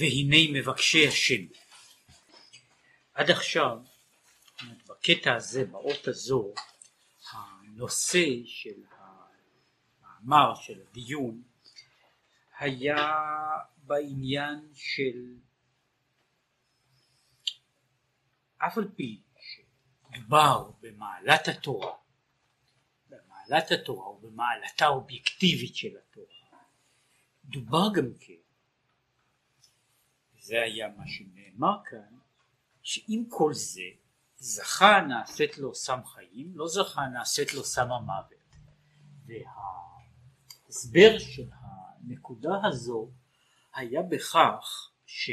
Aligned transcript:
והנה 0.00 0.60
מבקשי 0.60 1.08
השם. 1.08 1.44
עד 3.14 3.30
עכשיו, 3.30 3.78
בקטע 4.88 5.34
הזה, 5.34 5.64
באות 5.64 6.08
הזו, 6.08 6.54
הנושא 7.32 8.26
של 8.44 8.82
המאמר, 10.20 10.54
של 10.54 10.82
הדיון, 10.90 11.42
היה 12.58 13.12
בעניין 13.76 14.68
של 14.74 15.34
אף 18.58 18.78
על 18.78 18.88
פי 18.96 19.20
שדובר 19.40 20.70
במעלת 20.80 21.48
התורה, 21.48 21.96
במעלת 23.08 23.70
התורה 23.70 24.08
ובמעלתה 24.08 24.84
האובייקטיבית 24.84 25.76
של 25.76 25.96
התורה, 25.96 26.58
דובר 27.44 27.88
גם 27.94 28.10
כן 28.20 28.39
זה 30.50 30.62
היה 30.62 30.88
מה 30.96 31.04
שנאמר 31.06 31.76
כאן, 31.84 32.18
שעם 32.82 33.24
כל 33.28 33.54
זה 33.54 33.82
זכה 34.36 35.00
נעשית 35.08 35.58
לו 35.58 35.74
סם 35.74 36.00
חיים, 36.04 36.52
לא 36.54 36.68
זכה 36.68 37.06
נעשית 37.06 37.54
לו 37.54 37.64
סם 37.64 37.92
המוות. 37.92 38.56
וההסבר 39.26 41.18
של 41.18 41.48
הנקודה 41.52 42.50
הזו 42.64 43.10
היה 43.74 44.02
בכך 44.02 44.90
ש... 45.06 45.30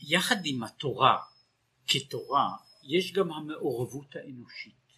יחד 0.00 0.36
עם 0.44 0.62
התורה 0.62 1.22
כתורה 1.86 2.56
יש 2.82 3.12
גם 3.12 3.32
המעורבות 3.32 4.16
האנושית. 4.16 4.92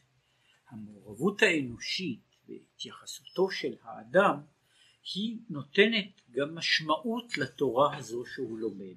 המעורבות 0.69 1.43
האנושית 1.43 2.37
והתייחסותו 2.49 3.51
של 3.51 3.77
האדם 3.83 4.56
היא 5.15 5.39
נותנת 5.51 6.21
גם 6.31 6.55
משמעות 6.55 7.39
לתורה 7.39 7.97
הזו 7.97 8.25
שהוא 8.35 8.59
לומד. 8.59 8.95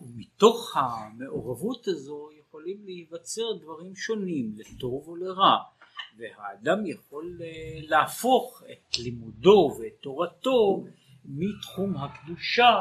ומתוך 0.00 0.76
המעורבות 0.76 1.88
הזו 1.88 2.28
יכולים 2.38 2.84
להיווצר 2.84 3.52
דברים 3.60 3.96
שונים 3.96 4.52
לטוב 4.56 5.08
ולרע 5.08 5.56
והאדם 6.18 6.86
יכול 6.86 7.38
אה, 7.42 7.80
להפוך 7.82 8.62
את 8.72 8.98
לימודו 8.98 9.76
ואת 9.80 9.92
תורתו 10.00 10.84
מתחום 11.24 11.96
הקדושה 11.96 12.76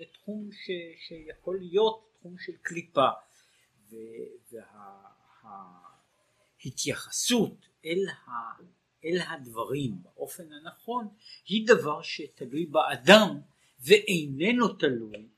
לתחום 0.00 0.48
ש, 0.52 0.70
שיכול 1.08 1.58
להיות 1.60 2.08
תחום 2.18 2.38
של 2.38 2.52
קליפה 2.62 3.08
וההתייחסות 6.62 7.66
אל 7.84 7.98
אל 9.04 9.20
הדברים 9.28 10.02
באופן 10.02 10.52
הנכון 10.52 11.08
היא 11.46 11.66
דבר 11.66 12.02
שתלוי 12.02 12.66
באדם 12.66 13.40
ואיננו 13.80 14.68
תלוי 14.68 15.28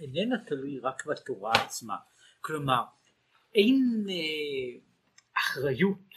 איננו 0.00 0.36
תלוי 0.46 0.78
רק 0.78 1.06
בתורה 1.06 1.52
עצמה. 1.52 1.96
כלומר 2.40 2.82
אין 3.54 4.06
אה, 4.10 4.80
אחריות 5.36 6.14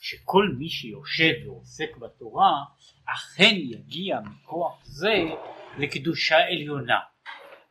שכל 0.00 0.48
מי 0.58 0.68
שיושב 0.68 1.32
ועוסק 1.46 1.96
בתורה 1.96 2.64
אכן 3.04 3.54
יגיע 3.54 4.20
מכוח 4.20 4.84
זה 4.84 5.14
לקדושה 5.78 6.36
עליונה. 6.36 7.00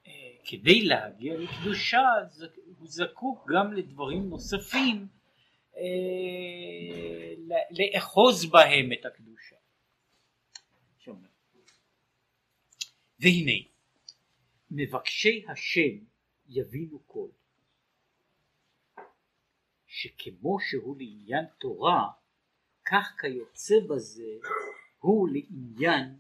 אה, 0.08 0.12
כדי 0.46 0.82
להגיע 0.82 1.38
לקדושה 1.38 2.02
הוא 2.80 2.88
זקוק 2.88 3.52
גם 3.56 3.74
לדברים 3.74 4.30
נוספים 4.30 5.08
לאחוז 7.72 8.46
בהם 8.52 8.94
את 8.94 9.06
הקדושה. 9.06 9.56
והנה 13.20 13.70
מבקשי 14.72 15.46
השם 15.48 16.06
יבינו 16.48 17.08
כל 17.08 17.30
שכמו 19.88 20.58
שהוא 20.60 20.98
לעניין 21.00 21.46
תורה 21.60 22.12
כך 22.86 23.16
כיוצא 23.22 23.76
בזה 23.90 24.32
הוא 25.00 25.30
לעניין 25.30 26.20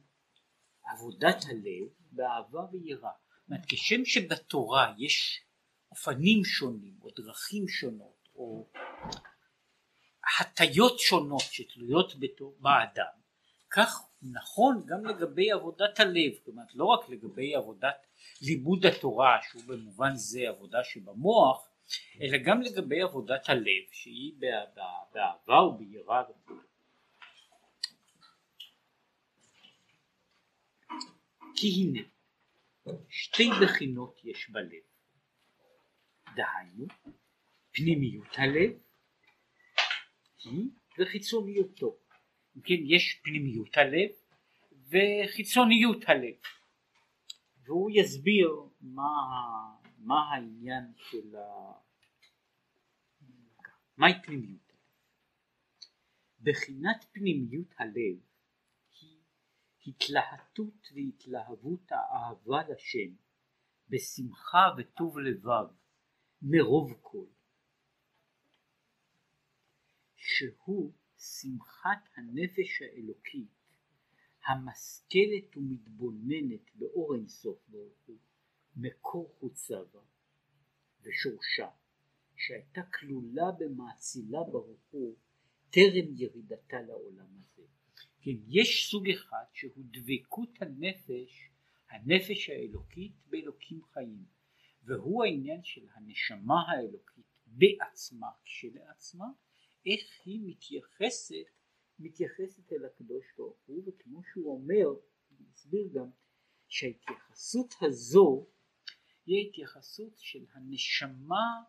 עבודת 0.83 1.45
הלב 1.49 1.87
באהבה 2.11 2.65
ויראה. 2.71 3.11
זאת 3.39 3.49
אומרת 3.49 3.65
כשם 3.67 4.05
שבתורה 4.05 4.93
יש 4.97 5.45
אופנים 5.91 6.43
שונים 6.43 6.95
או 7.01 7.09
דרכים 7.09 7.67
שונות 7.67 8.29
או 8.35 8.69
הטיות 10.39 10.99
שונות 10.99 11.41
שתלויות 11.41 12.13
באדם. 12.59 13.23
כך 13.69 14.01
נכון 14.21 14.83
גם 14.85 15.05
לגבי 15.05 15.51
עבודת 15.51 15.99
הלב 15.99 16.31
כלומר 16.45 16.63
לא 16.73 16.85
רק 16.85 17.09
לגבי 17.09 17.55
עבודת 17.55 18.07
לימוד 18.41 18.85
התורה 18.85 19.39
שהוא 19.49 19.63
במובן 19.67 20.15
זה 20.15 20.49
עבודה 20.49 20.83
שבמוח 20.83 21.69
אלא 22.21 22.37
גם 22.37 22.61
לגבי 22.61 23.01
עבודת 23.01 23.49
הלב 23.49 23.83
שהיא 23.91 24.33
באהבה 25.13 25.61
וביראה. 25.61 26.23
כי 31.55 31.67
הנה 31.67 32.01
שתי 33.09 33.49
בחינות 33.61 34.21
יש 34.23 34.49
בלב. 34.49 34.83
דהיינו 36.35 36.85
פנימיות 37.71 38.27
הלב 38.37 38.71
היא 40.45 40.69
וחיצוניותו. 40.99 41.97
אם 42.57 42.61
כן, 42.61 42.83
יש 42.85 43.21
פנימיות 43.23 43.77
הלב 43.77 44.09
וחיצוניות 44.89 46.03
הלב. 46.07 46.35
והוא 47.63 47.91
יסביר 47.93 48.49
מה, 48.81 49.11
מה 49.97 50.29
העניין 50.31 50.93
של 50.97 51.35
ה... 51.35 51.71
מהי 53.97 54.13
פנימיות 54.23 54.69
הלב. 54.69 54.79
בחינת 56.41 57.05
פנימיות 57.11 57.73
הלב 57.77 58.19
היא 58.85 59.19
התלהטות 59.87 60.87
והתלהבות 60.95 61.91
האהבה 61.91 62.61
לשם 62.69 63.15
בשמחה 63.89 64.67
וטוב 64.77 65.19
לבב 65.19 65.67
מרוב 66.41 66.93
כל. 67.01 67.32
שהוא 70.25 70.93
שמחת 71.17 72.09
הנפש 72.15 72.81
האלוקית 72.81 73.49
המשכלת 74.45 75.57
ומתבוננת 75.57 76.75
באור 76.75 77.15
אינסוף 77.15 77.59
ברוך 77.67 77.97
הוא, 78.05 78.17
מקור 78.75 79.35
חוצה 79.39 79.83
בה 79.93 79.99
ושורשה, 81.01 81.69
שהייתה 82.35 82.81
כלולה 82.83 83.51
במאצילה 83.59 84.43
ברוך 84.51 84.81
הוא 84.91 85.15
טרם 85.69 86.13
ירידתה 86.15 86.81
לעולם 86.81 87.37
הזה. 87.37 87.63
כן, 88.21 88.37
יש 88.47 88.87
סוג 88.91 89.09
אחד 89.09 89.45
שהוא 89.53 89.85
דבקות 89.91 90.61
הנפש, 90.61 91.49
הנפש 91.89 92.49
האלוקית 92.49 93.13
באלוקים 93.25 93.81
חיים, 93.83 94.25
והוא 94.83 95.23
העניין 95.23 95.63
של 95.63 95.87
הנשמה 95.93 96.61
האלוקית 96.67 97.25
בעצמה 97.45 98.27
כשלעצמה 98.43 99.25
איך 99.85 100.03
היא 100.25 100.39
מתייחסת, 100.43 101.45
מתייחסת 101.99 102.73
אל 102.73 102.85
הקדוש 102.85 103.25
ברוך 103.37 103.57
הוא, 103.65 103.83
וכמו 103.85 104.21
שהוא 104.23 104.53
אומר, 104.53 104.99
אני 105.31 105.47
אסביר 105.53 105.89
גם, 105.93 106.09
שההתייחסות 106.67 107.73
הזו 107.81 108.47
היא 109.25 109.45
ההתייחסות 109.45 110.17
של 110.17 110.45
הנשמה 110.53 111.63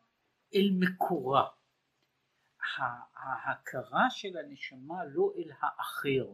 אל 0.55 0.71
מקורה. 0.79 1.49
ההכרה 3.15 4.11
של 4.11 4.37
הנשמה 4.37 5.05
לא 5.05 5.33
אל 5.37 5.51
האחר, 5.61 6.33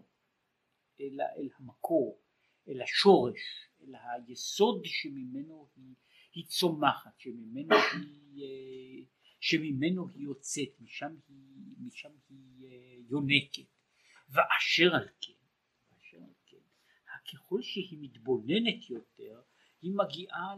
אלא 1.01 1.25
אל 1.37 1.49
המקור, 1.59 2.21
אל 2.69 2.83
השורש, 2.83 3.69
אל 3.83 3.95
היסוד 3.95 4.85
שממנו 4.85 5.69
היא, 5.77 5.95
היא 6.35 6.47
צומחת, 6.47 7.19
שממנו 7.19 7.75
היא 7.93 8.45
אה, 8.45 9.05
שממנו 9.41 10.09
היא 10.09 10.25
יוצאת, 10.25 10.81
משם 10.81 11.17
היא, 11.29 11.60
משם 11.87 12.13
היא 12.29 12.67
אה, 12.67 12.97
יונקת, 13.09 13.71
ואשר 14.29 14.95
על 14.95 15.09
כן, 15.21 15.33
ואשר 15.93 16.17
על 16.17 16.33
כן, 16.47 16.57
ככל 17.33 17.63
שהיא 17.63 17.99
מתבוננת 18.01 18.91
יותר, 18.91 19.43
היא 19.83 19.93
מגיעה 19.95 20.55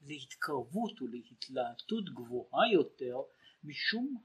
להתקרבות 0.00 1.02
ולהתלהטות 1.02 2.14
גבוהה 2.14 2.72
יותר, 2.72 3.16
משום 3.64 4.24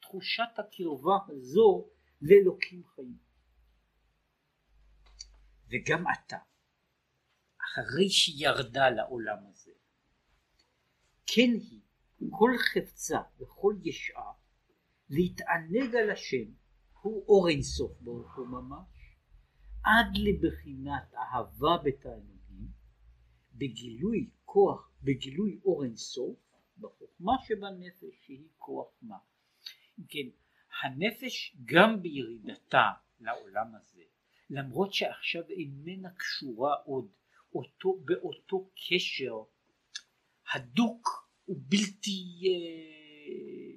תחושת 0.00 0.58
הקרבה 0.58 1.18
הזו 1.28 1.88
לאלוקים 2.22 2.84
חיים. 2.84 3.18
וגם 5.68 6.04
אתה, 6.12 6.38
אחרי 7.64 8.10
שירדה 8.10 8.90
לעולם 8.90 9.46
הזה, 9.46 9.72
כן 11.26 11.50
היא 11.70 11.80
כל 12.30 12.50
חפצה 12.58 13.18
וכל 13.38 13.74
ישעה 13.84 14.32
להתענג 15.14 15.96
על 15.96 16.10
השם 16.10 16.50
הוא 17.02 17.24
אור 17.28 17.48
אינסוף 17.48 18.00
ברוך 18.00 18.36
הוא 18.36 18.46
ממש, 18.46 18.88
עד 19.84 20.16
לבחינת 20.16 21.14
אהבה 21.14 21.76
בתענוגים, 21.84 22.68
בגילוי 23.52 24.30
כוח, 24.44 24.90
בגילוי 25.02 25.60
אור 25.64 25.84
אינסוף, 25.84 26.38
בחוכמה 26.78 27.32
שבנפש 27.46 28.14
שהיא 28.26 28.48
כוח 28.58 28.88
מה. 29.02 29.16
כן, 30.08 30.28
הנפש 30.82 31.56
גם 31.64 32.02
בירידתה 32.02 32.90
לעולם 33.20 33.74
הזה, 33.74 34.02
למרות 34.50 34.92
שעכשיו 34.92 35.42
איננה 35.50 36.10
קשורה 36.10 36.74
עוד 36.84 37.08
אותו, 37.54 38.00
באותו 38.04 38.70
קשר 38.88 39.34
הדוק 40.52 41.30
ובלתי 41.48 42.42
אה, 42.46 43.73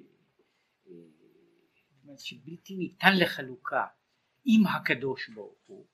אה, 2.08 2.18
שבלתי 2.18 2.76
ניתן 2.76 3.12
לחלוקה 3.20 3.86
עם 4.44 4.66
הקדוש 4.66 5.28
ברוך 5.28 5.58
הוא, 5.66 5.86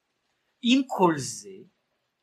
עם 0.63 0.83
כל 0.87 1.15
זה, 1.17 1.57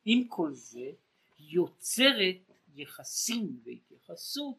עם 0.04 0.28
כל 0.28 0.52
זה 0.52 0.92
יוצרת 1.38 2.50
יחסים 2.74 3.60
והתייחסות 3.64 4.58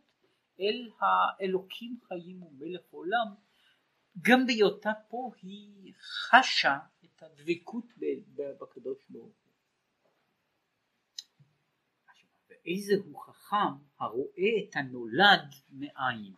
אל 0.60 0.90
האלוקים 1.00 2.00
חיים 2.08 2.44
ומלך 2.44 2.82
עולם 2.90 3.28
גם 4.22 4.46
בהיותה 4.46 4.92
פה 5.08 5.32
היא 5.42 5.94
חשה 5.98 6.78
את 7.06 7.24
הדבקות 7.24 7.86
בקדוש 8.36 9.04
ברוך 9.10 9.36
הוא. 9.44 9.54
ואיזה 12.50 12.94
הוא 13.06 13.22
חכם 13.22 13.74
הרואה 14.00 14.50
את 14.64 14.76
הנולד 14.76 15.54
מאין. 15.70 16.34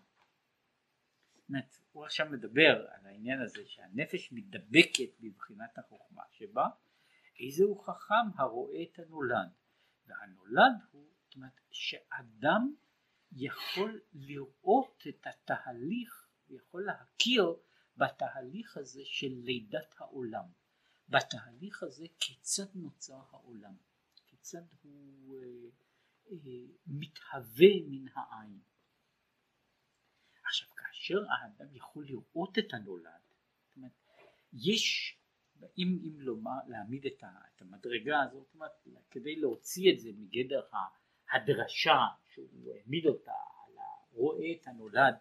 זאת 1.48 1.85
הוא 1.96 2.06
עכשיו 2.06 2.28
מדבר 2.32 2.86
על 2.90 3.06
העניין 3.06 3.42
הזה 3.42 3.60
שהנפש 3.66 4.32
מתדבקת 4.32 5.20
בבחינת 5.20 5.78
החוכמה 5.78 6.24
שבה, 6.32 6.68
איזה 7.40 7.64
הוא 7.64 7.86
חכם 7.86 8.28
הרואה 8.36 8.84
את 8.84 9.00
הנולד. 9.00 9.50
והנולד 10.08 10.74
הוא, 10.92 11.08
זאת 11.24 11.36
אומרת, 11.36 11.60
שאדם 11.72 12.76
יכול 13.32 14.02
לראות 14.14 15.04
את 15.10 15.28
התהליך, 15.28 16.28
יכול 16.50 16.86
להכיר 16.86 17.56
בתהליך 17.98 18.78
הזה 18.78 19.02
של 19.06 19.34
לידת 19.44 19.96
העולם, 19.98 20.46
בתהליך 21.10 21.84
הזה 21.84 22.06
כיצד 22.20 22.76
נוצר 22.76 23.22
העולם, 23.30 23.76
כיצד 24.26 24.64
הוא 24.82 25.38
אה, 25.38 25.70
אה, 26.32 26.38
מתהווה 26.88 27.74
מן 27.88 28.06
העין. 28.16 28.60
כאשר 31.06 31.20
האדם 31.32 31.76
יכול 31.76 32.06
לראות 32.06 32.60
את 32.60 32.74
הנולד, 32.74 33.22
זאת 33.68 33.76
אומרת, 33.78 33.92
יש, 34.54 35.18
אם, 35.78 36.00
אם 36.04 36.20
לומר, 36.20 36.58
להעמיד 36.68 37.06
את, 37.06 37.24
ה, 37.24 37.28
את 37.56 37.62
המדרגה 37.62 38.22
הזאת, 38.22 38.46
זאת 38.46 38.56
אומרת, 38.56 38.72
כדי 39.12 39.36
להוציא 39.36 39.94
את 39.94 40.00
זה 40.00 40.10
מגדר 40.18 40.62
הדרשה 41.32 42.00
שהוא 42.34 42.74
העמיד 42.76 43.06
אותה 43.06 43.32
על 43.32 43.78
הרואה 43.78 44.52
את 44.52 44.68
הנולד, 44.68 45.16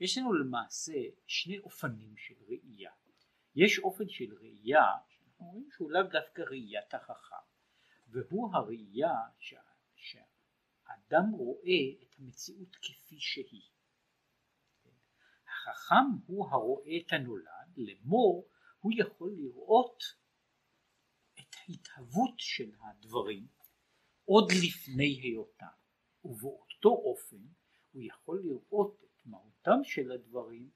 יש 0.00 0.18
לנו 0.18 0.32
למעשה 0.32 1.02
שני 1.26 1.58
אופנים 1.58 2.16
של 2.16 2.34
ראייה. 2.48 2.92
יש 3.54 3.78
אופן 3.78 4.08
של 4.08 4.34
ראייה 4.40 4.86
שאנחנו 5.08 5.46
רואים 5.46 5.68
שהוא 5.70 5.90
לאו 5.90 6.02
דווקא 6.02 6.42
ראיית 6.42 6.94
החכם, 6.94 7.36
והוא 8.08 8.54
הראייה 8.54 9.14
שה, 9.38 9.60
שהאדם 9.94 11.30
רואה 11.32 12.02
את 12.02 12.14
המציאות 12.18 12.76
כפי 12.76 13.20
שהיא. 13.20 13.70
החכם 15.68 16.26
הוא 16.26 16.46
הרואה 16.50 16.96
את 16.96 17.12
הנולד, 17.12 17.76
לאמור 17.76 18.48
הוא 18.80 18.92
יכול 18.96 19.32
לראות 19.38 20.02
את 21.34 21.54
ההתהוות 21.68 22.34
של 22.36 22.70
הדברים 22.80 23.46
עוד 24.24 24.52
לפני 24.64 25.20
היותם, 25.22 25.66
ובאותו 26.24 26.88
אופן 26.88 27.42
הוא 27.92 28.02
יכול 28.02 28.42
לראות 28.44 29.00
מהותם 29.24 29.84
של 29.84 30.12
הדברים 30.12 30.70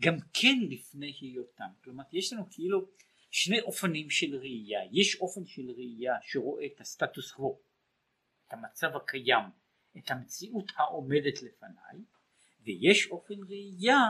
גם 0.00 0.16
כן 0.32 0.56
לפני 0.70 1.12
היותם. 1.20 1.70
כלומר 1.84 2.04
יש 2.12 2.32
לנו 2.32 2.50
כאילו 2.50 2.88
שני 3.30 3.60
אופנים 3.60 4.10
של 4.10 4.36
ראייה. 4.36 4.80
יש 4.92 5.20
אופן 5.20 5.46
של 5.46 5.70
ראייה 5.70 6.14
שרואה 6.22 6.66
את 6.66 6.80
הסטטוס 6.80 7.32
קוו, 7.32 7.60
את 8.46 8.52
המצב 8.52 8.96
הקיים, 8.96 9.44
את 9.98 10.10
המציאות 10.10 10.72
העומדת 10.76 11.42
לפניי, 11.42 12.04
ויש 12.64 13.10
אופן 13.10 13.34
ראייה 13.48 14.00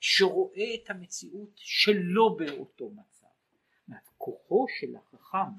שרואה 0.00 0.74
את 0.74 0.90
המציאות 0.90 1.52
שלא 1.56 2.36
באותו 2.38 2.90
מצב. 2.90 3.14
כוחו 4.24 4.66
של 4.80 4.96
החכם 4.96 5.52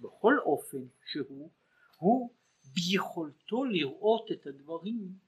בכל 0.00 0.38
אופן 0.38 0.86
שהוא, 1.06 1.50
הוא 1.96 2.30
ביכולתו 2.74 3.64
לראות 3.64 4.32
את 4.32 4.46
הדברים 4.46 5.18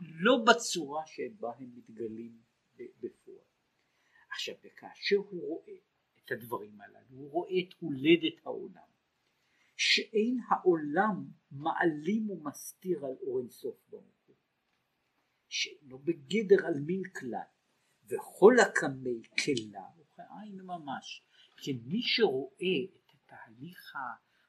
לא 0.00 0.44
בצורה 0.46 1.06
שבה 1.06 1.52
הם 1.58 1.70
מתגלים 1.74 2.38
בפועל. 2.76 3.46
עכשיו 4.30 4.54
וכאשר 4.64 5.16
הוא 5.16 5.48
רואה 5.48 5.76
את 6.24 6.32
הדברים 6.32 6.80
הללו, 6.80 7.16
הוא 7.16 7.30
רואה 7.30 7.58
את 7.58 7.74
הולדת 7.78 8.46
העולם, 8.46 8.88
שאין 9.76 10.38
העולם 10.48 11.24
מעלים 11.50 12.30
ומסתיר 12.30 13.06
על 13.06 13.14
אור 13.20 13.38
אינסוף 13.38 13.76
ברוך 13.88 14.04
הוא, 14.04 14.13
שאינו 15.54 15.98
בגדר 15.98 16.66
על 16.66 16.74
מין 16.74 17.02
כלל, 17.16 17.48
וכל 18.06 18.54
הקמי 18.62 19.22
כלה 19.44 19.86
וכעין 19.98 20.60
ממש, 20.60 21.22
כי 21.56 21.72
מי 21.72 22.02
שרואה 22.02 22.84
את 22.84 23.14
תהליך 23.26 23.92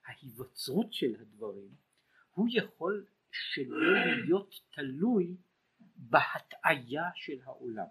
ההיווצרות 0.06 0.94
של 0.94 1.16
הדברים, 1.22 1.76
הוא 2.34 2.48
יכול 2.52 3.06
שלא 3.32 4.06
להיות 4.26 4.56
תלוי 4.72 5.38
בהטעיה 5.96 7.10
של 7.16 7.42
העולם. 7.44 7.88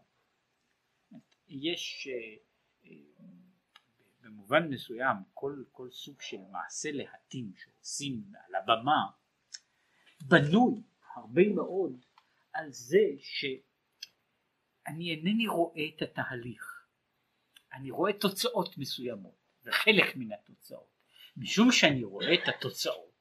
יש 1.48 2.08
אה, 2.10 2.36
אה, 2.84 2.96
במובן 4.20 4.68
מסוים 4.68 5.16
כל, 5.34 5.64
כל 5.72 5.90
סוג 5.90 6.20
של 6.20 6.40
מעשה 6.50 6.90
להטים 6.92 7.52
שעושים 7.56 8.24
על 8.46 8.54
הבמה 8.54 9.10
בנוי 10.22 10.82
הרבה 11.14 11.48
מאוד 11.54 12.04
על 12.54 12.72
זה 12.72 13.04
שאני 13.18 15.10
אינני 15.10 15.46
רואה 15.46 15.82
את 15.96 16.02
התהליך, 16.02 16.86
אני 17.72 17.90
רואה 17.90 18.12
תוצאות 18.12 18.78
מסוימות 18.78 19.38
וחלק 19.64 20.16
מן 20.16 20.32
התוצאות, 20.32 20.94
משום 21.36 21.72
שאני 21.72 22.04
רואה 22.04 22.34
את 22.34 22.48
התוצאות 22.48 23.14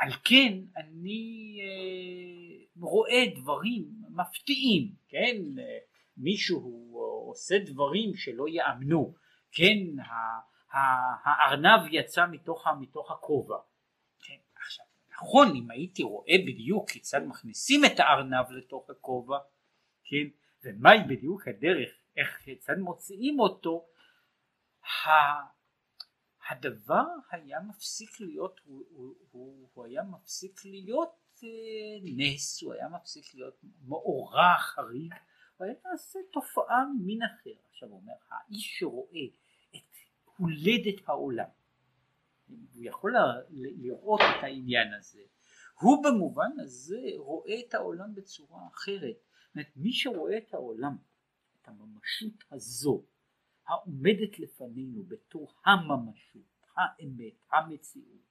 על 0.00 0.12
כן 0.24 0.52
אני 0.76 1.58
אה, 1.62 2.64
רואה 2.80 3.24
דברים 3.34 3.84
מפתיעים, 4.10 4.92
כן, 5.08 5.36
מישהו 6.16 6.90
עושה 7.28 7.58
דברים 7.58 8.16
שלא 8.16 8.48
יאמנו, 8.48 9.14
כן, 9.52 9.78
הארנב 10.72 11.80
יצא 11.90 12.26
מתוך, 12.30 12.66
מתוך 12.80 13.10
הכובע, 13.10 13.56
נכון 15.22 15.56
אם 15.56 15.70
הייתי 15.70 16.02
רואה 16.02 16.34
בדיוק 16.46 16.90
כיצד 16.90 17.20
מכניסים 17.26 17.84
את 17.84 17.98
הארנב 18.00 18.50
לתוך 18.50 18.90
הכובע, 18.90 19.38
כן, 20.04 20.26
ומהי 20.64 20.98
בדיוק 21.08 21.48
הדרך, 21.48 21.90
איך 22.16 22.38
כיצד 22.44 22.78
מוציאים 22.78 23.40
אותו, 23.40 23.86
הדבר 26.50 27.04
היה 27.30 27.60
מפסיק 27.60 28.20
להיות, 28.20 28.60
הוא, 28.64 28.84
הוא, 28.90 29.14
הוא, 29.30 29.68
הוא 29.74 29.84
היה 29.84 30.02
מפסיק 30.02 30.64
להיות 30.64 31.20
אה, 31.44 31.48
נס, 32.02 32.62
הוא 32.62 32.72
היה 32.72 32.88
מפסיק 32.88 33.34
להיות 33.34 33.54
מאורע 33.88 34.56
חריג, 34.58 35.14
הוא 35.56 35.64
היה 35.64 35.74
נעשה 35.84 36.18
תופעה 36.32 36.84
מין 37.00 37.22
אחר. 37.22 37.50
עכשיו 37.70 37.88
הוא 37.88 38.00
אומר, 38.00 38.12
האיש 38.30 38.78
שרואה 38.78 39.26
את 39.76 39.96
הולדת 40.36 41.08
העולם, 41.08 41.48
הוא 42.50 42.84
יכול 42.84 43.14
לראות 43.50 44.20
את 44.20 44.42
העניין 44.42 44.94
הזה, 44.94 45.22
הוא 45.80 46.04
במובן 46.04 46.50
הזה 46.62 47.00
רואה 47.16 47.60
את 47.68 47.74
העולם 47.74 48.14
בצורה 48.14 48.68
אחרת. 48.74 49.16
זאת 49.16 49.54
אומרת, 49.54 49.72
מי 49.76 49.92
שרואה 49.92 50.38
את 50.38 50.54
העולם, 50.54 50.96
את 51.52 51.68
הממשות 51.68 52.44
הזו, 52.50 53.04
העומדת 53.66 54.38
לפנינו 54.38 55.02
בתור 55.02 55.54
הממשות, 55.64 56.66
האמת, 56.76 57.34
המציאות, 57.52 58.30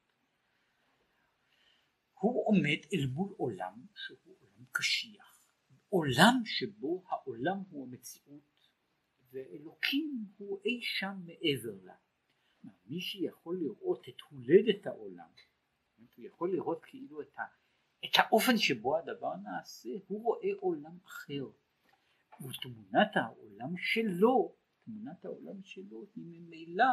הוא 2.19 2.47
עומד 2.47 2.79
אל 2.93 3.07
מול 3.07 3.33
עולם 3.37 3.85
שהוא 3.95 4.35
עולם 4.39 4.65
קשיח, 4.71 5.53
עולם 5.89 6.41
שבו 6.45 7.03
העולם 7.07 7.63
הוא 7.69 7.87
המציאות 7.87 8.69
ואלוקים 9.31 10.25
הוא 10.37 10.59
אי 10.65 10.81
שם 10.81 11.21
מעבר 11.25 11.83
לה. 11.83 11.95
מי 12.85 13.01
שיכול 13.01 13.59
לראות 13.59 14.09
את 14.09 14.21
הולדת 14.29 14.87
העולם, 14.87 15.29
הוא 15.97 16.25
יכול 16.25 16.51
לראות 16.51 16.85
כאילו 16.85 17.21
את, 17.21 17.37
ה, 17.37 17.41
את 18.05 18.11
האופן 18.15 18.57
שבו 18.57 18.97
הדבר 18.97 19.35
נעשה, 19.35 19.89
הוא 20.07 20.23
רואה 20.23 20.49
עולם 20.59 20.97
אחר. 21.05 21.45
ותמונת 22.41 23.11
העולם 23.15 23.77
שלו, 23.77 24.55
תמונת 24.85 25.25
העולם 25.25 25.63
שלו 25.63 26.05
היא 26.15 26.25
ממילא 26.25 26.85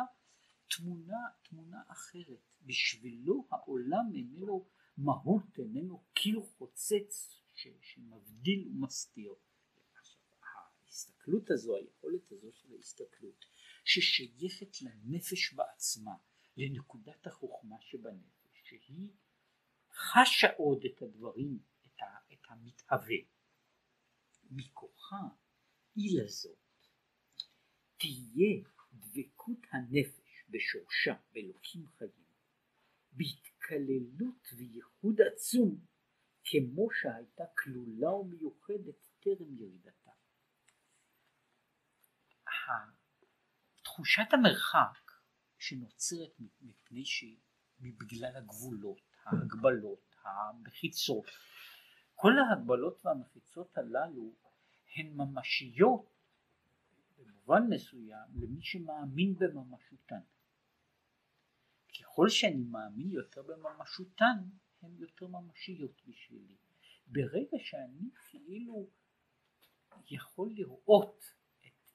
תמונה, 0.76 1.18
תמונה 1.42 1.82
אחרת. 1.88 2.40
בשבילו 2.62 3.46
העולם 3.50 4.04
איננו 4.14 4.66
מהות, 4.98 5.58
איננו 5.58 6.04
קיר 6.12 6.40
חוצץ 6.40 7.40
שמבדיל 7.80 8.68
ומסתיר. 8.68 9.34
ההסתכלות 10.84 11.50
הזו, 11.50 11.76
היכולת 11.76 12.32
הזו 12.32 12.52
של 12.52 12.72
ההסתכלות, 12.72 13.44
ששייכת 13.86 14.82
לנפש 14.82 15.52
בעצמה, 15.52 16.14
לנקודת 16.56 17.26
החוכמה 17.26 17.76
שבנפש, 17.80 18.62
שהיא 18.64 19.12
חשה 19.90 20.52
עוד 20.56 20.84
את 20.84 21.02
הדברים, 21.02 21.58
את, 21.86 22.02
ה, 22.02 22.32
את 22.32 22.40
המתהווה. 22.48 23.16
מכוחה 24.50 25.22
היא 25.94 26.20
לזאת 26.20 26.58
תהיה 27.96 28.62
דבקות 28.92 29.58
הנפש 29.70 30.44
בשורשה 30.48 31.14
באלוקים 31.32 31.86
חיים, 31.86 32.26
בהתקללות 33.12 34.48
וייחוד 34.56 35.20
עצום 35.20 35.80
כמו 36.44 36.88
שהייתה 36.90 37.44
כלולה 37.54 38.14
ומיוחדת 38.14 39.08
טרם 39.20 39.58
ירידתה. 39.58 40.10
תחושת 43.96 44.32
המרחק 44.32 45.12
שנוצרת 45.58 46.40
מפני 46.60 47.04
ש... 47.04 47.24
בגלל 47.80 48.36
הגבולות, 48.36 49.00
ההגבלות, 49.24 50.16
המחיצות, 50.22 51.24
כל 52.14 52.32
ההגבלות 52.38 53.06
והמחיצות 53.06 53.78
הללו 53.78 54.32
הן 54.94 55.06
ממשיות 55.06 56.10
במובן 57.18 57.62
מסוים 57.70 58.28
למי 58.34 58.62
שמאמין 58.62 59.34
בממשותן. 59.38 60.20
ככל 62.00 62.28
שאני 62.28 62.64
מאמין 62.64 63.10
יותר 63.10 63.42
בממשותן 63.42 64.38
הן 64.82 64.96
יותר 64.98 65.26
ממשיות 65.26 66.02
בשבילי. 66.06 66.56
ברגע 67.06 67.58
שאני 67.58 68.10
כאילו 68.30 68.90
יכול 70.10 70.52
לראות 70.52 71.24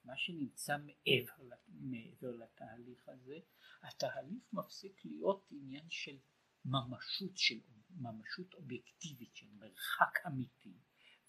מה 0.03 0.17
שנמצא 0.17 0.77
מעבר, 0.77 1.55
מעבר 1.67 2.36
לתהליך 2.36 3.10
הזה, 3.10 3.39
התהליך 3.84 4.43
מפסיק 4.53 5.05
להיות 5.05 5.48
עניין 5.51 5.89
של 5.89 6.17
ממשות, 6.65 7.38
של 7.38 7.60
ממשות 7.89 8.53
אובייקטיבית, 8.53 9.36
של 9.36 9.48
מרחק 9.51 10.25
אמיתי, 10.27 10.77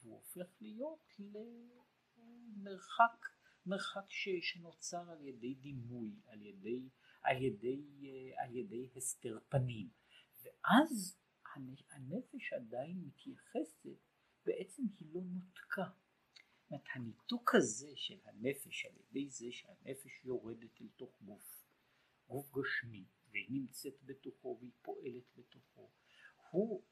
והוא 0.02 0.14
הופך 0.14 0.56
להיות 0.60 1.16
למרחק 2.58 3.26
מרחק 3.66 4.04
ש, 4.08 4.28
שנוצר 4.40 5.10
על 5.10 5.26
ידי 5.26 5.54
דימוי, 5.54 6.20
על 6.26 6.42
ידי, 6.42 6.88
על 7.22 7.42
ידי, 7.42 7.82
על 8.36 8.56
ידי 8.56 8.90
הסתר 8.96 9.38
פנים, 9.48 9.88
ואז 10.42 11.18
הנפש 11.90 12.52
עדיין 12.52 13.04
מתייחסת, 13.04 13.86
בעצם 14.46 14.82
היא 14.98 15.08
לא 15.14 15.20
נותקה. 15.20 16.01
אומרת, 16.72 16.86
הניתוק 16.94 17.54
הזה 17.54 17.92
של 17.96 18.18
הנפש 18.24 18.86
על 18.86 18.92
ידי 19.00 19.30
זה 19.30 19.46
שהנפש 19.50 20.24
יורדת 20.24 20.80
אל 20.80 20.88
תוך 20.96 21.22
גוף, 21.22 21.64
גוף 22.28 22.50
גשמי, 22.52 23.04
והיא 23.30 23.46
נמצאת 23.50 23.94
בתוכו 24.02 24.56
והיא 24.60 24.72
פועלת 24.82 25.24
בתוכו, 25.36 25.90
הוא 26.50 26.82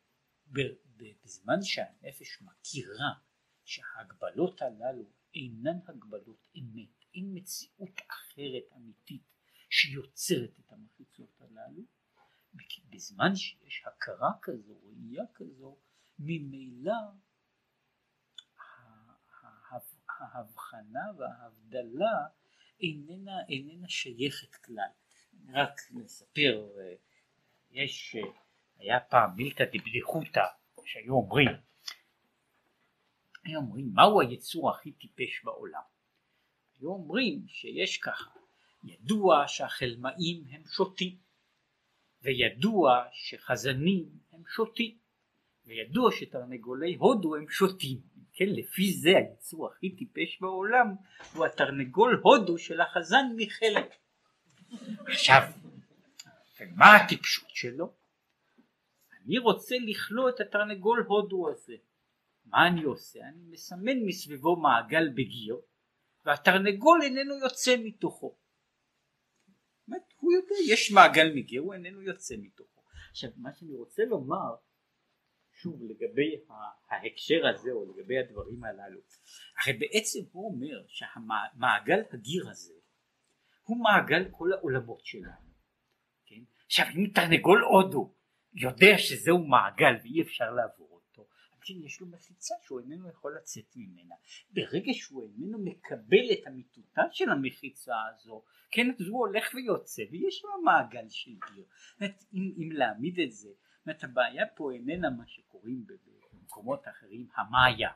בזמן 1.25 1.63
שהנפש 1.63 2.43
מכירה 2.43 3.13
שההגבלות 3.65 4.63
הללו 4.63 5.05
אינן 5.35 5.79
הגבלות 5.87 6.47
אמת, 6.59 7.05
אין 7.15 7.31
מציאות 7.35 8.01
אחרת 8.11 8.65
אמיתית 8.77 9.23
שיוצרת 9.71 10.61
את 10.61 10.73
המחיצות 10.73 11.41
הללו, 11.41 11.83
בזמן 12.91 13.37
שיש 13.37 13.83
הכרה 13.87 14.31
כזו, 14.43 14.81
ראייה 14.83 15.25
כזו, 15.35 15.79
ממילא 16.19 16.93
ההבחנה 20.21 21.05
וההבדלה 21.19 22.27
איננה, 22.81 23.37
איננה 23.49 23.89
שייכת 23.89 24.55
כלל. 24.55 24.91
רק 25.55 25.81
נספר, 25.91 26.69
יש, 27.71 28.17
היה 28.77 29.01
פעם 29.01 29.31
מילתא 29.37 29.65
דבדיחותא 29.65 30.45
שהיו 30.85 31.15
אומרים, 31.15 31.49
היו 33.45 33.59
אומרים 33.59 33.91
מהו 33.95 34.21
היצור 34.21 34.71
הכי 34.71 34.93
טיפש 34.93 35.45
בעולם? 35.45 35.83
היו 36.79 36.89
אומרים 36.89 37.45
שיש 37.49 37.99
ככה, 37.99 38.31
ידוע 38.85 39.45
שהחלמאים 39.47 40.45
הם 40.51 40.63
שוטים 40.67 41.17
וידוע 42.23 43.05
שחזנים 43.13 44.09
הם 44.33 44.43
שוטים, 44.47 44.99
וידוע 45.65 46.11
שתרנגולי 46.13 46.95
הודו 46.95 47.37
הם 47.37 47.49
שוטים. 47.49 48.01
כן, 48.33 48.49
לפי 48.49 48.93
זה 48.93 49.09
היצור 49.17 49.67
הכי 49.67 49.97
טיפש 49.97 50.41
בעולם 50.41 50.87
הוא 51.35 51.47
התרנגול 51.47 52.21
הודו 52.23 52.59
של 52.59 52.81
החזן 52.81 53.25
מחלק. 53.37 53.95
עכשיו, 55.07 55.43
מה 56.77 56.97
הטיפשות 56.97 57.51
שלו? 57.51 57.95
אני 59.25 59.39
רוצה 59.39 59.75
לכלוא 59.87 60.29
את 60.29 60.41
התרנגול 60.41 61.05
הודו 61.09 61.51
הזה. 61.51 61.75
מה 62.45 62.67
אני 62.67 62.83
עושה? 62.83 63.19
אני 63.29 63.43
מסמן 63.51 63.99
מסביבו 64.07 64.57
מעגל 64.57 65.09
בגיר, 65.09 65.61
והתרנגול 66.25 67.03
איננו 67.03 67.39
יוצא 67.39 67.77
מתוכו. 67.85 68.37
הוא 70.21 70.33
יודע, 70.33 70.55
יש 70.69 70.93
מעגל 70.93 71.33
מגיר, 71.35 71.63
הוא 71.63 71.75
איננו 71.75 72.03
יוצא 72.03 72.35
מתוכו. 72.39 72.83
עכשיו, 73.11 73.31
מה 73.37 73.53
שאני 73.53 73.75
רוצה 73.75 74.03
לומר, 74.05 74.55
שוב 75.63 75.83
לגבי 75.83 76.41
ההקשר 76.89 77.47
הזה 77.47 77.71
או 77.73 77.93
לגבי 77.93 78.19
הדברים 78.19 78.65
הללו, 78.65 79.01
הרי 79.59 79.79
בעצם 79.79 80.19
הוא 80.33 80.55
אומר 80.55 80.85
שהמעגל 80.89 82.01
הגיר 82.13 82.49
הזה 82.51 82.75
הוא 83.63 83.83
מעגל 83.83 84.29
כל 84.31 84.53
העולמות 84.53 85.05
שלנו. 85.05 85.51
כן? 86.27 86.43
עכשיו 86.67 86.87
אם 86.97 87.07
תרנגול 87.15 87.65
הודו 87.65 88.15
יודע 88.55 88.99
שזהו 88.99 89.39
מעגל 89.39 89.95
ואי 90.03 90.23
אפשר 90.23 90.51
לעבור 90.51 90.91
כן 91.71 91.75
יש 91.85 92.01
לו 92.01 92.07
מחיצה 92.07 92.55
שהוא 92.63 92.81
איננו 92.81 93.09
יכול 93.09 93.37
לצאת 93.37 93.77
ממנה. 93.77 94.15
ברגע 94.51 94.93
שהוא 94.93 95.23
איננו 95.23 95.59
מקבל 95.59 96.33
את 96.33 96.47
אמיתותה 96.49 97.03
של 97.13 97.31
המחיצה 97.31 97.95
הזו, 98.11 98.43
כן, 98.71 98.87
אז 99.01 99.07
הוא 99.07 99.19
הולך 99.19 99.55
ויוצא 99.55 100.03
ויש 100.11 100.45
לו 100.45 100.63
מעגל 100.63 101.09
של 101.09 101.31
גיר. 101.31 101.65
אם, 102.35 102.53
אם 102.59 102.73
להעמיד 102.73 103.21
את 103.21 103.33
זה, 103.33 103.49
זאת 103.93 104.05
הבעיה 104.05 104.47
פה 104.57 104.73
איננה 104.73 105.11
מה 105.11 105.27
שקוראים 105.27 105.87
במקומות 106.33 106.89
אחרים 106.89 107.29
המאיה, 107.35 107.91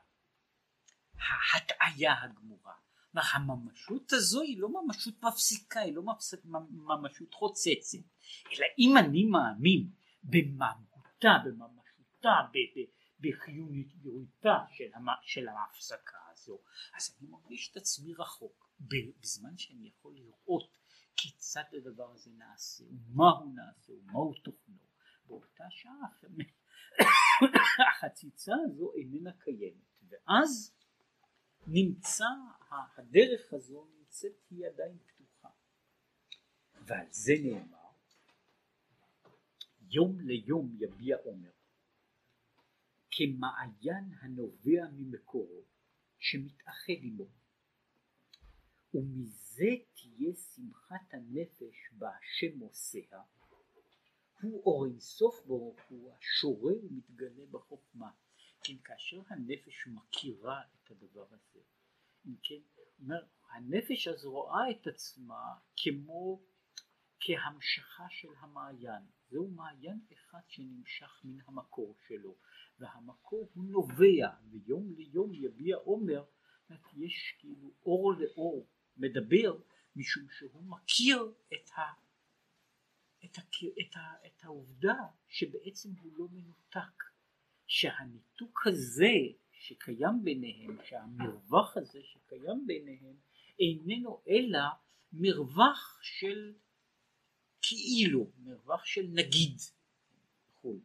ההטעיה 1.18 2.22
הגמורה. 2.22 2.74
הממשות 3.14 4.12
הזו 4.12 4.42
היא 4.42 4.60
לא 4.60 4.68
ממשות 4.68 5.22
מפסיקה, 5.22 5.80
היא 5.80 5.94
לא 5.94 6.02
ממשות 7.00 7.34
חוצצת, 7.34 7.98
אלא 8.52 8.66
אם 8.78 8.96
אני 8.96 9.24
מאמין 9.24 9.88
במהותה, 10.24 11.38
בממשותה, 11.44 12.30
בחיוניותה 13.20 14.58
של, 14.72 14.90
של 15.22 15.48
ההפסקה 15.48 16.18
הזו 16.32 16.58
אז 16.96 17.16
אני 17.18 17.28
מרגיש 17.28 17.70
את 17.70 17.76
עצמי 17.76 18.14
רחוק. 18.14 18.64
בזמן 18.80 19.56
שאני 19.56 19.88
יכול 19.88 20.14
לראות 20.14 20.78
כיצד 21.16 21.62
הדבר 21.72 22.12
הזה 22.12 22.30
נעשה 22.38 22.84
ומה 22.84 23.30
הוא 23.30 23.54
נעשה 23.54 23.92
ומהו 23.92 24.34
תוכנו 24.34 24.83
באותה 25.26 25.64
שעה 25.70 26.08
החציצה 27.88 28.54
הזו 28.64 28.92
איננה 28.94 29.32
קיימת. 29.32 30.02
ואז 30.08 30.76
נמצא 31.66 32.24
הדרך 32.96 33.52
הזו 33.52 33.88
נמצאת 33.98 34.32
היא 34.50 34.66
עדיין 34.66 34.98
פתוחה. 34.98 35.48
ועל 36.86 37.06
זה 37.10 37.32
נאמר 37.42 37.84
יום 39.90 40.20
ליום 40.20 40.76
יביע 40.78 41.16
עומר 41.16 41.50
כמעיין 43.10 44.12
הנובע 44.20 44.86
ממקורו 44.92 45.64
שמתאחד 46.18 47.00
עמו 47.02 47.26
ומזה 48.94 49.70
תהיה 49.94 50.34
שמחת 50.34 51.14
הנפש 51.14 51.92
בהשם 51.92 52.60
עושיה 52.60 53.22
הוא 54.44 54.62
אור 54.64 54.86
אינסוף 54.86 55.46
ברוך 55.46 55.80
הוא 55.88 56.12
השורה 56.12 56.72
ומתגלה 56.82 57.46
בחוכמה. 57.50 58.10
כן 58.64 58.76
כאשר 58.84 59.22
הנפש 59.28 59.86
מכירה 59.86 60.60
את 60.62 60.90
הדבר 60.90 61.26
הזה 61.30 61.60
אם 62.26 62.34
כן 62.42 62.60
אומר 63.00 63.22
הנפש 63.50 64.08
אז 64.08 64.24
רואה 64.24 64.70
את 64.70 64.86
עצמה 64.86 65.54
כמו 65.76 66.42
כהמשכה 67.20 68.06
של 68.10 68.28
המעיין. 68.38 69.02
זהו 69.30 69.48
מעיין 69.48 70.00
אחד 70.12 70.40
שנמשך 70.48 71.20
מן 71.24 71.38
המקור 71.46 71.96
שלו 72.08 72.36
והמקור 72.78 73.50
הוא 73.54 73.64
נובע 73.64 74.28
ויום 74.50 74.92
ליום 74.96 75.34
יביע 75.34 75.76
עומר 75.76 76.24
יש 76.96 77.36
כאילו 77.38 77.70
אור 77.86 78.12
לאור 78.14 78.66
מדבר 78.96 79.58
משום 79.96 80.26
שהוא 80.30 80.62
מכיר 80.62 81.32
את, 81.54 81.70
ה, 81.76 81.80
את, 83.24 83.38
ה, 83.38 83.40
את, 83.80 83.96
ה, 83.96 84.26
את 84.26 84.44
העובדה 84.44 84.98
שבעצם 85.28 85.88
הוא 86.02 86.12
לא 86.16 86.26
מנותק 86.32 87.04
שהניתוק 87.66 88.66
הזה 88.66 89.14
שקיים 89.52 90.24
ביניהם 90.24 90.78
שהמרווח 90.84 91.76
הזה 91.76 92.00
שקיים 92.02 92.66
ביניהם 92.66 93.16
איננו 93.58 94.22
אלא 94.28 94.60
מרווח 95.12 95.98
של 96.02 96.54
כאילו 97.62 98.30
מרווח 98.38 98.84
של 98.84 99.06
נגיד 99.12 99.56
וכו' 100.48 100.80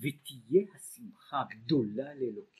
ותהיה 0.00 0.64
השמחה 0.74 1.42
גדולה 1.50 2.14
לאלוקים 2.14 2.53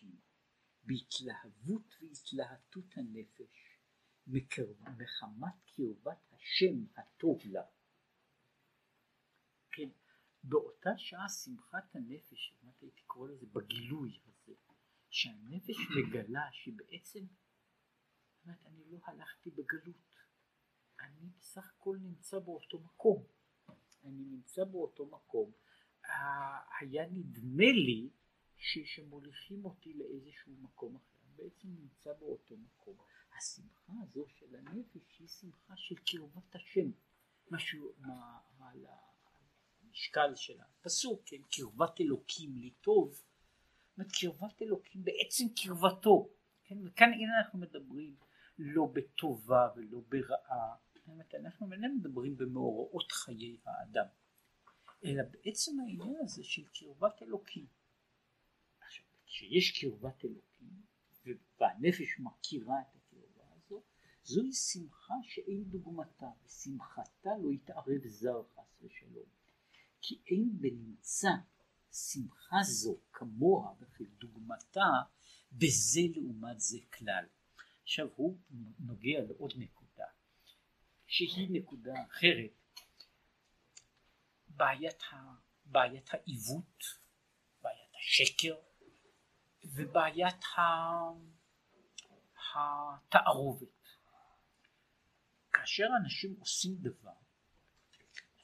בהתלהבות 0.86 1.96
והתלהטות 2.00 2.96
הנפש 2.96 3.78
מחמת 4.26 5.54
קרבת 5.66 6.32
השם 6.32 6.84
הטוב 6.96 7.40
לה. 7.44 7.62
כן, 9.70 9.88
באותה 10.42 10.90
שעה 10.96 11.28
שמחת 11.28 11.94
הנפש, 11.96 12.54
מה 12.62 12.72
הייתי 12.80 13.02
קורא 13.02 13.28
לזה 13.28 13.46
בגילוי 13.46 14.20
הזה, 14.26 14.52
שהנפש 15.10 15.76
מגלה 15.96 16.52
שבעצם, 16.52 17.26
אומרת, 18.44 18.66
אני 18.66 18.84
לא 18.90 18.98
הלכתי 19.04 19.50
בגלות, 19.50 20.14
אני 21.00 21.30
בסך 21.38 21.72
הכל 21.76 21.98
נמצא 22.00 22.38
באותו 22.38 22.80
מקום, 22.80 23.24
אני 24.04 24.24
נמצא 24.24 24.64
באותו 24.64 25.06
מקום, 25.06 25.52
היה 26.80 27.06
נדמה 27.10 27.72
לי 27.72 28.10
שמוליכים 28.58 29.64
אותי 29.64 29.94
לאיזשהו 29.94 30.52
מקום 30.62 30.96
אחר, 30.96 31.18
בעצם 31.36 31.68
נמצא 31.68 32.12
באותו 32.12 32.56
מקום. 32.56 32.96
השמחה 33.38 33.92
הזו 34.02 34.26
של 34.28 34.56
הנפש 34.56 35.18
היא 35.18 35.28
שמחה 35.28 35.76
של 35.76 35.94
קרבת 35.94 36.54
השם, 36.54 36.90
משהו 37.50 37.92
מה, 37.98 38.38
על 38.60 38.86
המשקל 39.82 40.34
של 40.34 40.60
הפסוק, 40.60 41.22
כן, 41.26 41.42
קרבת 41.50 42.00
אלוקים 42.00 42.56
לי 42.56 42.70
טוב, 42.70 43.22
זאת 43.96 44.06
קרבת 44.20 44.62
אלוקים 44.62 45.04
בעצם 45.04 45.44
קרבתו, 45.56 46.28
כן, 46.64 46.86
וכאן 46.86 47.12
הנה 47.12 47.38
אנחנו 47.38 47.58
מדברים 47.58 48.16
לא 48.58 48.86
בטובה 48.92 49.68
ולא 49.76 50.00
ברעה, 50.08 50.76
אנחנו 51.34 51.72
איננו 51.72 51.94
מדברים 51.94 52.36
במאורעות 52.36 53.12
חיי 53.12 53.58
האדם. 53.64 54.06
אלא 55.04 55.22
בעצם 55.30 55.80
העניין 55.80 56.16
הזה 56.20 56.44
של 56.44 56.62
קרבת 56.64 57.22
אלוקים. 57.22 57.66
כשיש 59.34 59.80
קרבת 59.80 60.24
אלוקים 60.24 60.82
והנפש 61.60 62.18
מכירה 62.18 62.74
את 62.80 62.96
הקרבה 62.96 63.44
הזו, 63.56 63.82
זוהי 64.24 64.52
שמחה 64.52 65.14
שאין 65.22 65.64
דוגמתה, 65.64 66.26
ושמחתה 66.44 67.30
לא 67.42 67.52
יתערב 67.52 68.06
זר 68.06 68.42
חס 68.54 68.82
ושלום. 68.82 69.26
כי 70.00 70.18
אין 70.26 70.50
בנמצא 70.60 71.30
שמחה 71.92 72.56
זו 72.62 73.00
כמוה 73.12 73.74
וכדוגמתה 73.80 74.90
בזה 75.52 76.00
לעומת 76.14 76.60
זה 76.60 76.78
כלל. 76.98 77.24
עכשיו 77.82 78.08
הוא 78.16 78.38
נוגע 78.78 79.20
לעוד 79.20 79.52
נקודה 79.56 80.06
שהיא 81.06 81.48
נקודה 81.50 81.94
אחרת 82.06 82.80
בעיית, 84.48 85.02
ה, 85.12 85.34
בעיית 85.64 86.08
העיוות, 86.12 86.84
בעיית 87.62 87.90
השקר 87.98 88.54
ובעיית 89.64 90.44
התערובת. 92.54 93.68
כאשר 95.52 95.86
אנשים 96.02 96.36
עושים 96.38 96.76
דבר, 96.76 97.14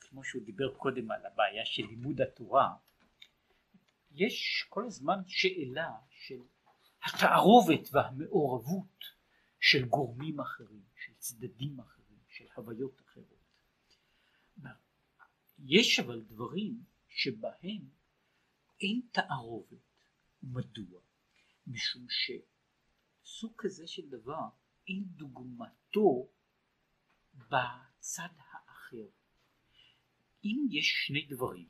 כמו 0.00 0.24
שהוא 0.24 0.42
דיבר 0.44 0.74
קודם 0.74 1.10
על 1.10 1.26
הבעיה 1.26 1.66
של 1.66 1.82
לימוד 1.82 2.20
התורה, 2.20 2.76
יש 4.10 4.66
כל 4.68 4.86
הזמן 4.86 5.22
שאלה 5.26 5.92
של 6.10 6.40
התערובת 7.02 7.88
והמעורבות 7.92 9.04
של 9.60 9.88
גורמים 9.88 10.40
אחרים, 10.40 10.84
של 10.96 11.12
צדדים 11.18 11.80
אחרים, 11.80 12.18
של 12.28 12.46
הוויות 12.54 13.00
אחרות. 13.00 13.40
יש 15.64 16.00
אבל 16.00 16.20
דברים 16.20 16.84
שבהם 17.08 17.88
אין 18.80 19.00
תערובת. 19.12 19.90
מדוע? 20.42 21.00
משום 21.72 22.06
שסוג 22.10 23.52
כזה 23.58 23.86
של 23.86 24.08
דבר 24.08 24.48
אין 24.88 25.04
דוגמתו 25.04 26.28
בצד 27.34 28.28
האחר. 28.36 29.08
אם 30.44 30.66
יש 30.70 31.06
שני 31.06 31.26
דברים 31.26 31.68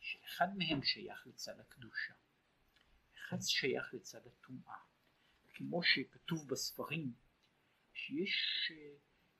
שאחד 0.00 0.56
מהם 0.56 0.82
שייך 0.82 1.26
לצד 1.26 1.60
הקדושה, 1.60 2.14
אחד 3.18 3.36
שייך 3.40 3.94
לצד 3.94 4.26
הטומאה, 4.26 4.78
כמו 5.54 5.82
שכתוב 5.82 6.48
בספרים 6.48 7.12
שיש 7.92 8.72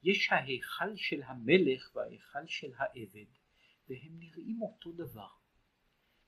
יש 0.02 0.28
ההיכל 0.32 0.96
של 0.96 1.22
המלך 1.22 1.90
וההיכל 1.94 2.46
של 2.46 2.72
העבד 2.76 3.30
והם 3.88 4.18
נראים 4.18 4.62
אותו 4.62 4.92
דבר. 4.92 5.41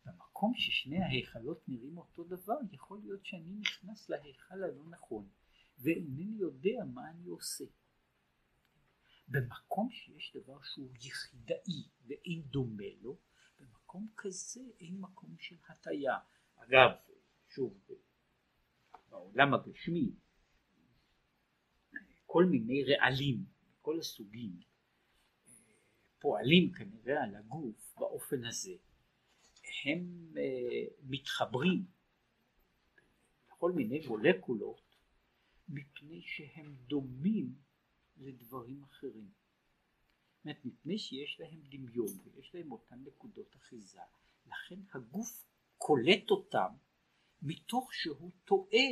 במקום 0.04 0.52
ששני 0.54 1.02
ההיכלות 1.02 1.68
נראים 1.68 1.98
אותו 1.98 2.24
דבר, 2.24 2.56
יכול 2.72 3.00
להיות 3.02 3.26
שאני 3.26 3.52
נכנס 3.60 4.08
להיכל 4.08 4.62
הלא 4.62 4.84
נכון, 4.90 5.28
ואינני 5.78 6.36
יודע 6.38 6.84
מה 6.94 7.10
אני 7.10 7.26
עושה. 7.26 7.64
במקום 9.28 9.90
שיש 9.90 10.36
דבר 10.36 10.58
שהוא 10.62 10.90
יחידאי 11.00 11.88
ואין 12.06 12.42
דומה 12.42 12.84
לו, 13.00 13.18
במקום 13.58 14.08
כזה 14.16 14.60
אין 14.80 15.00
מקום 15.00 15.36
של 15.38 15.56
הטיה. 15.68 16.18
אגב, 16.56 16.90
שוב, 17.48 17.78
בעולם 19.08 19.54
הגשמי, 19.54 20.12
כל 22.26 22.44
מיני 22.44 22.84
רעלים, 22.84 23.44
כל 23.80 23.98
הסוגים, 23.98 24.60
פועלים 26.18 26.72
כנראה 26.72 27.22
על 27.24 27.36
הגוף 27.36 27.94
באופן 27.98 28.44
הזה, 28.44 28.72
הם 29.84 30.32
uh, 30.34 30.38
מתחברים 31.02 31.84
לכל 33.48 33.72
מיני 33.72 34.06
מולקולות 34.06 34.96
מפני 35.68 36.22
שהם 36.22 36.76
דומים 36.86 37.54
לדברים 38.16 38.82
אחרים. 38.82 39.28
זאת 40.36 40.44
אומרת, 40.44 40.64
מפני 40.64 40.98
שיש 40.98 41.40
להם 41.40 41.60
דמיון 41.68 42.18
ויש 42.24 42.54
להם 42.54 42.72
אותן 42.72 43.00
נקודות 43.04 43.56
אחיזה, 43.56 44.00
לכן 44.46 44.80
הגוף 44.94 45.44
קולט 45.78 46.30
אותם 46.30 46.72
מתוך 47.42 47.94
שהוא 47.94 48.30
טועה 48.44 48.88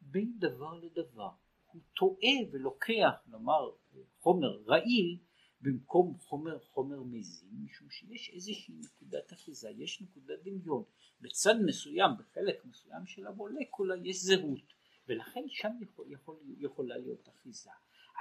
בין 0.00 0.38
דבר 0.38 0.74
לדבר. 0.74 1.30
הוא 1.66 1.82
טועה 1.96 2.50
ולוקח, 2.52 3.14
נאמר, 3.26 3.70
חומר 4.18 4.62
רעיל 4.66 5.18
במקום 5.60 6.18
חומר 6.18 6.58
חומר 6.58 7.02
מזין 7.02 7.64
משום 7.64 7.90
שיש 7.90 8.30
איזושהי 8.30 8.74
נקודת 8.74 9.32
אחיזה, 9.32 9.70
יש 9.70 10.02
נקודת 10.02 10.38
דמיון, 10.44 10.84
בצד 11.20 11.54
מסוים, 11.66 12.10
בחלק 12.18 12.64
מסוים 12.64 13.06
של 13.06 13.26
המולקולה 13.26 13.94
יש 14.04 14.16
זהות 14.16 14.72
ולכן 15.08 15.44
שם 15.48 15.72
יכול, 15.80 16.06
יכול, 16.08 16.36
יכולה 16.58 16.98
להיות 16.98 17.28
אחיזה, 17.28 17.70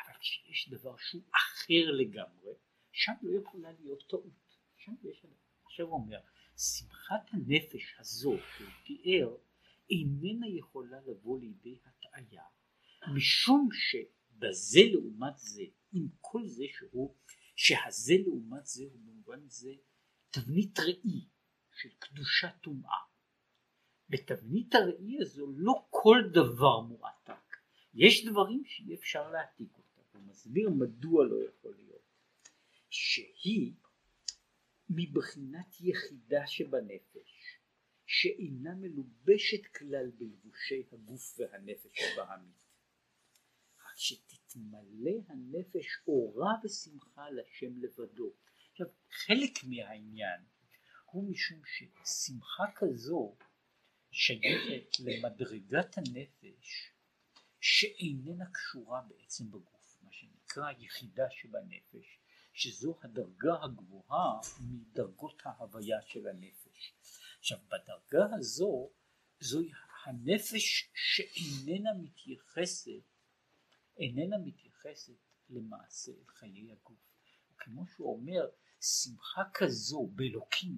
אבל 0.06 0.17
כשיש 0.19 0.69
דבר 0.69 0.97
שהוא 0.97 1.21
אחר 1.36 1.91
לגמרי, 1.91 2.54
שם 2.91 3.13
לא 3.21 3.39
יכולה 3.39 3.71
להיות 3.80 4.04
טעות, 4.10 4.58
שם 4.78 4.93
יש, 5.04 5.25
עכשיו 5.65 5.86
הוא 5.86 5.93
אומר, 5.95 6.19
שמחת 6.58 7.30
הנפש 7.34 7.95
הזאת 7.99 8.39
שהוא 8.58 8.69
תיאר 8.86 9.36
איננה 9.91 10.47
יכולה 10.47 10.97
לבוא 11.08 11.39
לידי 11.39 11.80
הטעיה 11.86 12.43
משום 13.15 13.69
שבזה 13.71 14.80
לעומת 14.91 15.38
זה 15.38 15.63
עם 15.91 16.08
כל 16.21 16.47
זה 16.47 16.63
שהוא, 16.71 17.15
שהזה 17.56 18.13
לעומת 18.25 18.65
זה 18.65 18.84
הוא 18.84 18.99
במובן 18.99 19.47
זה 19.47 19.73
תבנית 20.30 20.80
ראי 20.80 21.28
של 21.71 21.89
קדושה 21.99 22.52
טומאה. 22.52 23.10
בתבנית 24.10 24.75
הראי 24.75 25.17
הזו 25.21 25.47
לא 25.56 25.88
כל 25.89 26.17
דבר 26.34 26.80
מועתק, 26.80 27.58
יש 27.93 28.25
דברים 28.25 28.63
שאי 28.65 28.95
אפשר 28.95 29.32
להעתיק 29.32 29.78
אותם, 29.78 30.19
הוא 30.19 30.28
מסביר 30.28 30.69
מדוע 30.69 31.25
לא 31.25 31.49
יכול 31.49 31.75
להיות, 31.75 32.10
שהיא 32.89 33.73
מבחינת 34.89 35.82
יחידה 35.82 36.47
שבנפש, 36.47 37.60
שאינה 38.06 38.75
מלובשת 38.75 39.65
כלל 39.65 40.12
בלבושי 40.17 40.84
הגוף 40.91 41.39
והנפש 41.39 41.99
הבעמית, 41.99 42.63
רק 43.80 43.97
שת 43.97 44.38
תתמלא 44.50 45.12
הנפש 45.28 45.86
אורה 46.08 46.54
ושמחה 46.64 47.30
לשם 47.30 47.78
לבדו. 47.78 48.34
עכשיו 48.72 48.88
חלק 49.12 49.64
מהעניין 49.64 50.42
הוא 51.06 51.32
משום 51.32 51.62
ששמחה 51.66 52.64
כזו 52.76 53.36
שייכת 54.12 55.00
למדרגת 55.00 55.98
הנפש 55.98 56.92
שאיננה 57.60 58.46
קשורה 58.54 59.02
בעצם 59.02 59.52
בגוף, 59.52 60.00
מה 60.02 60.12
שנקרא 60.12 60.72
יחידה 60.80 61.30
שבנפש, 61.30 62.20
שזו 62.54 63.00
הדרגה 63.04 63.64
הגבוהה 63.64 64.40
מדרגות 64.60 65.42
ההוויה 65.46 66.02
של 66.02 66.28
הנפש. 66.28 66.94
עכשיו 67.40 67.60
בדרגה 67.68 68.36
הזו 68.36 68.90
זוהי 69.40 69.72
הנפש 70.06 70.92
שאיננה 70.94 71.90
מתייחסת, 71.94 73.18
איננה 74.00 74.38
מתייחסת 74.38 75.18
למעשה 75.50 76.12
אל 76.12 76.28
חיי 76.28 76.72
הגוף. 76.72 77.00
כמו 77.58 77.88
שהוא 77.88 78.14
אומר, 78.14 78.50
שמחה 78.82 79.42
כזו 79.54 80.08
באלוקים 80.16 80.78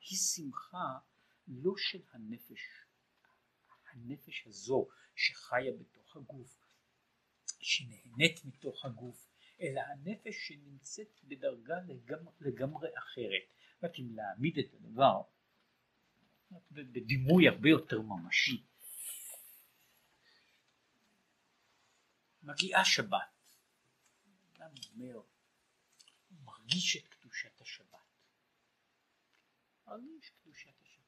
היא 0.00 0.18
שמחה 0.18 0.98
לא 1.48 1.72
של 1.76 2.02
הנפש, 2.12 2.60
הנפש 3.92 4.46
הזו 4.46 4.88
שחיה 5.14 5.72
בתוך 5.72 6.16
הגוף, 6.16 6.60
שנהנית 7.60 8.44
מתוך 8.44 8.84
הגוף, 8.84 9.28
אלא 9.60 9.80
הנפש 9.80 10.48
שנמצאת 10.48 11.20
בדרגה 11.24 11.74
לגמרי, 11.88 12.32
לגמרי 12.40 12.88
אחרת. 12.98 13.42
רק 13.82 13.98
אם 13.98 14.14
להעמיד 14.14 14.58
את 14.58 14.74
הדבר 14.74 15.22
בדימוי 16.70 17.48
הרבה 17.48 17.68
יותר 17.68 18.00
ממשי. 18.00 18.62
מגיעה 22.46 22.84
שבת, 22.84 23.56
אדם 24.52 24.70
אומר, 24.92 25.14
הוא 26.28 26.38
מרגיש 26.44 26.96
את 26.96 27.08
קדושת 27.08 27.60
השבת. 27.60 27.98
מרגיש 29.86 30.30
קדושת 30.30 30.80
השבת. 30.82 31.06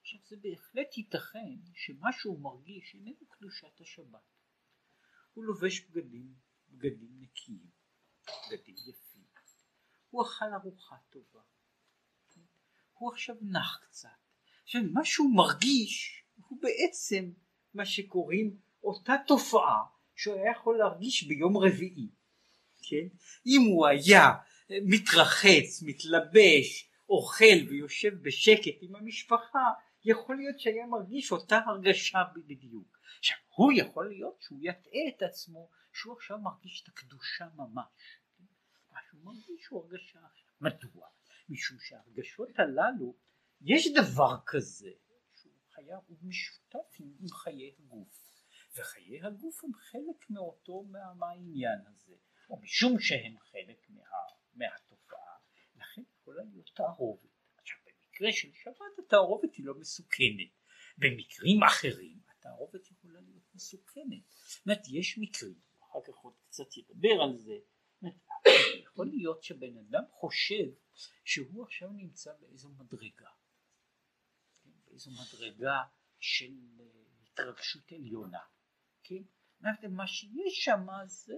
עכשיו 0.00 0.20
זה 0.24 0.36
בהחלט 0.36 0.96
ייתכן 0.96 1.58
שמה 1.74 2.12
שהוא 2.12 2.40
מרגיש 2.40 2.94
איננו 2.94 3.26
קדושת 3.28 3.80
השבת. 3.80 4.22
הוא 5.32 5.44
לובש 5.44 5.80
בגדים, 5.80 6.34
בגדים 6.68 7.20
נקיים, 7.20 7.70
בגדים 8.50 8.76
יפים. 8.88 9.24
הוא 10.10 10.22
אכל 10.22 10.54
ארוחה 10.54 10.96
טובה. 11.10 11.42
הוא 12.92 13.12
עכשיו 13.12 13.36
נח 13.40 13.78
קצת. 13.82 14.08
עכשיו 14.62 14.82
מה 14.92 15.04
שהוא 15.04 15.36
מרגיש 15.36 16.24
הוא 16.36 16.58
בעצם 16.62 17.32
מה 17.74 17.86
שקוראים 17.86 18.60
אותה 18.82 19.12
תופעה 19.26 19.93
שהוא 20.16 20.34
היה 20.34 20.50
יכול 20.50 20.78
להרגיש 20.78 21.22
ביום 21.22 21.56
רביעי, 21.56 22.08
כן? 22.88 23.16
אם 23.46 23.60
הוא 23.70 23.86
היה 23.86 24.32
מתרחץ, 24.70 25.82
מתלבש, 25.82 26.90
אוכל 27.08 27.68
ויושב 27.68 28.22
בשקט 28.22 28.74
עם 28.80 28.96
המשפחה, 28.96 29.70
יכול 30.04 30.36
להיות 30.36 30.60
שהיה 30.60 30.86
מרגיש 30.86 31.32
אותה 31.32 31.58
הרגשה 31.66 32.22
בדיוק. 32.46 32.98
עכשיו 33.18 33.36
הוא 33.54 33.72
יכול 33.72 34.08
להיות 34.08 34.36
שהוא 34.40 34.58
יטעה 34.62 35.08
את 35.16 35.22
עצמו 35.22 35.70
שהוא 35.92 36.16
עכשיו 36.16 36.38
מרגיש 36.38 36.82
את 36.82 36.88
הקדושה 36.88 37.46
ממש. 37.56 38.18
מה 38.90 38.98
שהוא 39.08 39.20
מרגיש 39.24 39.66
הוא 39.66 39.84
הרגשה. 39.84 40.18
מדוע? 40.60 41.06
משום 41.48 41.78
שההרגשות 41.80 42.48
הללו 42.58 43.14
יש 43.60 43.92
דבר 43.92 44.36
כזה 44.46 44.90
שהוא 45.34 45.52
חייב, 45.74 45.98
הוא 46.06 46.18
משותף 46.22 47.00
עם 47.00 47.28
חיי 47.28 47.74
הגוף 47.78 48.23
וחיי 48.76 49.22
הגוף 49.22 49.64
הם 49.64 49.70
חלק 49.74 50.30
מאותו 50.30 50.82
מה, 50.82 51.14
מהעניין 51.14 51.78
הזה. 51.86 52.14
או 52.50 52.60
משום 52.60 53.00
שהם 53.00 53.38
חלק 53.38 53.90
מה, 53.90 54.02
מהתופעה 54.54 55.36
לכן 55.76 56.02
יכולה 56.20 56.42
להיות 56.42 56.70
תערובת. 56.74 57.30
עכשיו 57.58 57.78
במקרה 57.86 58.32
של 58.32 58.52
שבת 58.52 58.98
התערובת 58.98 59.54
היא 59.54 59.66
לא 59.66 59.74
מסוכנת. 59.74 60.50
במקרים 60.98 61.62
אחרים 61.62 62.20
התערובת 62.28 62.90
יכולה 62.90 63.20
להיות 63.20 63.54
מסוכנת. 63.54 64.22
זאת 64.28 64.66
אומרת 64.66 64.88
יש 64.88 65.18
מקרים 65.18 65.60
אחר 65.82 65.98
כך 66.06 66.14
עוד 66.18 66.34
קצת 66.48 66.76
ידבר 66.76 67.22
על 67.22 67.36
זה. 67.36 67.58
יכול 68.84 69.06
להיות 69.06 69.42
שבן 69.42 69.78
אדם 69.78 70.02
חושב 70.10 70.64
שהוא 71.24 71.64
עכשיו 71.64 71.88
נמצא 71.88 72.32
באיזו 72.40 72.68
מדרגה. 72.68 73.30
איזו 74.90 75.10
מדרגה 75.10 75.82
של 76.18 76.54
אה, 76.80 76.84
התרגשות 77.22 77.92
עליונה, 77.92 78.38
כן? 79.04 79.22
מה 79.88 80.06
שיש 80.06 80.64
שם 80.64 80.86
זה 81.06 81.34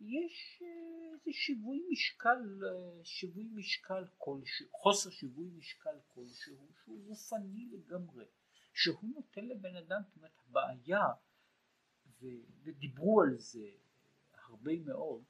יש 0.00 0.62
אה, 0.62 1.12
איזה 1.12 1.32
שיווי 1.32 1.86
משקל, 1.90 2.64
אה, 2.64 3.04
שיווי 3.04 3.48
משקל 3.54 4.04
כלשהו, 4.18 4.66
חוסר 4.72 5.10
שיווי 5.10 5.50
משקל 5.56 5.98
כלשהו 6.08 6.68
שהוא 6.84 7.04
גופני 7.06 7.68
לגמרי, 7.72 8.24
שהוא 8.74 9.10
נותן 9.14 9.44
לבן 9.44 9.76
אדם, 9.76 10.00
זאת 10.06 10.16
אומרת 10.16 10.32
הבעיה, 10.38 11.04
ודיברו 12.62 13.22
על 13.22 13.38
זה 13.38 13.70
הרבה 14.32 14.72
מאוד, 14.84 15.24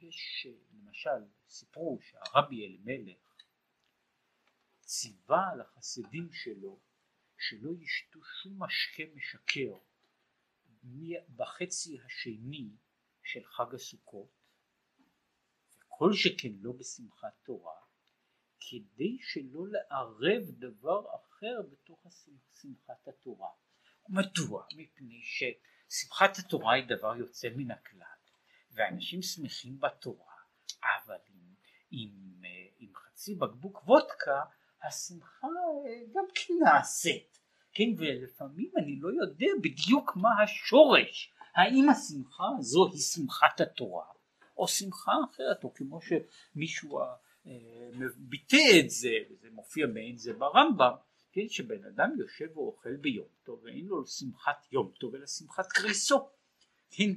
יש 0.00 0.46
למשל, 0.72 1.24
סיפרו 1.48 1.98
שהרבי 2.00 2.66
אלימלך 2.66 3.36
ציווה 4.80 5.50
על 5.52 5.60
החסידים 5.60 6.32
שלו 6.32 6.80
שלא 7.38 7.70
ישתו 7.80 8.20
שום 8.42 8.62
משקה 8.62 9.02
משכר 9.14 9.78
בחצי 11.36 11.98
השני 12.06 12.70
של 13.22 13.44
חג 13.44 13.74
הסוכות 13.74 14.30
וכל 15.76 16.12
שכן 16.12 16.52
לא 16.60 16.72
בשמחת 16.72 17.34
תורה 17.44 17.80
כדי 18.60 19.18
שלא 19.20 19.68
לערב 19.68 20.42
דבר 20.50 21.04
אחר 21.16 21.62
בתוך 21.72 22.06
שמחת 22.60 23.08
התורה. 23.08 23.50
מדוע? 24.08 24.66
מפני 24.76 25.22
ששמחת 25.22 26.38
התורה 26.38 26.74
היא 26.74 26.84
דבר 26.88 27.16
יוצא 27.16 27.48
מן 27.56 27.70
הכלל 27.70 28.18
ואנשים 28.70 29.22
שמחים 29.22 29.80
בתורה 29.80 30.34
אבל 30.82 31.18
עם, 31.28 31.54
עם, 31.90 32.42
עם 32.78 32.94
חצי 32.94 33.34
בקבוק 33.34 33.88
וודקה 33.88 34.44
השמחה 34.86 35.46
אה, 35.46 36.00
גם 36.14 36.24
כן 36.34 36.54
נעשית, 36.64 37.38
כן, 37.72 37.84
ולפעמים 37.98 38.70
אני 38.76 38.96
לא 39.00 39.08
יודע 39.08 39.46
בדיוק 39.62 40.16
מה 40.16 40.42
השורש, 40.42 41.32
האם 41.54 41.88
השמחה 41.88 42.44
הזו 42.58 42.88
היא 42.92 43.00
שמחת 43.00 43.60
התורה, 43.60 44.06
או 44.56 44.68
שמחה 44.68 45.12
אחרת, 45.30 45.64
או 45.64 45.74
כמו 45.74 46.00
שמישהו 46.00 47.00
אה, 47.00 47.04
ביטא 48.16 48.80
את 48.80 48.90
זה, 48.90 49.10
וזה 49.30 49.48
מופיע 49.52 49.86
מעין 49.86 50.16
זה 50.16 50.32
ברמב"ם, 50.32 50.92
כן, 51.32 51.48
שבן 51.48 51.84
אדם 51.84 52.10
יושב 52.18 52.56
ואוכל 52.58 52.96
ביום 52.96 53.28
טוב, 53.44 53.60
ואין 53.64 53.86
לו 53.86 54.06
שמחת 54.06 54.66
יום 54.72 54.92
טוב, 55.00 55.14
אלא 55.14 55.26
שמחת 55.26 55.66
קריסו, 55.66 56.28
כן, 56.90 57.10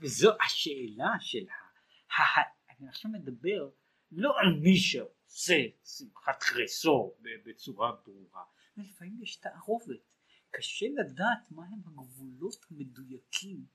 וזו 0.00 0.30
השאלה 0.46 1.14
של 1.20 1.46
ה... 1.48 2.40
אני 2.80 2.88
עכשיו 2.88 3.10
מדבר 3.10 3.68
לא 4.12 4.32
על 4.38 4.60
מישהו 4.62 5.06
עושה 5.30 5.62
שמחת 5.84 6.42
קרסו 6.42 7.14
בצורה 7.44 7.92
ברורה, 7.92 8.44
ולפעמים 8.76 9.22
יש 9.22 9.36
תערובת, 9.36 10.16
קשה 10.50 10.86
לדעת 10.88 11.50
מהם 11.50 11.80
הגבולות 11.86 12.66
המדויקים 12.70 13.66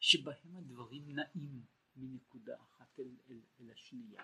שבהם 0.00 0.56
הדברים 0.56 1.14
נעים 1.14 1.62
מנקודה 1.96 2.56
אחת 2.62 3.00
אל, 3.00 3.16
אל, 3.30 3.40
אל 3.60 3.70
השנייה. 3.70 4.22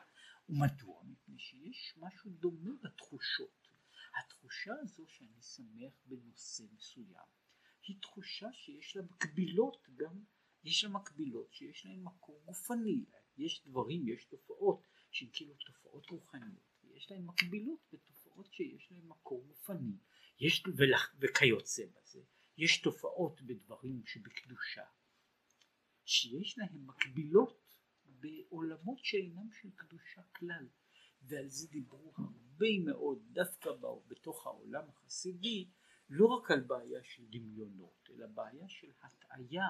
ומדוע? 0.49 1.03
מפני 1.05 1.39
שיש 1.39 1.95
משהו 1.97 2.31
דומה 2.31 2.71
בתחושות. 2.83 3.69
התחושה 4.21 4.73
הזו 4.81 5.05
שאני 5.09 5.43
שמח 5.43 6.03
בנושא 6.05 6.63
מסוים 6.73 7.29
היא 7.83 7.97
תחושה 8.03 8.53
שיש 8.53 8.97
לה 8.97 9.03
מקבילות 9.03 9.89
גם, 9.97 10.25
יש 10.65 10.85
לה 10.85 10.91
מקבילות 10.91 11.53
שיש 11.53 11.87
להן 11.87 12.03
מקור 12.03 12.43
גופני, 12.45 13.05
יש 13.39 13.63
דברים, 13.67 14.09
יש 14.09 14.25
תופעות 14.25 14.83
שהן 15.11 15.29
כאילו 15.33 15.55
תופעות 15.67 16.11
רוחניות 16.11 16.68
יש 16.99 17.11
להן 17.11 17.23
מקבילות 17.23 17.81
בתופעות 17.93 18.53
שיש 18.53 18.93
להן 18.93 19.05
מקור 19.07 19.45
גופני 19.47 19.97
יש 20.41 20.65
וכיוצא 21.21 21.83
בזה 21.87 22.21
יש 22.57 22.81
תופעות 22.81 23.41
בדברים 23.43 24.03
שבקדושה 24.07 24.85
שיש 26.05 26.59
להן 26.59 26.79
מקבילות 26.87 27.77
בעולמות 28.05 29.05
שאינם 29.05 29.53
של 29.53 29.71
קדושה 29.71 30.23
כלל. 30.23 30.69
ועל 31.23 31.49
זה 31.49 31.69
דיברו 31.69 32.13
הרבה 32.17 32.67
מאוד 32.85 33.23
דווקא 33.33 33.71
בתוך 34.09 34.47
העולם 34.47 34.89
החסידי 34.89 35.69
לא 36.09 36.27
רק 36.27 36.51
על 36.51 36.61
בעיה 36.61 37.05
של 37.05 37.25
דמיונות 37.31 38.09
אלא 38.11 38.27
בעיה 38.27 38.69
של 38.69 38.91
הטעיה 39.03 39.69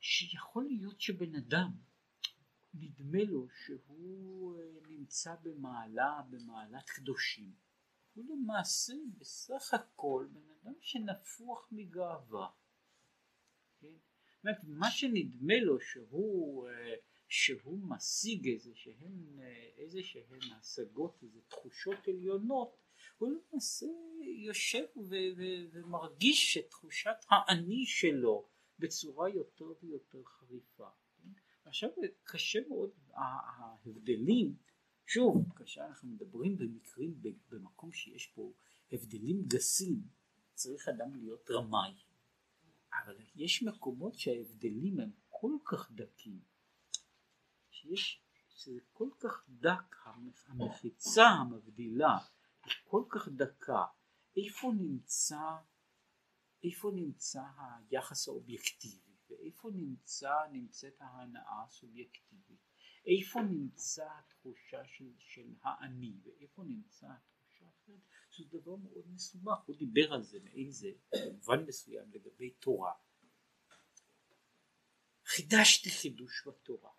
שיכול 0.00 0.64
להיות 0.64 1.00
שבן 1.00 1.34
אדם 1.34 1.87
נדמה 2.80 3.24
לו 3.24 3.48
שהוא 3.48 4.58
אה, 4.58 4.64
נמצא 4.88 5.34
במעלה, 5.42 6.20
במעלת 6.30 6.90
קדושים. 6.90 7.52
הוא 8.14 8.24
למעשה 8.28 8.94
בסך 9.18 9.74
הכל 9.74 10.26
בן 10.32 10.50
אדם 10.50 10.74
שנפוח 10.80 11.68
מגאווה. 11.72 12.48
כן? 13.80 13.94
זאת 14.36 14.44
אומרת, 14.44 14.58
מה 14.64 14.90
שנדמה 14.90 15.60
לו 15.60 15.80
שהוא 15.80 16.68
אה, 16.68 16.94
שהוא 17.28 17.78
משיג 17.82 18.48
איזה 18.48 18.74
שהן, 18.74 19.38
איזה 19.76 20.02
שהן 20.02 20.52
השגות, 20.60 21.22
איזה 21.22 21.40
תחושות 21.48 22.08
עליונות, 22.08 22.76
הוא 23.18 23.28
למעשה 23.30 23.86
יושב 24.46 24.84
ו- 24.96 25.32
ו- 25.36 25.64
ומרגיש 25.72 26.58
את 26.58 26.70
תחושת 26.70 27.16
האני 27.28 27.86
שלו 27.86 28.48
בצורה 28.78 29.28
יותר 29.28 29.72
ויותר 29.82 30.24
חריפה. 30.24 30.88
עכשיו 31.68 31.90
קשה 32.24 32.58
מאוד 32.68 32.90
ההבדלים, 33.12 34.56
שוב, 35.06 35.52
כאשר 35.56 35.80
אנחנו 35.80 36.08
מדברים 36.08 36.56
במקרים 36.58 37.22
במקום 37.48 37.92
שיש 37.92 38.26
פה 38.26 38.52
הבדלים 38.92 39.42
גסים, 39.46 40.02
צריך 40.54 40.88
אדם 40.88 41.14
להיות 41.16 41.50
רמאי. 41.50 41.94
אבל 42.92 43.16
יש 43.34 43.62
מקומות 43.62 44.18
שההבדלים 44.18 45.00
הם 45.00 45.10
כל 45.28 45.52
כך 45.64 45.92
דקים, 45.92 46.40
שיש, 47.70 48.22
שזה 48.48 48.80
כל 48.92 49.08
כך 49.20 49.44
דק, 49.48 49.96
המחיצה 50.48 51.26
המבדילה 51.26 52.18
היא 52.64 52.72
כל 52.84 53.04
כך 53.08 53.28
דקה, 53.28 53.84
איפה 54.36 54.72
נמצא, 54.78 55.56
איפה 56.64 56.90
נמצא 56.94 57.42
היחס 57.90 58.28
האובייקטיבי 58.28 59.07
ואיפה 59.28 59.70
נמצא, 59.74 60.34
נמצאת 60.52 61.00
ההנאה 61.00 61.64
הסובייקטיבית, 61.64 62.60
איפה 63.06 63.40
נמצא 63.42 64.08
התחושה 64.18 64.84
של, 64.84 65.12
של 65.18 65.54
האני 65.62 66.20
ואיפה 66.22 66.62
נמצא 66.62 67.06
התחושה 67.06 67.66
האחרת, 67.66 68.00
שזה 68.30 68.58
דבר 68.58 68.76
מאוד 68.76 69.08
מסובך, 69.08 69.58
הוא 69.66 69.76
דיבר 69.76 70.12
על 70.12 70.22
זה 70.22 70.38
מעין 70.44 70.70
זה 70.70 70.88
במובן 71.12 71.64
מסוים 71.66 72.10
לגבי 72.12 72.50
תורה. 72.50 72.92
חידשתי 75.24 75.90
חידוש 75.90 76.46
בתורה 76.46 76.92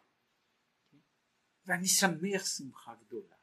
ואני 1.65 1.87
שמח 1.87 2.45
שמחה 2.45 2.95
גדולה. 2.95 3.35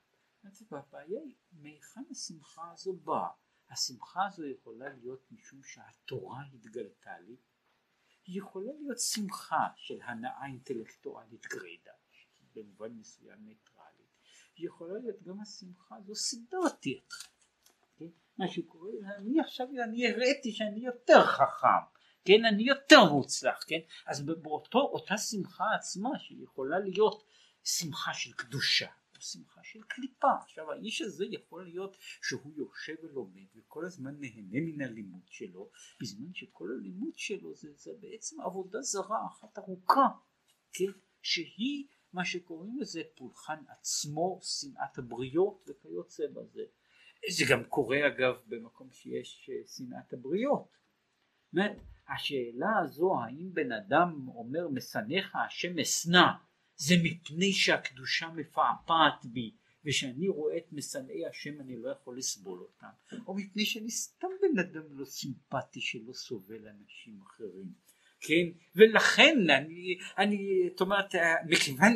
והבעיה 0.70 1.20
היא 1.20 1.34
מהיכן 1.52 2.04
השמחה 2.10 2.72
הזו 2.72 2.92
באה. 2.92 3.30
השמחה 3.68 4.26
הזו 4.26 4.46
יכולה 4.46 4.88
להיות 4.88 5.32
משום 5.32 5.62
שהתורה 5.62 6.42
התגלתה 6.52 7.18
לי, 7.18 7.36
יכולה 8.28 8.72
להיות 8.80 9.00
שמחה 9.00 9.66
של 9.76 9.98
הנאה 10.02 10.46
אינטלקטואלית 10.46 11.46
גרידא, 11.46 11.92
במובן 12.54 12.92
מסוים 12.92 13.38
ניטרלית, 13.44 14.20
יכולה 14.56 14.98
להיות 14.98 15.22
גם 15.22 15.40
השמחה 15.40 15.96
הזו 15.96 16.14
סידרתי 16.14 17.00
כן? 17.96 18.06
מה 18.38 18.48
שקורה, 18.48 18.90
אני 19.16 19.40
עכשיו, 19.40 19.66
אני 19.84 20.10
הראיתי 20.10 20.52
שאני 20.52 20.80
יותר 20.80 21.24
חכם, 21.24 21.96
כן, 22.24 22.44
אני 22.44 22.62
יותר 22.62 23.04
מוצלח, 23.12 23.64
כן, 23.66 23.80
אז 24.06 24.22
באותו, 24.22 24.78
אותה 24.78 25.18
שמחה 25.18 25.64
עצמה 25.74 26.18
שיכולה 26.18 26.78
להיות 26.78 27.24
שמחה 27.64 28.14
של 28.14 28.32
קדושה 28.32 28.88
או 29.16 29.20
שמחה 29.20 29.60
של 29.64 29.82
קליפה. 29.82 30.32
עכשיו 30.42 30.72
האיש 30.72 31.02
הזה 31.02 31.24
יכול 31.30 31.64
להיות 31.64 31.96
שהוא 32.00 32.52
יושב 32.56 32.94
ולומד 33.02 33.46
וכל 33.56 33.84
הזמן 33.84 34.14
נהנה 34.20 34.60
מן 34.60 34.82
הלימוד 34.82 35.28
שלו 35.28 35.70
בזמן 36.00 36.34
שכל 36.34 36.68
הלימוד 36.78 37.18
שלו 37.18 37.54
זה, 37.54 37.68
זה 37.76 37.90
בעצם 38.00 38.40
עבודה 38.40 38.82
זרה 38.82 39.26
אחת 39.26 39.58
ארוכה 39.58 40.08
כן? 40.72 40.92
שהיא 41.22 41.86
מה 42.12 42.24
שקוראים 42.24 42.78
לזה 42.78 43.02
פולחן 43.14 43.62
עצמו 43.68 44.40
שנאת 44.42 44.98
הבריות 44.98 45.64
וכיוצא 45.68 46.26
בזה 46.26 46.62
זה 47.30 47.44
גם 47.50 47.64
קורה 47.64 48.06
אגב 48.06 48.34
במקום 48.46 48.90
שיש 48.92 49.50
אה, 49.52 49.66
שנאת 49.66 50.12
הבריות 50.12 50.76
השאלה 52.08 52.78
הזו 52.84 53.14
האם 53.20 53.54
בן 53.54 53.72
אדם 53.72 54.28
אומר 54.28 54.68
משנאיך 54.68 55.36
השם 55.36 55.78
אשנא 55.78 56.26
זה 56.76 56.94
מפני 57.02 57.52
שהקדושה 57.52 58.28
מפעפעת 58.28 59.24
בי 59.24 59.54
ושאני 59.84 60.28
רואה 60.28 60.56
את 60.56 60.72
משנאי 60.72 61.26
השם 61.26 61.60
אני 61.60 61.76
לא 61.76 61.90
יכול 61.90 62.18
לסבול 62.18 62.58
אותם. 62.58 63.20
או 63.26 63.34
מפני 63.34 63.64
שאני 63.64 63.90
סתם 63.90 64.28
בן 64.42 64.58
אדם 64.58 64.98
לא 64.98 65.04
סימפטי 65.04 65.80
שלא 65.80 66.12
סובל 66.12 66.68
אנשים 66.68 67.20
אחרים. 67.22 67.86
כן? 68.20 68.58
ולכן 68.76 69.50
אני 69.50 69.98
אני 70.18 70.68
זאת 70.70 70.80
אומרת 70.80 71.14
מכיוון 71.46 71.92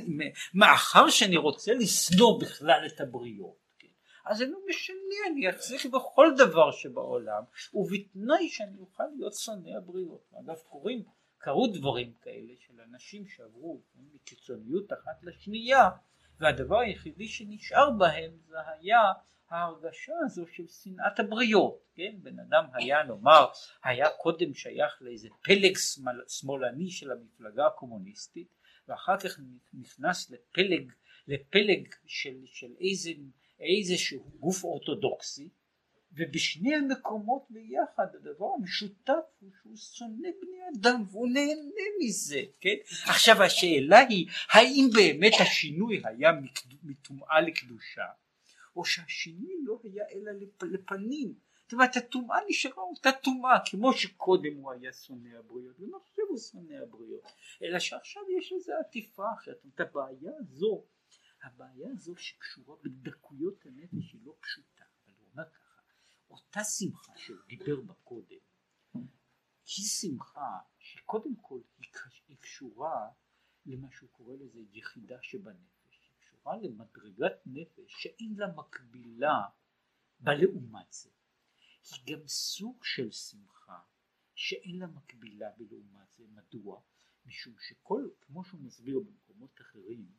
מאחר 0.55 1.09
שאני 1.11 1.37
רוצה 1.37 1.75
לשנוא 1.75 2.41
בכלל 2.41 2.87
את 2.87 3.01
הבריות 3.01 3.57
כן? 3.79 3.89
אז 4.27 4.39
זה 4.39 4.47
לא 4.47 4.59
משנה 4.69 4.97
אני 5.33 5.51
אצליח 5.51 5.87
בכל 5.87 6.27
דבר 6.39 6.71
שבעולם 6.71 7.43
ובתנאי 7.75 8.49
שאני 8.49 8.79
אוכל 8.81 9.05
להיות 9.17 9.35
שונא 9.35 9.71
הבריות. 9.77 10.33
אגב 10.45 10.57
קוראים 10.69 11.03
קרו 11.43 11.67
דברים 11.67 12.13
כאלה 12.23 12.53
של 12.59 12.81
אנשים 12.81 13.27
שעברו 13.27 13.83
מקיצוניות 13.95 14.93
אחת 14.93 15.23
לשנייה 15.23 15.91
והדבר 16.39 16.79
היחידי 16.79 17.29
שנשאר 17.29 17.91
בהם 17.91 18.31
זה 18.47 18.57
היה 18.67 19.01
ההרגשה 19.51 20.13
הזו 20.25 20.47
של 20.47 20.69
שנאת 20.69 21.21
הבריות, 21.21 21.85
כן? 21.95 22.17
בן 22.23 22.39
אדם 22.39 22.65
היה 22.73 23.03
נאמר, 23.03 23.47
היה 23.85 24.07
קודם 24.11 24.55
שייך 24.55 24.99
לאיזה 25.01 25.29
פלג 25.43 25.77
שמאלני 26.29 26.91
של 26.91 27.11
המפלגה 27.11 27.67
הקומוניסטית 27.67 28.49
ואחר 28.89 29.19
כך 29.19 29.39
נכנס 29.73 30.31
לפלג, 30.31 30.93
לפלג 31.27 31.89
של, 32.07 32.37
של 32.47 32.73
איזה, 32.81 33.11
איזשהו 33.61 34.31
גוף 34.41 34.65
אורתודוקסי 34.65 35.49
ובשני 36.13 36.75
המקומות 36.75 37.43
ביחד 37.51 38.07
הדבר 38.15 38.47
המשותף 38.59 39.23
הוא 39.41 39.51
שהוא 39.61 39.77
שונא 39.77 40.29
בני 40.41 40.59
אדם 40.75 41.03
והוא 41.11 41.29
נהנה 41.29 41.85
מזה, 42.01 42.41
כן? 42.61 42.75
עכשיו 43.07 43.43
השאלה 43.43 43.99
היא 43.99 44.29
האם 44.51 44.89
באמת 44.95 45.33
השינוי 45.41 46.03
היה 46.05 46.31
מטומאה 46.83 47.41
לקדושה 47.41 48.07
או 48.77 48.85
שהשינוי 48.85 49.55
לא 49.65 49.81
היה 49.83 50.05
אלא 50.15 50.33
לפנים? 50.63 51.35
זאת 51.63 51.73
אומרת 51.73 51.97
הטומאה 51.97 52.39
נשארה 52.49 52.83
אותה 52.83 53.13
טומאה 53.13 53.59
כמו 53.67 53.93
שקודם 53.93 54.57
הוא 54.57 54.73
היה 54.73 54.93
שונא 54.93 55.29
הבריות 55.39 55.81
ועכשיו 55.81 56.25
הוא 56.29 56.39
שונא 56.39 56.75
הבריות. 56.75 57.33
אלא 57.63 57.79
שעכשיו 57.79 58.23
יש 58.39 58.53
איזו 58.53 58.73
עטיפה 58.81 59.25
אחרת. 59.39 59.65
הבעיה 59.79 60.33
הזו 60.39 60.85
הבעיה 61.43 61.89
הזו 61.93 62.17
שקשורה 62.17 62.77
בדקויות 62.83 63.67
הנפש 63.67 64.13
היא 64.13 64.21
לא 64.25 64.35
פשוטה 64.41 64.85
אבל 65.07 65.15
הוא 65.19 65.27
אומר 65.33 65.45
אותה 66.31 66.65
שמחה 66.65 67.13
שהוא 67.17 67.39
דיבר 67.49 67.81
בה 67.81 67.95
קודם 67.95 68.39
היא 69.77 69.87
שמחה 69.87 70.59
שקודם 70.79 71.37
כל 71.37 71.61
היא 72.29 72.37
קשורה 72.41 73.11
למה 73.67 73.89
שהוא 73.93 74.11
קורא 74.11 74.35
לזה 74.37 74.61
יחידה 74.73 75.17
שבנפש, 75.23 76.01
היא 76.03 76.17
קשורה 76.19 76.57
למדרגת 76.57 77.33
נפש 77.47 78.03
שאין 78.03 78.35
לה 78.37 78.47
מקבילה 78.57 79.43
בלעומת 80.21 80.93
זה. 80.93 81.11
היא 81.91 82.17
גם 82.17 82.27
סוג 82.29 82.85
של 82.85 83.11
שמחה 83.11 83.81
שאין 84.35 84.79
לה 84.79 84.87
מקבילה 84.87 85.51
בלעומת 85.57 86.13
זה. 86.13 86.25
מדוע? 86.29 86.83
משום 87.27 87.55
שכל, 87.69 88.09
כמו 88.21 88.45
שהוא 88.45 88.61
מסביר 88.61 89.01
במקומות 89.01 89.61
אחרים, 89.61 90.13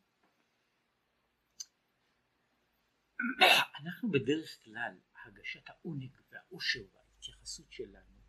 אנחנו 3.80 4.12
בדרך 4.12 4.64
כלל 4.64 4.98
הגשת 5.26 5.70
העונג 5.70 6.16
והאושר 6.32 6.86
וההתייחסות 6.94 7.72
שלנו 7.72 8.22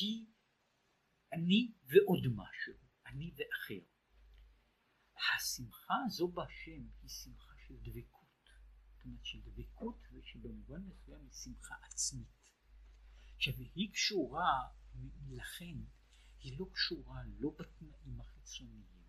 היא 0.00 0.26
אני 1.32 1.72
ועוד 1.84 2.22
משהו, 2.34 2.74
אני 3.06 3.34
ואחר. 3.36 3.84
השמחה 5.36 5.94
הזו 6.06 6.28
בהשם 6.28 6.86
היא 7.02 7.10
שמחה 7.10 7.52
של 7.66 7.74
דבקות, 7.82 8.48
זאת 8.96 9.04
אומרת 9.04 9.24
של 9.24 9.40
דבקות 9.40 10.02
ושבמובן 10.12 10.82
מסוים 10.82 11.20
היא 11.22 11.32
שמחה 11.32 11.74
עצמית. 11.82 12.28
עכשיו 13.36 13.54
היא 13.54 13.92
קשורה, 13.92 14.68
לכן 15.28 15.76
היא 16.40 16.58
לא 16.58 16.66
קשורה 16.72 17.22
לא 17.38 17.50
בתנאים 17.58 18.20
החיצוניים, 18.20 19.04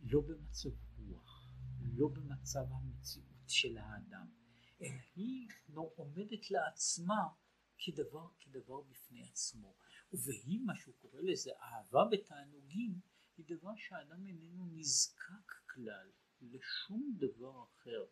לא 0.00 0.20
במצב 0.20 0.70
רוח, 0.96 1.50
לא 1.80 2.08
במצב 2.08 2.72
המציאות 2.72 3.48
של 3.48 3.78
האדם, 3.78 4.37
אלא 4.82 4.98
היא 5.16 5.48
לא 5.68 5.90
עומדת 5.96 6.50
לעצמה 6.50 7.28
כדבר, 7.78 8.28
כדבר 8.40 8.80
בפני 8.80 9.22
עצמו. 9.22 9.74
ובהי 10.12 10.58
מה 10.58 10.72
שהוא 10.76 10.94
קורא 10.94 11.20
לזה 11.20 11.50
אהבה 11.62 12.04
בתענוגים 12.10 13.00
היא 13.36 13.46
דבר 13.48 13.76
שהאדם 13.76 14.26
איננו 14.26 14.66
נזקק 14.66 15.52
כלל 15.74 16.10
לשום 16.40 17.14
דבר 17.16 17.64
אחר 17.64 18.06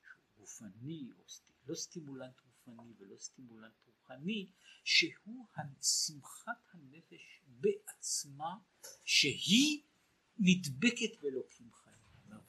שהוא 0.00 0.36
גופני 0.36 1.08
או 1.18 1.22
לא 1.66 1.74
סטימולנט 1.74 2.40
גופני 2.40 2.94
ולא 2.98 3.16
סטימולנט 3.16 3.74
רוחני 3.86 4.50
שהוא 4.84 5.46
שמחת 5.82 6.68
הנפש 6.72 7.42
בעצמה 7.46 8.58
שהיא 9.04 9.82
נדבקת 10.38 11.20
באלוקים 11.20 11.70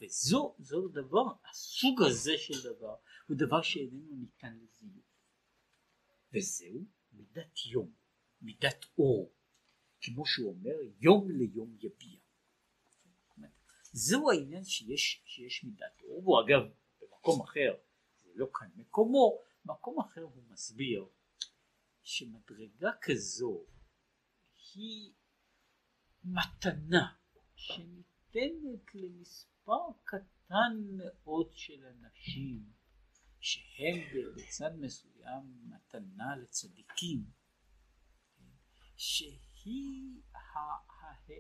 וזו 0.02 0.56
זו 0.60 0.88
דבר 0.88 1.26
הסוג 1.50 2.02
הזה 2.02 2.38
של 2.38 2.64
דבר 2.64 2.96
הוא 3.28 3.38
דבר 3.38 3.62
שאיננו 3.62 4.16
ניתן 4.16 4.58
לזיוף. 4.58 5.06
וזהו 6.34 6.86
מידת 7.12 7.66
יום 7.66 7.92
מידת 8.42 8.86
אור 8.98 9.34
כמו 10.02 10.26
שהוא 10.26 10.50
אומר 10.50 10.76
יום 11.00 11.32
ליום 11.32 11.78
יביע. 11.80 12.20
זהו 13.98 14.32
העניין 14.32 14.64
שיש, 14.64 15.22
שיש 15.26 15.64
מידת 15.64 16.02
אור, 16.04 16.24
והוא 16.24 16.42
אגב 16.42 16.62
במקום 17.02 17.42
אחר, 17.42 17.76
זה 18.24 18.32
לא 18.36 18.48
כאן 18.54 18.68
מקומו, 18.76 19.42
במקום 19.66 20.00
אחר 20.00 20.22
הוא 20.22 20.44
מסביר 20.50 21.06
שמדרגה 22.04 22.92
כזו 23.02 23.66
היא 24.74 25.14
מתנה 26.24 27.14
שניתנת 27.56 28.96
למספר 28.96 29.55
קטן 30.04 30.74
מאוד 30.98 31.52
של 31.52 31.86
אנשים 31.86 32.64
שהם 33.40 33.96
בצד 34.36 34.72
מסוים 34.80 35.70
מתנה 35.70 36.36
לצדיקים 36.36 37.26
שהיא 38.98 40.22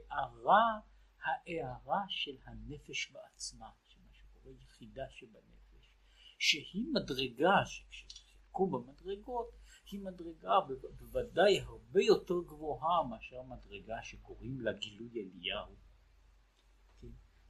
ההארה 0.09 0.79
ההארה 1.23 2.03
של 2.07 2.37
הנפש 2.45 3.11
בעצמה, 3.11 3.69
שמה 3.87 4.13
שקורה 4.13 4.51
יחידה 4.51 5.03
שבנפש, 5.09 5.91
שהיא 6.39 6.85
מדרגה 6.93 7.65
שכשחלקו 7.65 8.67
במדרגות 8.67 9.51
היא 9.91 9.99
מדרגה 9.99 10.53
בוודאי 10.97 11.59
הרבה 11.59 12.01
יותר 12.01 12.41
גבוהה 12.47 13.03
מאשר 13.09 13.39
המדרגה 13.39 14.03
שקוראים 14.03 14.61
לה 14.61 14.73
גילוי 14.73 15.09
אליהו. 15.09 15.84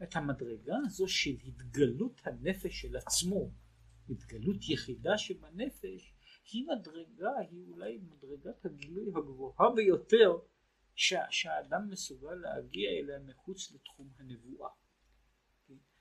את 0.03 0.15
המדרגה 0.15 0.75
הזו 0.85 1.07
של 1.07 1.35
התגלות 1.45 2.21
הנפש 2.25 2.81
של 2.81 2.97
עצמו, 2.97 3.51
התגלות 4.09 4.69
יחידה 4.69 5.17
שבנפש, 5.17 6.13
היא 6.51 6.65
מדרגה, 6.67 7.31
היא 7.51 7.65
אולי 7.67 7.97
מדרגת 7.97 8.65
הגילוי 8.65 9.07
הגבוהה 9.15 9.75
ביותר 9.75 10.37
שה, 10.95 11.21
שהאדם 11.29 11.89
מסוגל 11.89 12.33
להגיע 12.33 12.89
אליה 12.89 13.19
מחוץ 13.19 13.71
לתחום 13.71 14.09
הנבואה. 14.19 14.69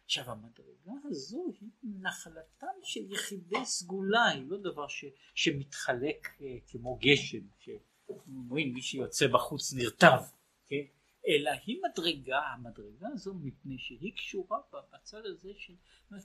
עכשיו 0.04 0.30
המדרגה 0.30 0.92
הזו 1.04 1.44
היא 1.60 1.70
נחלתם 2.00 2.76
של 2.82 3.12
יחידי 3.12 3.64
סגולה, 3.64 4.28
היא 4.28 4.42
לא 4.48 4.56
דבר 4.56 4.88
ש, 4.88 5.04
שמתחלק 5.34 6.26
uh, 6.26 6.42
כמו 6.66 6.98
גשם, 7.02 7.46
שאומרים 7.58 8.74
מי 8.74 8.82
שיוצא 8.82 9.26
בחוץ 9.26 9.74
נרטב, 9.74 10.20
כן? 10.66 10.84
אלא 11.28 11.50
היא 11.50 11.80
מדרגה, 11.90 12.40
המדרגה 12.40 13.08
הזו 13.12 13.34
מפני 13.34 13.78
שהיא 13.78 14.12
קשורה 14.16 14.58
בצד 14.92 15.26
הזה 15.26 15.52
של 15.56 15.74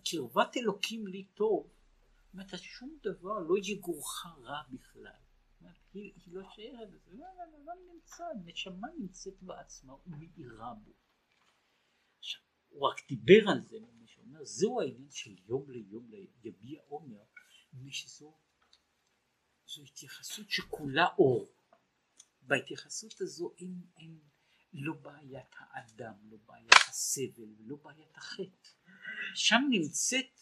קרבת 0.05 0.57
אלוקים 0.57 1.07
לי 1.07 1.23
טוב, 1.23 1.67
זאת 1.67 2.33
אומרת 2.33 2.59
שום 2.59 2.97
דבר 3.03 3.39
לא 3.39 3.55
יגורך 3.63 4.25
רע 4.25 4.61
בכלל. 4.71 5.29
היא, 5.93 6.13
היא 6.15 6.33
לא 6.33 6.49
שייכת 6.55 6.93
לזה, 6.93 7.11
לא, 7.11 7.25
לא, 7.37 7.45
לא, 7.51 7.65
לא 7.65 7.73
נמצא, 7.93 8.23
נשמה 8.45 8.87
נמצאת 8.99 9.41
בעצמה 9.41 9.93
ומאירה 10.07 10.73
בו. 10.73 10.91
עכשיו, 12.19 12.41
הוא 12.69 12.87
רק 12.87 13.07
דיבר 13.07 13.49
על 13.51 13.61
זה, 13.61 13.79
מפני 13.79 14.07
שאומר, 14.07 14.43
זהו 14.43 14.81
העניין 14.81 15.11
של 15.11 15.35
יום 15.47 15.69
ליום 15.69 16.11
יביע 16.43 16.81
עומר, 16.87 17.23
מפני 17.73 17.91
שזו 17.91 18.37
זו 19.67 19.83
התייחסות 19.83 20.49
שכולה 20.49 21.07
אור. 21.17 21.51
בהתייחסות 22.41 23.21
הזו 23.21 23.53
אין, 23.57 23.81
אין 23.97 24.19
לא 24.73 24.93
בעיית 24.93 25.55
האדם, 25.57 26.13
לא 26.23 26.37
בעיית 26.45 26.73
הסבל 26.89 27.53
ולא 27.57 27.75
בעיית 27.83 28.17
החטא. 28.17 28.69
שם 29.35 29.61
נמצאת 29.69 30.39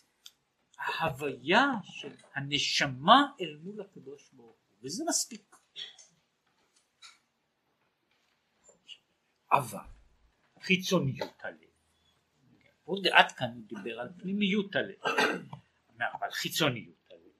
ההוויה 0.77 1.65
של 1.83 2.15
הנשמה 2.35 3.31
אל 3.41 3.57
מול 3.63 3.81
הקדוש 3.81 4.29
ברוך 4.33 4.57
וזה 4.81 5.03
מספיק. 5.09 5.55
אבל 9.51 9.87
חיצוניות 10.59 11.33
הלב, 11.39 11.69
עוד 12.83 13.07
עד 13.07 13.31
כאן 13.31 13.51
הוא 13.53 13.63
דיבר 13.67 13.99
על 13.99 14.09
פנימיות 14.17 14.75
הלב, 14.75 15.01
אבל 16.13 16.31
חיצוניות 16.31 17.11
הלב 17.11 17.33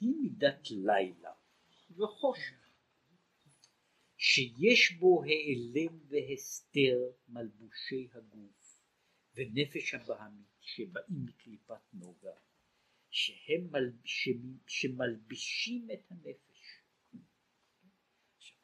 היא 0.00 0.14
מידת 0.22 0.70
לילה 0.70 1.32
וחושך 1.90 2.65
שיש 4.28 4.92
בו 4.92 5.22
העלם 5.24 5.98
והסתר 6.08 6.98
מלבושי 7.28 8.08
הגוף 8.12 8.80
ונפש 9.34 9.94
הבהמית 9.94 10.56
שבאים 10.60 11.24
מקליפת 11.24 11.82
נוגה 11.92 12.34
שהם 13.10 13.68
מל... 13.70 13.92
שמלבישים 14.66 15.88
את 15.92 16.10
הנפש. 16.10 16.82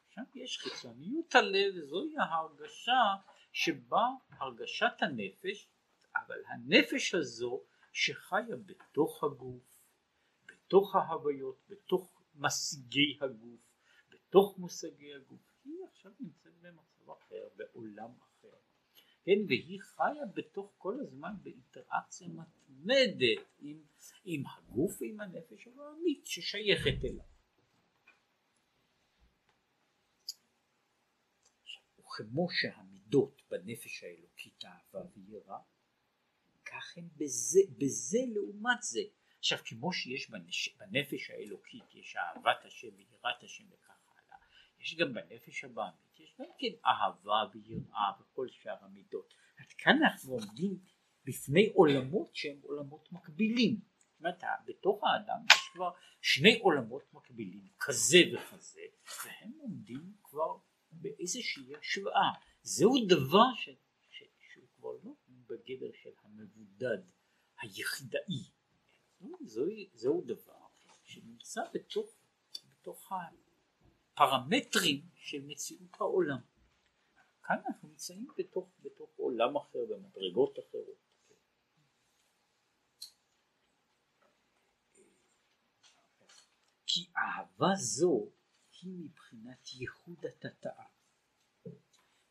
עכשיו 0.07 0.23
יש 0.35 0.57
חיצוניות 0.57 1.35
הלב, 1.35 1.79
זוהי 1.79 2.13
ההרגשה 2.17 3.01
שבה 3.51 4.05
הרגשת 4.29 4.93
הנפש, 4.99 5.67
אבל 6.15 6.45
הנפש 6.47 7.15
הזו 7.15 7.63
שחיה 7.93 8.55
בתוך 8.65 9.23
הגוף, 9.23 9.83
בתוך 10.45 10.95
ההוויות, 10.95 11.65
בתוך 11.69 12.21
משיגי 12.35 13.17
הגוף, 13.21 13.73
בתוך 14.09 14.57
מושגי 14.57 15.13
הגוף, 15.13 15.52
היא 15.65 15.85
עכשיו 15.91 16.11
נמצאת 16.19 16.53
במצב 16.61 17.11
אחר, 17.11 17.47
בעולם 17.55 18.11
אחר. 18.19 18.57
כן, 19.23 19.39
והיא 19.47 19.79
חיה 19.81 20.25
בתוך 20.33 20.73
כל 20.77 20.99
הזמן 20.99 21.33
באינטראקציה 21.43 22.27
מתמדת 22.27 23.45
עם, 23.59 23.83
עם 24.25 24.43
הגוף 24.47 25.01
ועם 25.01 25.21
הנפש 25.21 25.67
העולמית 25.67 26.25
ששייכת 26.25 27.03
אליו. 27.03 27.25
וכמו 31.99 32.47
שהמידות 32.49 33.41
בנפש 33.49 34.03
האלוקית 34.03 34.65
אהבה 34.65 35.09
ויראה, 35.15 35.59
כך 36.65 36.97
הם 36.97 37.09
בזה, 37.17 37.59
בזה 37.77 38.19
לעומת 38.33 38.81
זה. 38.81 39.01
עכשיו 39.39 39.57
כמו 39.65 39.93
שיש 39.93 40.29
בנש, 40.29 40.69
בנפש 40.77 41.29
האלוקית 41.29 41.95
יש 41.95 42.15
אהבת 42.15 42.65
השם 42.65 42.95
ויראת 42.95 43.43
השם 43.43 43.63
וכך 43.71 44.02
יש 44.83 44.95
גם 44.95 45.13
בנפש 45.13 45.63
הבאמית 45.63 46.19
יש 46.19 46.35
גם 46.39 46.45
כן 46.57 46.67
אהבה 46.85 47.43
ויראה 47.53 48.11
וכל 48.19 48.47
שאר 48.49 48.75
המידות. 48.81 49.33
עד 49.57 49.67
כאן 49.77 50.03
אנחנו 50.03 50.33
עומדים 50.33 50.79
בפני 51.25 51.71
עולמות 51.73 52.35
שהם 52.35 52.59
עולמות 52.61 53.11
מקבילים. 53.11 53.79
זאת 54.09 54.19
אומרת, 54.19 54.43
בתוך 54.65 55.03
האדם 55.03 55.45
יש 55.53 55.69
כבר 55.73 55.91
שני 56.21 56.59
עולמות 56.59 57.13
מקבילים, 57.13 57.67
כזה 57.79 58.17
וכזה, 58.33 58.81
והם 59.25 59.51
עומדים 59.59 60.13
כבר 60.23 60.57
באיזושהי 60.91 61.75
השוואה. 61.75 62.31
זהו 62.61 62.93
דבר 63.07 63.55
ש, 63.55 63.69
ש, 64.11 64.23
שהוא 64.53 64.67
כבר 64.75 64.91
לא 65.03 65.13
בגדר 65.27 65.91
של 65.93 66.09
המבודד, 66.23 66.97
היחידאי. 67.61 68.43
זהו, 69.41 69.65
זהו 69.93 70.21
דבר 70.25 70.67
שנמצא 71.03 71.61
בתוך, 71.73 72.09
בתוך 72.71 73.11
הפרמטרים 74.13 75.01
של 75.15 75.41
מציאות 75.47 75.95
העולם. 75.99 76.39
כאן 77.43 77.55
אנחנו 77.67 77.89
נמצאים 77.89 78.27
בתוך, 78.37 78.69
בתוך 78.83 79.09
עולם 79.15 79.57
אחר 79.57 79.79
במדרגות 79.89 80.59
אחרות. 80.59 81.03
כי 86.85 87.09
אהבה 87.17 87.75
זו 87.75 88.29
היא 88.81 88.91
מבחינת 89.05 89.67
ייחוד 89.73 90.25
התתאה. 90.25 90.85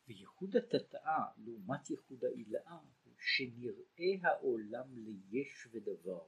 וייחוד 0.07 0.55
התתאה 0.55 1.25
לעומת 1.37 1.89
ייחוד 1.89 2.25
העילאה 2.25 2.77
הוא 3.03 3.13
שנראה 3.19 4.29
העולם 4.29 4.87
ליש 4.95 5.67
ודבר. 5.71 6.23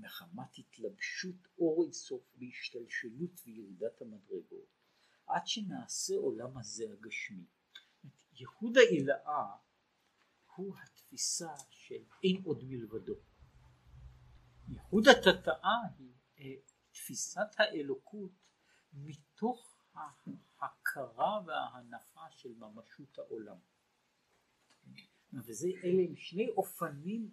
מחמת 0.00 0.58
התלבשות 0.58 1.48
אור 1.58 1.82
אינסוף 1.84 2.22
בהשתלשלות 2.34 3.40
וירידת 3.46 4.02
המדרגות 4.02 4.78
עד 5.26 5.46
שנעשה 5.46 6.14
עולם 6.14 6.58
הזה 6.58 6.84
הגשמי. 6.92 7.44
ייחוד 8.32 8.76
העילאה 8.78 9.56
הוא 10.56 10.76
התפיסה 10.78 11.52
של 11.70 12.04
אין 12.24 12.42
עוד 12.44 12.64
מלבדו. 12.64 13.14
ייחוד 14.68 15.08
התתאה 15.08 15.78
היא 15.98 16.12
אה, 16.38 16.54
תפיסת 16.92 17.48
האלוקות 17.58 18.32
מתוך 18.92 19.78
ההכרה 20.58 21.42
וההנחה 21.46 22.30
של 22.30 22.54
ממשות 22.54 23.18
העולם. 23.18 23.56
וזה 25.32 25.68
אלה 25.84 26.02
הם 26.08 26.16
שני 26.16 26.48
אופנים 26.48 27.30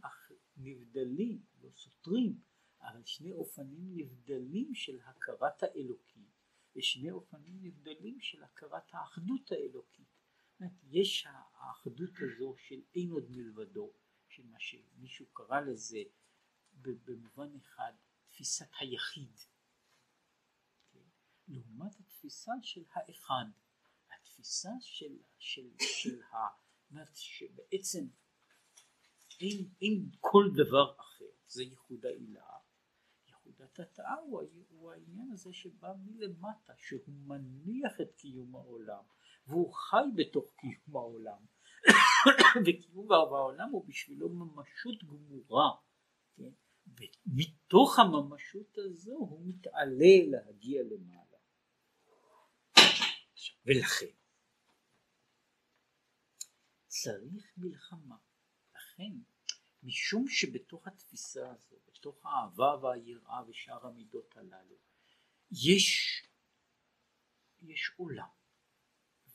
נבדלים, 0.58 1.42
לא 1.62 1.70
סותרים, 1.72 2.40
אבל 2.90 3.06
שני 3.06 3.32
אופנים 3.32 3.98
נבדלים 3.98 4.76
של 4.76 5.00
הכרת 5.02 5.64
האלוקי 5.64 6.26
ושני 6.76 7.12
אופנים 7.12 7.58
נבדלים 7.62 8.20
של 8.20 8.44
הכרת 8.44 8.94
האחדות 8.94 9.52
האלוקית. 9.52 10.16
יש 10.84 11.28
האחדות 11.54 12.10
הזו 12.22 12.56
של 12.58 12.82
אין 12.96 13.10
עוד 13.12 13.30
מלבדו, 13.30 13.94
של 14.28 14.46
מה 14.46 14.60
שמישהו 14.60 15.26
קרא 15.34 15.60
לזה 15.62 16.04
במובן 16.74 17.56
אחד 17.56 17.94
תפיסת 18.30 18.70
היחיד, 18.80 19.40
כן? 20.92 21.00
לעומת 21.48 22.00
התפיסה 22.00 22.52
של 22.62 22.84
האחד, 22.92 23.46
התפיסה 24.16 24.70
של, 24.82 25.18
של, 25.38 25.70
של 25.80 26.22
ה... 26.22 26.36
שבעצם 27.14 28.08
אין, 29.40 29.70
אין 29.82 30.10
כל 30.20 30.46
דבר 30.56 30.96
אחר, 31.00 31.26
זה 31.48 31.64
ייחוד 31.64 32.06
העילה. 32.06 32.65
ייחוד 33.60 33.68
התתאה 33.80 34.14
הוא, 34.14 34.42
הוא 34.70 34.92
העניין 34.92 35.32
הזה 35.32 35.54
שבא 35.54 35.94
מלמטה, 36.06 36.74
שהוא 36.78 37.02
מניח 37.08 38.02
את 38.02 38.14
קיום 38.18 38.56
העולם, 38.56 39.04
והוא 39.48 39.74
חי 39.74 40.06
בתוך 40.16 40.46
קיום 40.58 40.96
העולם, 40.96 41.46
וקיום 42.66 43.12
העולם 43.12 43.70
הוא 43.70 43.86
בשבילו 43.88 44.30
ממשות 44.30 45.04
גמורה, 45.04 45.70
כן? 46.36 46.52
ומתוך 46.88 48.00
הממשות 48.00 48.78
הזו 48.78 49.12
הוא 49.12 49.42
מתעלה 49.46 50.16
להגיע 50.26 50.84
למעלה. 50.84 51.38
ולכן 53.66 54.16
צריך 56.88 57.54
מלחמה. 57.58 58.18
לכן, 58.76 59.12
משום 59.84 60.28
שבתוך 60.28 60.88
התפיסה 60.88 61.52
הזו, 61.52 61.76
בתוך 62.06 62.26
האהבה 62.26 62.78
והיראה 62.82 63.50
ושאר 63.50 63.88
המידות 63.88 64.38
הללו, 64.38 64.76
יש, 65.52 66.22
יש 67.62 67.92
עולם, 67.98 68.28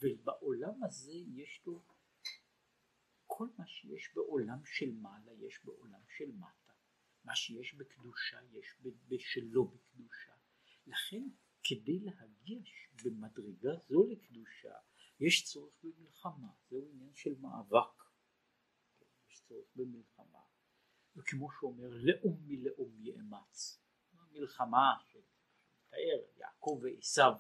ובעולם 0.03 0.85
הזה 0.85 1.13
יש 1.13 1.63
לו 1.67 1.83
כל 3.27 3.49
מה 3.59 3.67
שיש 3.67 4.15
בעולם 4.15 4.65
של 4.65 4.93
מעלה 4.93 5.33
יש 5.33 5.65
בעולם 5.65 6.01
של 6.17 6.33
מטה, 6.33 6.73
מה 7.25 7.37
שיש 7.37 7.75
בקדושה 7.75 8.39
יש 8.53 8.77
בשלא 9.09 9.65
בקדושה, 9.65 10.35
לכן 10.87 11.23
כדי 11.63 12.01
להגיע 12.01 12.61
במדרגה 13.05 13.77
זו 13.77 14.07
לקדושה 14.07 14.75
יש 15.21 15.45
צורך 15.45 15.75
במלחמה, 15.83 16.53
זהו 16.69 16.89
עניין 16.93 17.15
של 17.15 17.35
מאבק, 17.41 18.05
יש 19.29 19.41
צורך 19.49 19.69
במלחמה, 19.77 20.50
וכמו 21.17 21.49
שאומר 21.51 21.91
לאום 21.91 22.37
מלאום 22.47 22.91
יאמץ, 22.99 23.81
מלחמה 24.33 24.93
שמתאר 25.09 26.23
יעקב 26.39 26.81
ועשיו, 26.83 27.33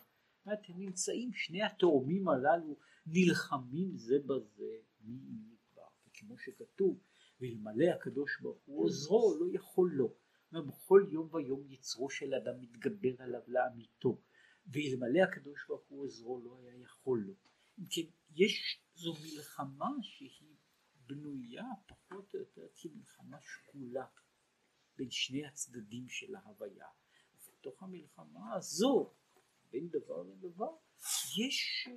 הם 0.46 0.78
נמצאים 0.78 1.32
שני 1.32 1.62
התאומים 1.62 2.28
הללו 2.28 2.76
נלחמים 3.06 3.96
זה 3.96 4.18
בזה 4.26 4.72
מי 5.00 5.54
יקבע, 5.54 5.82
וכמו 6.06 6.38
שכתוב 6.38 7.00
ואלמלא 7.40 7.84
הקדוש 7.84 8.40
ברוך 8.40 8.62
הוא 8.64 8.84
עוזרו 8.84 9.36
לא 9.40 9.46
יכול 9.52 9.90
לו, 9.92 10.14
ובכל 10.52 11.06
יום 11.10 11.28
ויום 11.34 11.64
יצרו 11.68 12.10
של 12.10 12.34
אדם 12.34 12.60
מתגבר 12.60 13.22
עליו 13.22 13.40
לאמיתו, 13.46 14.20
ואלמלא 14.66 15.20
הקדוש 15.20 15.66
ברוך 15.68 15.88
הוא 15.88 16.02
עוזרו 16.02 16.40
לא 16.40 16.58
היה 16.58 16.80
יכול 16.82 17.18
לו. 17.26 17.34
אם 17.78 17.84
כן, 17.90 18.02
יש, 18.34 18.82
זו 18.94 19.14
מלחמה 19.22 19.90
שהיא 20.02 20.56
בנויה 21.10 21.64
פחות 21.86 22.34
או 22.34 22.38
יותר 22.38 22.66
כמלחמה 22.76 23.38
שקולה 23.40 24.06
בין 24.96 25.10
שני 25.10 25.46
הצדדים 25.46 26.08
של 26.08 26.34
ההוויה. 26.34 26.88
ובתוך 27.34 27.82
המלחמה 27.82 28.54
הזו, 28.54 29.14
בין 29.70 29.88
דבר 29.88 30.22
לדבר, 30.22 30.76
יש, 31.38 31.88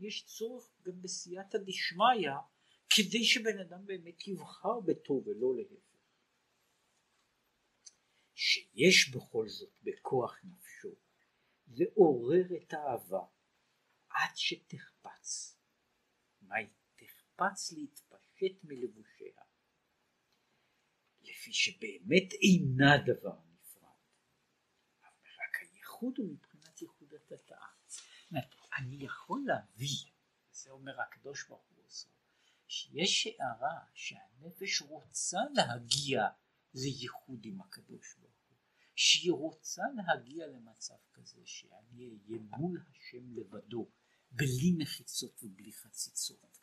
יש 0.00 0.24
צורך 0.24 0.70
גם 0.82 1.02
בסייעתא 1.02 1.58
דשמיא 1.58 2.30
כדי 2.90 3.24
שבן 3.24 3.58
אדם 3.58 3.86
באמת 3.86 4.28
יבחר 4.28 4.80
בטוב 4.80 5.26
ולא 5.26 5.56
להפך. 5.56 5.90
שיש 8.34 9.10
בכל 9.14 9.48
זאת 9.48 9.78
בכוח 9.82 10.40
נפשו 10.44 10.94
לעורר 11.66 12.44
את 12.56 12.72
האהבה 12.72 13.24
עד 14.08 14.36
שתחפץ. 14.36 15.58
מה 16.42 16.56
היא 16.56 16.68
תחפץ 16.96 17.72
להתפשט 18.42 18.64
מלבושיה, 18.64 19.42
לפי 21.22 21.52
שבאמת 21.52 22.32
אינה 22.32 22.96
דבר 23.06 23.38
נפרד, 23.52 23.98
אבל 25.02 25.28
רק 25.38 25.56
הייחוד 25.60 26.18
הוא 26.18 26.32
מבחינת 26.32 26.82
ייחוד 26.82 27.14
התתאה. 27.14 27.66
אני 28.78 29.04
יכול 29.04 29.44
להביא, 29.46 30.12
זה 30.50 30.70
אומר 30.70 31.00
הקדוש 31.00 31.48
ברוך 31.48 31.66
הוא 31.68 31.84
עושה, 31.84 32.08
שיש 32.66 33.26
הערה 33.26 33.80
שהנפש 33.94 34.82
רוצה 34.82 35.38
להגיע 35.54 36.28
לייחוד 36.74 37.40
עם 37.44 37.60
הקדוש 37.60 38.14
ברוך 38.14 38.44
הוא, 38.48 38.56
שהיא 38.94 39.32
רוצה 39.32 39.82
להגיע 39.96 40.46
למצב 40.46 40.94
כזה 41.12 41.46
שאני 41.46 42.18
אהיה 42.28 42.40
מול 42.40 42.84
השם 42.90 43.32
לבדו, 43.32 43.90
בלי 44.30 44.72
מחיצות 44.78 45.42
ובלי 45.42 45.72
חציצות. 45.72 46.58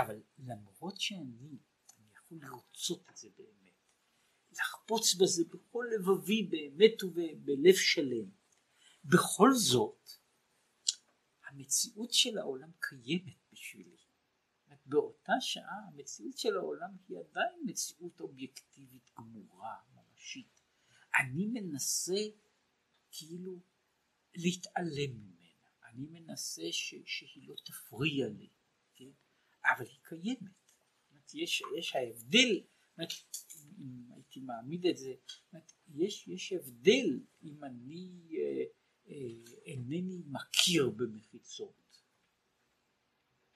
אבל 0.00 0.22
למרות 0.38 1.00
שאני, 1.00 1.58
אני 1.98 2.08
יכול 2.14 2.38
לרצות 2.42 3.04
את 3.10 3.16
זה 3.16 3.28
באמת, 3.36 3.72
לחפוץ 4.50 5.14
בזה 5.14 5.44
בכל 5.44 5.86
לבבי 5.94 6.42
באמת 6.42 7.02
ובלב 7.02 7.74
שלם, 7.74 8.30
בכל 9.04 9.50
זאת 9.54 10.10
המציאות 11.44 12.12
של 12.12 12.38
העולם 12.38 12.70
קיימת 12.80 13.36
בשבילי. 13.52 14.02
באותה 14.86 15.32
שעה 15.40 15.78
המציאות 15.88 16.38
של 16.38 16.56
העולם 16.56 16.96
היא 17.08 17.18
עדיין 17.18 17.60
מציאות 17.66 18.20
אובייקטיבית 18.20 19.10
גמורה, 19.18 19.76
ממשית. 19.94 20.62
אני 21.20 21.46
מנסה 21.46 22.20
כאילו 23.10 23.60
להתעלם 24.34 25.10
ממנה. 25.14 25.41
אני 25.94 26.06
מנסה 26.06 26.62
ש, 26.70 26.94
שהיא 27.04 27.48
לא 27.48 27.54
תפריע 27.64 28.28
לי, 28.28 28.48
כן? 28.94 29.10
אבל 29.64 29.86
היא 29.86 29.98
קיימת. 30.02 30.62
אומרת, 31.10 31.34
יש, 31.34 31.62
יש 31.78 31.96
ההבדל, 31.96 32.60
אומרת, 32.98 33.12
אם 33.78 34.12
הייתי 34.14 34.40
מעמיד 34.40 34.86
את 34.86 34.96
זה, 34.96 35.14
אומרת, 35.52 35.72
יש, 35.94 36.28
יש 36.28 36.52
הבדל 36.52 37.20
אם 37.42 37.64
אני 37.64 38.28
אה, 38.38 38.64
אה, 39.08 39.14
אינני 39.64 40.22
מכיר 40.26 40.90
במחיצות, 40.90 42.02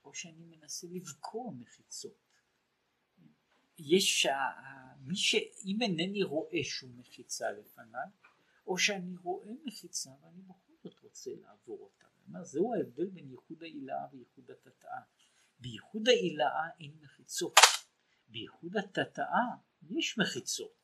או 0.05 0.15
שאני 0.15 0.45
מנסה 0.45 0.87
לבקוע 0.91 1.53
מחיצות. 1.53 2.27
יש, 3.79 4.27
מי 5.01 5.17
ש... 5.17 5.35
אם 5.65 5.83
אינני 5.83 6.23
רואה 6.23 6.65
שום 6.65 6.99
מחיצה 6.99 7.51
לפניי, 7.53 8.09
או 8.67 8.79
שאני 8.79 9.17
רואה 9.17 9.53
מחיצה 9.65 10.11
ואני 10.23 10.43
בכל 10.43 10.73
זאת 10.83 11.01
רוצה 11.03 11.31
לעבור 11.41 11.81
אותה. 11.81 12.07
אומר, 12.29 12.45
זהו 12.45 12.75
ההבדל 12.75 13.11
בין 13.11 13.31
ייחוד 13.31 13.63
העילאה 13.63 14.07
וייחוד 14.13 14.51
התתאה. 14.51 15.01
בייחוד 15.59 16.09
העילאה 16.09 16.69
אין 16.81 16.93
מחיצות, 17.01 17.55
בייחוד 18.29 18.77
התתאה 18.77 19.47
יש 19.91 20.19
מחיצות. 20.19 20.77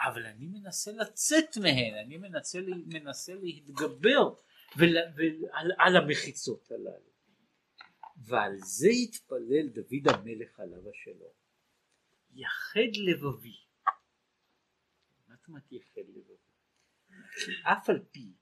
אבל 0.00 0.26
אני 0.26 0.46
מנסה 0.46 0.92
לצאת 0.92 1.56
מהן, 1.62 1.94
אני 2.04 2.16
מנסה, 2.16 2.58
מנסה 2.86 3.34
להתגבר 3.34 4.34
ול, 4.76 4.96
ול, 5.16 5.44
על, 5.52 5.72
על 5.78 5.96
המחיצות 5.96 6.70
הללו. 6.70 7.16
ועל 8.16 8.56
זה 8.58 8.88
התפלל 9.02 9.68
דוד 9.68 10.14
המלך 10.14 10.60
עליו 10.60 10.90
השלום. 10.90 11.32
יחד 12.34 12.96
לבבי. 12.96 13.56
מה 15.28 15.36
זאת 15.36 15.48
אומרת 15.48 15.72
יחד 15.72 16.00
לבבי? 16.08 16.46
אף 17.62 17.90
על 17.90 18.04
פי 18.10 18.32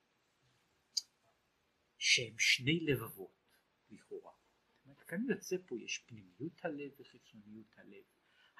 שהם 2.06 2.38
שני 2.38 2.80
לבבות 2.80 3.48
לכאורה. 3.90 4.32
זאת 4.76 4.86
אומרת, 4.86 5.02
כאן 5.02 5.26
יוצא 5.28 5.56
פה, 5.66 5.76
יש 5.80 5.98
פנימיות 5.98 6.64
הלב 6.64 6.90
וחיצוניות 7.00 7.66
הלב. 7.76 8.04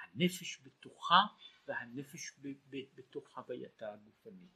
הנפש 0.05 0.61
בתוכה 0.63 1.21
והנפש 1.67 2.33
ב- 2.39 2.49
ב- 2.71 2.89
בתוך 2.95 3.29
חווייתה 3.29 3.93
הגופנית. 3.93 4.51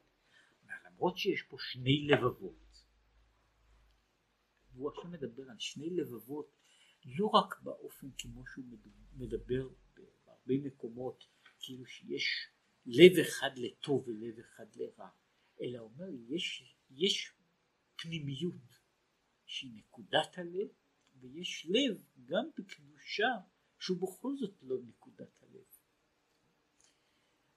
למרות 0.85 1.17
שיש 1.17 1.41
פה 1.41 1.57
שני 1.59 2.07
לבבות, 2.07 2.85
והוא 4.73 4.89
עכשיו 4.89 5.09
מדבר 5.09 5.49
על 5.49 5.59
שני 5.59 5.89
לבבות 5.89 6.55
לא 7.05 7.25
רק 7.25 7.61
באופן 7.61 8.07
כמו 8.17 8.43
שהוא 8.47 8.65
מדבר 9.13 9.69
בהרבה 10.25 10.53
מקומות, 10.63 11.25
כאילו 11.59 11.85
שיש 11.85 12.47
לב 12.85 13.11
אחד 13.27 13.51
לטוב 13.57 14.07
ולב 14.07 14.39
אחד 14.39 14.75
לרע, 14.75 15.09
אלא 15.61 15.79
אומר 15.79 16.09
יש, 16.29 16.75
יש 16.89 17.33
פנימיות 17.95 18.78
שהיא 19.49 19.71
נקודת 19.75 20.37
הלב, 20.37 20.67
ויש 21.15 21.65
לב 21.69 22.03
גם 22.25 22.45
בקדושה 22.57 23.27
שהוא 23.79 23.97
בכל 24.01 24.35
זאת 24.39 24.57
לא 24.61 24.75
נקודת 24.87 25.43
הלב. 25.43 25.65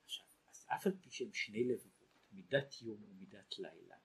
עכשיו, 0.04 0.26
אז 0.48 0.66
אף 0.66 0.86
על 0.86 0.92
פי 1.00 1.10
שהם 1.10 1.32
שני 1.32 1.64
לבבות, 1.64 2.18
מידת 2.32 2.82
יום 2.82 3.04
ומידת 3.04 3.58
לילה, 3.58 3.96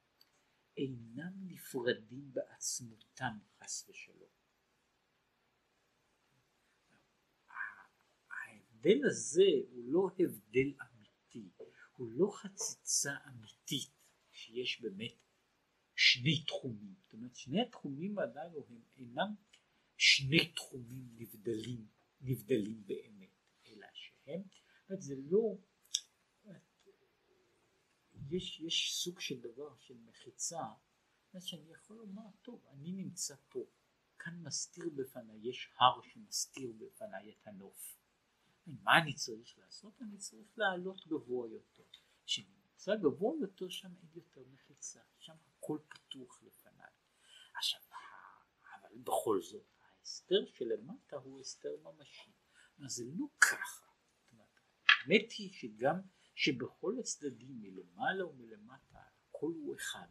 אינם 0.77 1.33
נפרדים 1.47 2.33
בעצמותם 2.33 3.37
חס 3.59 3.89
ושלום. 3.89 4.29
ההבדל 8.29 9.05
הזה 9.07 9.49
הוא 9.69 9.83
לא 9.85 10.09
הבדל 10.19 10.73
אמיתי, 10.81 11.49
הוא 11.97 12.11
לא 12.11 12.31
חציצה 12.33 13.11
אמיתית 13.27 13.91
שיש 14.31 14.81
באמת 14.81 15.26
שני 15.99 16.43
תחומים, 16.43 16.95
זאת 17.03 17.13
אומרת 17.13 17.35
שני 17.35 17.61
התחומים 17.61 18.19
הללו 18.19 18.65
הם 18.69 18.81
אינם 18.97 19.35
שני 19.97 20.53
תחומים 20.55 21.07
נבדלים, 21.15 21.87
נבדלים 22.21 22.83
באמת, 22.85 23.29
אלא 23.67 23.87
שהם, 23.93 24.41
זה 24.99 25.15
לא, 25.17 25.57
יש, 28.29 28.59
יש 28.59 28.93
סוג 28.93 29.19
של 29.19 29.41
דבר 29.41 29.77
של 29.77 29.97
מחיצה, 29.97 30.61
שאני 31.39 31.71
יכול 31.71 31.97
לומר, 31.97 32.23
טוב, 32.41 32.65
אני 32.67 32.91
נמצא 32.91 33.35
פה, 33.49 33.65
כאן 34.19 34.39
מסתיר 34.43 34.89
בפניי, 34.95 35.49
יש 35.49 35.69
הר 35.79 36.01
שמסתיר 36.01 36.71
בפניי 36.77 37.29
את 37.31 37.47
הנוף. 37.47 37.97
מה 38.65 38.97
אני 39.01 39.13
צריך 39.13 39.57
לעשות? 39.57 40.01
אני 40.01 40.17
צריך 40.17 40.57
לעלות 40.57 41.07
גבוה 41.07 41.49
יותר. 41.49 41.83
כשנמצא 42.25 42.95
גבוה 42.95 43.35
יותר 43.41 43.69
שם 43.69 43.95
אין 43.97 44.09
יותר 44.15 44.43
מחיצה, 44.53 45.01
הכל 45.67 45.79
פתוח 45.87 46.43
לפניי. 46.43 46.89
עכשיו, 47.57 47.79
אבל 48.75 48.97
בכל 49.03 49.41
זאת, 49.41 49.65
ההסתר 49.99 50.45
שלמטה 50.45 51.15
הוא 51.15 51.39
הסתר 51.39 51.75
ממשי. 51.83 52.31
זה 52.87 53.03
לא 53.05 53.25
ככה. 53.39 53.85
האמת 54.89 55.31
היא 55.37 55.53
שגם 55.53 56.01
שבכל 56.35 56.95
הצדדים 56.99 57.61
מלמעלה 57.61 58.27
ומלמטה 58.27 58.99
הכל 59.29 59.51
הוא 59.55 59.75
אחד, 59.75 60.07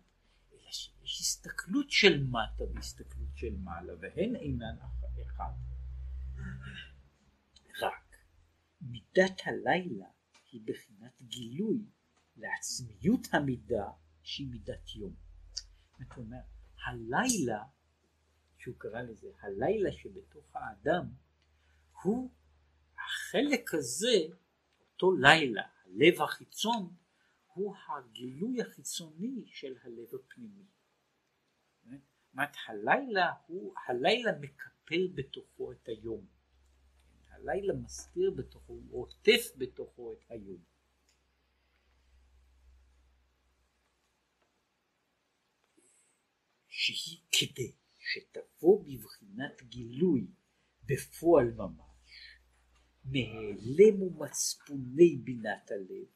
אלא 0.53 0.71
שיש 0.73 1.21
הסתכלות 1.21 1.91
של 1.91 2.25
מטה 2.25 2.65
והסתכלות 2.75 3.37
של 3.37 3.57
מעלה, 3.57 3.93
והן 4.01 4.37
אינן 4.37 4.77
אחד. 5.23 5.53
רק 7.83 8.17
מידת 8.81 9.41
הלילה 9.45 10.09
היא 10.53 10.61
בחינת 10.65 11.23
גילוי 11.23 11.87
לעצמיות 12.37 13.27
המידה 13.33 13.91
שהיא 14.23 14.49
מידת 14.51 14.97
יום. 14.97 15.26
זאת 15.99 16.17
אומרת, 16.17 16.45
הלילה, 16.85 17.65
שהוא 18.59 18.75
קרא 18.79 19.03
לזה, 19.03 19.29
הלילה 19.41 19.93
שבתוך 19.93 20.57
האדם, 20.57 21.07
הוא 22.03 22.31
החלק 22.99 23.75
הזה, 23.75 24.35
אותו 24.93 25.13
לילה, 25.13 25.63
הלב 25.85 26.23
החיצון, 26.23 26.95
הוא 27.47 27.75
הגילוי 27.89 28.63
החיצוני 28.63 29.45
של 29.47 29.75
הלב 29.83 30.15
הפנימי. 30.15 30.65
זאת 32.35 32.57
הלילה 32.67 33.33
הוא, 33.47 33.75
הלילה 33.87 34.33
מקפל 34.41 35.09
בתוכו 35.15 35.73
את 35.73 35.89
היום. 35.89 36.27
הלילה 37.31 37.75
מסתיר 37.75 38.31
בתוכו, 38.31 38.73
הוא 38.73 39.03
עוטף 39.03 39.53
בתוכו 39.59 40.13
את 40.13 40.31
היום. 40.31 40.76
שהיא 46.87 47.21
כדי 47.33 47.73
שתבוא 47.99 48.85
בבחינת 48.85 49.63
גילוי 49.63 50.27
בפועל 50.85 51.51
ממש, 51.51 52.21
מהיעלם 53.05 54.03
ומצפוני 54.03 55.17
בינת 55.25 55.71
הלב, 55.71 56.07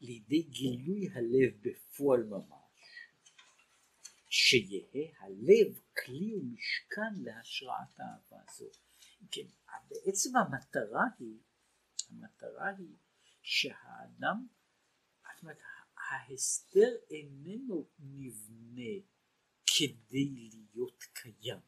לידי 0.00 0.42
גילוי 0.42 1.08
הלב 1.08 1.60
בפועל 1.62 2.22
ממש, 2.22 2.62
שיהא 4.28 5.06
הלב 5.18 5.78
כלי 6.04 6.34
ומשכן 6.34 7.14
להשראת 7.22 8.00
האהבה 8.00 8.36
הזו. 8.48 8.70
כן, 9.30 9.46
בעצם 9.88 10.36
המטרה 10.36 11.04
היא, 11.18 11.38
המטרה 12.10 12.68
היא 12.78 12.96
שהאדם, 13.42 14.46
זאת 15.34 15.42
אומרת, 15.42 15.58
ההסתר 15.96 16.90
איננו 17.10 17.88
נבנה 17.98 18.92
כדי 19.78 20.50
להיות 20.52 21.04
קיים, 21.12 21.60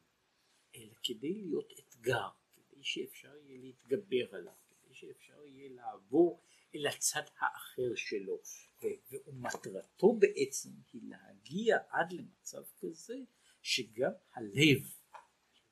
אלא 0.75 0.93
כדי 1.03 1.33
להיות 1.33 1.71
אתגר, 1.79 2.29
כדי 2.55 2.83
שאפשר 2.83 3.35
יהיה 3.37 3.57
להתגבר 3.57 4.35
עליו, 4.35 4.53
כדי 4.69 4.93
שאפשר 4.93 5.45
יהיה 5.45 5.69
לעבור 5.69 6.41
אל 6.75 6.87
הצד 6.87 7.21
האחר 7.39 7.95
שלו, 7.95 8.41
ומטרתו 9.11 10.13
בעצם 10.19 10.69
היא 10.93 11.01
להגיע 11.03 11.77
עד 11.89 12.11
למצב 12.13 12.63
כזה 12.79 13.15
שגם 13.61 14.11
הלב, 14.33 14.93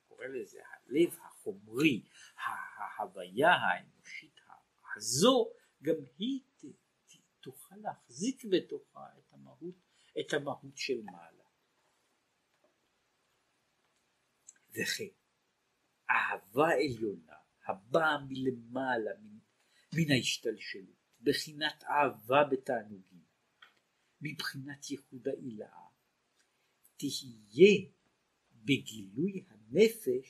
קורא 0.08 0.26
לזה 0.26 0.60
הלב 0.66 1.18
החומרי, 1.26 2.04
ההוויה 2.36 3.52
האנושית 3.52 4.40
הזו, 4.96 5.54
גם 5.82 5.96
היא 6.18 6.42
תוכל 7.42 7.76
להחזיק 7.76 8.46
בתוכה 8.46 9.08
את 9.18 9.34
המהות, 9.34 9.76
את 10.20 10.34
המהות 10.34 10.78
של 10.78 11.02
מעלה. 11.02 11.43
וכן 14.76 15.13
אהבה 16.09 16.69
עליונה 16.74 17.34
הבאה 17.65 18.17
מלמעלה 18.28 19.11
מן, 19.21 19.39
מן 19.93 20.11
ההשתלשלות, 20.11 21.03
בחינת 21.21 21.84
אהבה 21.84 22.43
בתענוגים, 22.51 23.24
מבחינת 24.21 24.91
ייחוד 24.91 25.28
העילאה, 25.28 25.88
תהיה 26.97 27.89
בגילוי 28.51 29.45
הנפש 29.47 30.30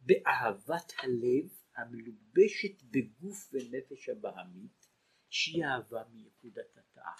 באהבת 0.00 0.92
הלב 0.98 1.48
המלובשת 1.76 2.82
בגוף 2.82 3.50
ונפש 3.52 4.08
הבהמית 4.08 4.88
שהיא 5.28 5.64
אהבה 5.64 6.04
מייחוד 6.12 6.58
התתאה. 6.58 7.12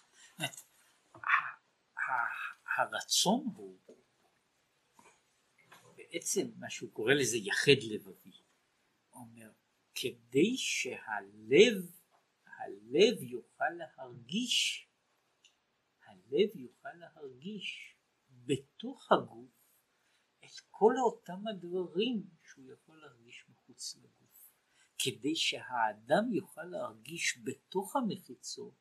הרצון 2.76 3.44
הוא 3.56 3.78
בעצם 6.12 6.50
מה 6.56 6.70
שהוא 6.70 6.92
קורא 6.92 7.14
לזה 7.14 7.36
יחד 7.36 7.82
לבבי. 7.90 8.40
הוא 9.08 9.22
אומר, 9.22 9.50
כדי 9.94 10.56
שהלב, 10.56 11.90
הלב 12.46 13.22
יוכל 13.22 13.70
להרגיש, 13.70 14.88
הלב 16.04 16.56
יוכל 16.56 16.92
להרגיש 16.94 17.96
בתוך 18.30 19.12
הגוף 19.12 19.50
את 20.44 20.60
כל 20.70 20.94
אותם 21.04 21.46
הדברים 21.46 22.26
שהוא 22.42 22.72
יכול 22.72 23.00
להרגיש 23.00 23.44
מחוץ 23.48 23.96
לגוף. 23.96 24.52
כדי 24.98 25.36
שהאדם 25.36 26.32
יוכל 26.32 26.64
להרגיש 26.64 27.38
בתוך 27.44 27.96
המחיצות 27.96 28.74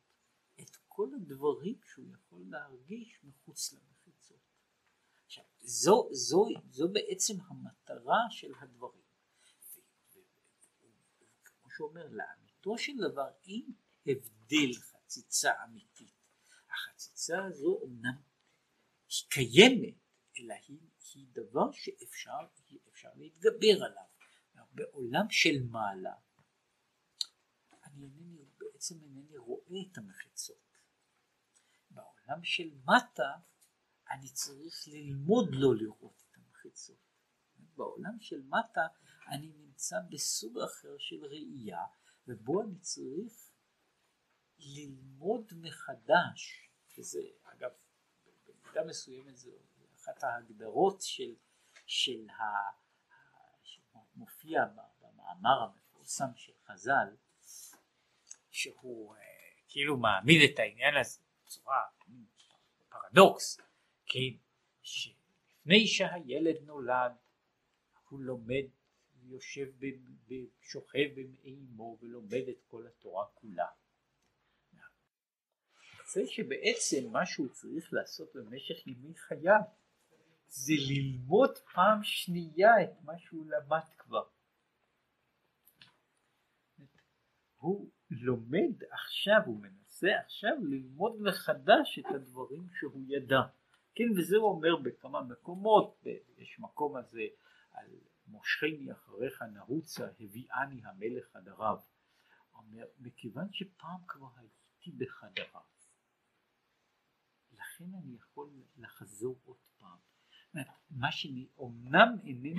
את 0.60 0.76
כל 0.88 1.08
הדברים 1.14 1.80
שהוא 1.84 2.14
יכול 2.14 2.44
להרגיש 2.50 3.24
מחוץ 3.24 3.72
למחיצות. 3.72 3.91
עכשיו, 5.32 5.44
זו, 5.60 6.08
זו, 6.12 6.48
זו 6.70 6.88
בעצם 6.92 7.34
המטרה 7.46 8.20
של 8.30 8.52
הדברים. 8.60 9.02
כמו 11.44 11.70
שאומר, 11.70 12.08
לאמיתו 12.08 12.78
של 12.78 12.92
דבר 13.10 13.30
אין 13.46 13.72
הבדל 14.06 14.72
חציצה 14.74 15.52
אמיתית. 15.64 16.12
החציצה 16.70 17.44
הזו 17.44 17.78
אומנם 17.82 18.22
היא 19.08 19.28
קיימת, 19.28 19.94
אלא 20.38 20.54
היא, 20.68 20.78
היא 21.14 21.26
דבר 21.32 21.72
שאפשר 21.72 22.38
אפשר 22.88 23.10
להתגבר 23.14 23.84
עליו. 23.84 24.04
בעולם 24.72 25.30
של 25.30 25.62
מעלה, 25.62 26.14
אני 27.84 28.04
אינני, 28.04 28.44
בעצם 28.58 29.02
אינני 29.02 29.36
רואה 29.36 29.76
את 29.92 29.98
המחיצות. 29.98 30.78
בעולם 31.90 32.44
של 32.44 32.70
מטה, 32.84 33.51
אני 34.12 34.28
צריך 34.28 34.84
ללמוד 34.86 35.48
לא 35.52 35.76
לראות 35.76 36.22
את 36.30 36.36
המחיצות. 36.36 36.96
בעולם 37.76 38.20
של 38.20 38.42
מטה 38.42 38.86
אני 39.28 39.52
נמצא 39.56 39.96
בסוג 40.10 40.58
אחר 40.58 40.98
של 40.98 41.24
ראייה, 41.24 41.84
ובו 42.26 42.62
אני 42.62 42.78
צריך 42.78 43.50
ללמוד 44.58 45.52
מחדש, 45.54 46.68
שזה 46.88 47.20
אגב 47.42 47.70
במידה 48.46 48.84
מסוימת 48.88 49.36
זו 49.36 49.50
אחת 49.96 50.24
ההגדרות 50.24 51.02
של, 51.02 51.34
של 51.86 52.28
ה... 52.30 52.42
שמופיע 53.62 54.60
במאמר 55.00 55.62
המפורסם 55.62 56.34
של 56.36 56.52
חז"ל, 56.66 57.16
שהוא 58.50 59.16
אה, 59.16 59.20
כאילו 59.68 59.96
מעמיד 59.96 60.50
את 60.52 60.58
העניין 60.58 60.96
הזה 60.96 61.20
בצורה 61.44 61.82
פרדוקס, 62.88 63.60
כן, 64.12 64.36
שלפני 64.82 65.86
שהילד 65.86 66.56
נולד 66.62 67.12
הוא 68.08 68.20
לומד, 68.20 68.64
יושב, 69.22 69.66
שוכב 70.60 71.08
במעי 71.14 71.66
אמו 71.70 71.98
ולומד 72.00 72.48
את 72.48 72.62
כל 72.66 72.86
התורה 72.86 73.26
כולה. 73.34 73.66
זה 76.12 76.26
שבעצם 76.26 77.12
מה 77.12 77.26
שהוא 77.26 77.48
צריך 77.48 77.92
לעשות 77.92 78.28
במשך 78.34 78.86
ימי 78.86 79.14
חייו 79.14 79.60
זה 80.48 80.72
ללמוד 80.88 81.58
פעם 81.58 82.02
שנייה 82.02 82.82
את 82.84 83.02
מה 83.04 83.18
שהוא 83.18 83.46
למד 83.46 83.88
כבר. 83.98 84.28
הוא 87.56 87.90
לומד 88.10 88.82
עכשיו, 88.90 89.40
הוא 89.46 89.60
מנסה 89.60 90.08
עכשיו 90.24 90.56
ללמוד 90.62 91.20
מחדש 91.20 91.98
את 91.98 92.14
הדברים 92.14 92.68
שהוא 92.78 93.02
ידע. 93.08 93.61
כן, 93.94 94.18
וזה 94.18 94.36
הוא 94.36 94.50
אומר 94.50 94.76
בכמה 94.76 95.22
מקומות, 95.22 96.04
יש 96.38 96.58
מקום 96.58 96.96
הזה 96.96 97.22
על 97.70 97.86
מושכני 98.26 98.92
אחריך 98.92 99.42
נרוצה 99.42 100.08
הביאני 100.20 100.80
המלך 100.84 101.36
הרב. 101.36 101.78
אומר, 102.54 102.86
מכיוון 102.98 103.52
שפעם 103.52 104.00
כבר 104.08 104.28
הייתי 104.36 104.90
בחדריו, 104.90 105.62
לכן 107.52 107.94
אני 107.94 108.16
יכול 108.16 108.50
לחזור 108.76 109.40
עוד 109.44 109.56
פעם. 109.78 109.98
מה 110.90 111.12
שאני, 111.12 111.48
אמנם 111.60 112.16
אינני, 112.24 112.54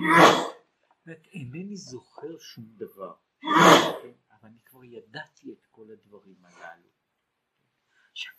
אינני 1.06 1.76
זוכר 1.76 2.38
שום 2.38 2.64
דבר, 2.76 3.14
כן? 4.02 4.12
אבל 4.30 4.48
אני 4.48 4.58
כבר 4.64 4.84
ידעתי 4.84 5.52
את 5.52 5.66
כל 5.70 5.90
הדברים 5.90 6.44
הללו. 6.44 6.88
עכשיו 8.12 8.32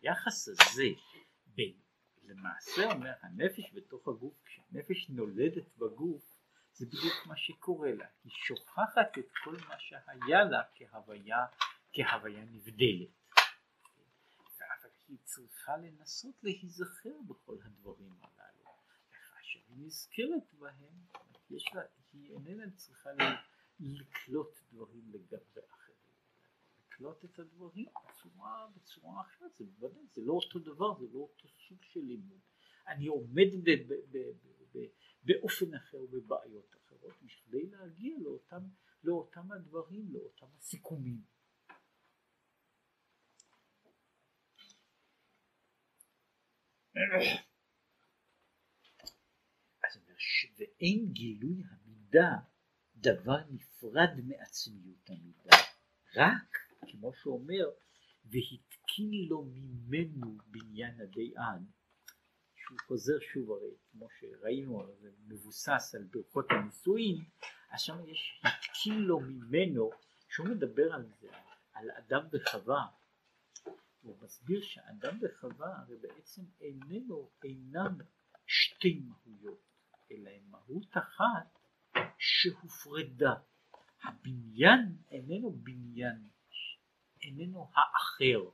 היחס 0.00 0.48
הזה 0.48 0.84
בין 1.46 1.80
למעשה 2.26 2.92
אומר 2.92 3.12
הנפש 3.22 3.74
בתוך 3.74 4.08
הגוף, 4.08 4.34
כשהנפש 4.44 5.08
נולדת 5.08 5.76
בגוף 5.78 6.34
זה 6.74 6.86
בדיוק 6.86 7.26
מה 7.26 7.36
שקורה 7.36 7.92
לה, 7.92 8.06
היא 8.24 8.32
שוכחת 8.32 9.18
את 9.18 9.32
כל 9.44 9.56
מה 9.68 9.74
שהיה 9.78 10.44
לה 10.44 10.62
כהוויה, 10.74 11.46
כהוויה 11.92 12.44
נבדלת. 12.44 13.08
אבל 14.58 14.90
היא 15.08 15.18
צריכה 15.24 15.76
לנסות 15.76 16.34
להיזכר 16.42 17.14
בכל 17.28 17.56
הדברים 17.64 18.12
הללו. 18.22 18.70
וכאשר 19.08 19.60
היא 19.68 19.86
נזכרת 19.86 20.54
בהם, 20.58 20.94
לה, 21.74 21.82
היא 22.12 22.32
איננה 22.32 22.70
צריכה 22.76 23.10
לקלוט 23.80 24.58
דברים 24.72 25.12
אחרים. 25.58 25.83
לקלוט 26.94 27.24
את 27.24 27.38
הדברים 27.38 27.86
בצורה, 28.08 28.68
בצורה 28.76 29.20
אחרת, 29.20 29.50
זה 29.58 29.64
בוודאי, 29.64 30.06
זה 30.12 30.20
לא 30.24 30.32
אותו 30.32 30.58
דבר, 30.58 30.98
זה 31.00 31.06
לא 31.12 31.18
אותו 31.18 31.48
סוג 31.48 31.78
של 31.82 32.00
לימוד. 32.00 32.40
אני 32.86 33.06
עומד 33.06 33.48
ב, 33.64 33.70
ב, 33.70 33.92
ב, 34.10 34.18
ב, 34.18 34.78
ב, 34.78 34.86
באופן 35.22 35.74
אחר 35.74 36.02
ובבעיות 36.02 36.74
אחרות, 36.76 37.14
בכדי 37.22 37.66
להגיע 37.66 38.16
לאותם, 38.20 38.62
לאותם 39.04 39.52
הדברים, 39.52 40.12
לאותם 40.12 40.46
הסיכומים. 40.58 41.20
אז 49.84 49.98
ואין 50.56 51.12
גילוי 51.12 51.62
המידה 51.70 52.36
דבר 52.96 53.38
נפרד 53.50 54.10
מעצמיות 54.24 55.10
המידה, 55.10 55.56
רק 56.16 56.63
כמו 56.88 57.12
שאומר 57.14 57.66
והתקין 58.24 59.28
לו 59.28 59.44
ממנו 59.44 60.38
בניין 60.46 61.00
הדיין 61.00 61.64
שהוא 62.54 62.78
חוזר 62.86 63.18
שוב 63.32 63.50
הרי 63.50 63.74
כמו 63.90 64.08
שראינו 64.20 64.86
זה 65.00 65.10
מבוסס 65.28 65.94
על 65.94 66.04
ברכות 66.04 66.46
הנישואין 66.50 67.16
אז 67.70 67.80
שם 67.80 68.06
יש 68.06 68.40
התקין 68.44 68.98
לו 68.98 69.20
ממנו 69.20 69.90
שהוא 70.28 70.46
מדבר 70.46 70.92
על 70.92 71.06
זה 71.20 71.28
על 71.72 71.90
אדם 71.90 72.26
וחווה. 72.32 72.86
הוא 74.00 74.16
מסביר 74.22 74.62
שאדם 74.62 75.18
וחווה 75.22 75.76
הרי 75.78 75.96
בעצם 75.96 76.42
איננו 76.60 77.30
אינם 77.44 77.98
שתי 78.46 79.02
מהויות 79.06 79.62
אלא 80.10 80.30
הם 80.30 80.50
מהות 80.50 80.96
אחת 80.96 81.58
שהופרדה. 82.18 83.34
הבניין 84.02 84.96
איננו 85.10 85.52
בניין 85.52 86.28
איננו 87.24 87.70
האחר 87.74 88.50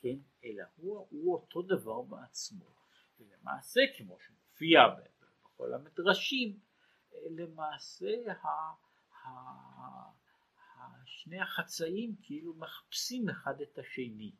כן 0.00 0.16
אלא 0.44 0.64
הוא, 0.76 1.06
הוא 1.10 1.34
אותו 1.34 1.62
דבר 1.62 2.02
בעצמו 2.02 2.74
ולמעשה 3.18 3.80
כמו 3.96 4.18
שמופיע 4.26 4.80
בכל 5.42 5.74
המדרשים 5.74 6.58
למעשה 7.30 8.32
ה, 8.42 8.48
ה, 9.22 9.28
ה, 9.28 11.04
שני 11.04 11.40
החצאים 11.40 12.16
כאילו 12.22 12.54
מחפשים 12.54 13.28
אחד 13.28 13.60
את 13.60 13.78
השני 13.78 14.32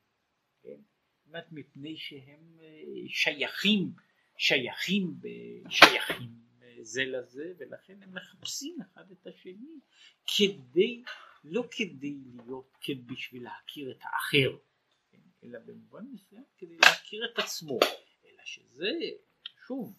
כן? 0.63 0.81
אומרת 1.27 1.53
מפני 1.53 1.97
שהם 1.97 2.59
אה, 2.61 3.09
שייכים 3.09 3.93
שייכים 4.37 5.21
שייכים 5.69 6.50
זה 6.83 7.05
לזה 7.05 7.53
ולכן 7.59 8.03
הם 8.03 8.15
מחפשים 8.15 8.77
אחד 8.83 9.11
את 9.11 9.27
השני 9.27 9.81
כדי 10.37 11.03
לא 11.45 11.65
כדי 11.71 12.19
להיות 12.37 12.77
כן 12.81 13.07
בשביל 13.07 13.45
להכיר 13.45 13.91
את 13.91 13.99
האחר 14.03 14.57
כן? 15.11 15.19
אלא 15.43 15.59
במובן 15.59 16.05
מסוים 16.13 16.45
כדי 16.59 16.77
להכיר 16.77 17.31
את 17.33 17.39
עצמו 17.39 17.79
שזה, 18.51 18.91
שוב, 19.67 19.99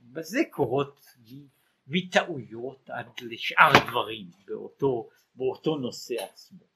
בזה 0.00 0.38
קורות 0.50 1.06
מטעויות 1.86 2.90
עד 2.90 3.06
לשאר 3.20 3.72
דברים 3.90 4.30
באותו, 4.44 5.08
באותו 5.34 5.76
נושא 5.76 6.14
עצמו. 6.14 6.66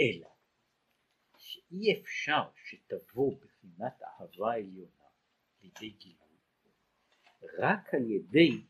אלא 0.00 0.28
שאי 1.38 2.00
אפשר 2.00 2.42
שתבוא 2.64 3.32
בחינת 3.40 4.02
אהבה 4.02 4.54
עליונה 4.54 5.04
לידי 5.62 5.90
גילוי 5.90 6.23
רק 7.58 7.94
על 7.94 8.10
ידי 8.10 8.64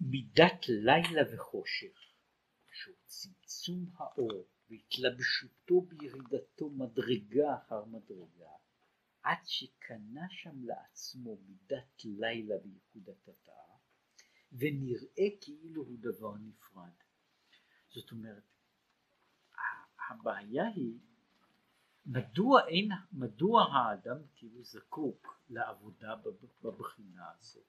מידת 0.00 0.68
לילה 0.68 1.22
וחושך 1.34 1.98
שהוא 2.72 2.96
צמצום 3.04 3.86
האור 3.96 4.46
והתלבשותו 4.70 5.80
בירידתו 5.80 6.70
מדרגה 6.70 7.54
אחר 7.56 7.84
מדרגה 7.84 8.50
עד 9.22 9.38
שקנה 9.44 10.26
שם 10.30 10.64
לעצמו 10.64 11.36
מידת 11.46 12.04
לילה 12.04 12.54
בייחוד 12.58 13.08
התתאה 13.08 13.76
ונראה 14.52 15.26
כאילו 15.40 15.82
הוא 15.82 15.98
דבר 16.00 16.34
נפרד. 16.36 16.92
זאת 17.88 18.10
אומרת 18.12 18.42
הבעיה 20.10 20.66
היא 20.66 20.98
מדוע 22.06 22.68
אין, 22.68 22.88
מדוע 23.12 23.62
האדם 23.62 24.16
כאילו 24.34 24.62
זקוק 24.62 25.42
לעבודה 25.48 26.14
בבחינה 26.62 27.30
הזאת? 27.38 27.64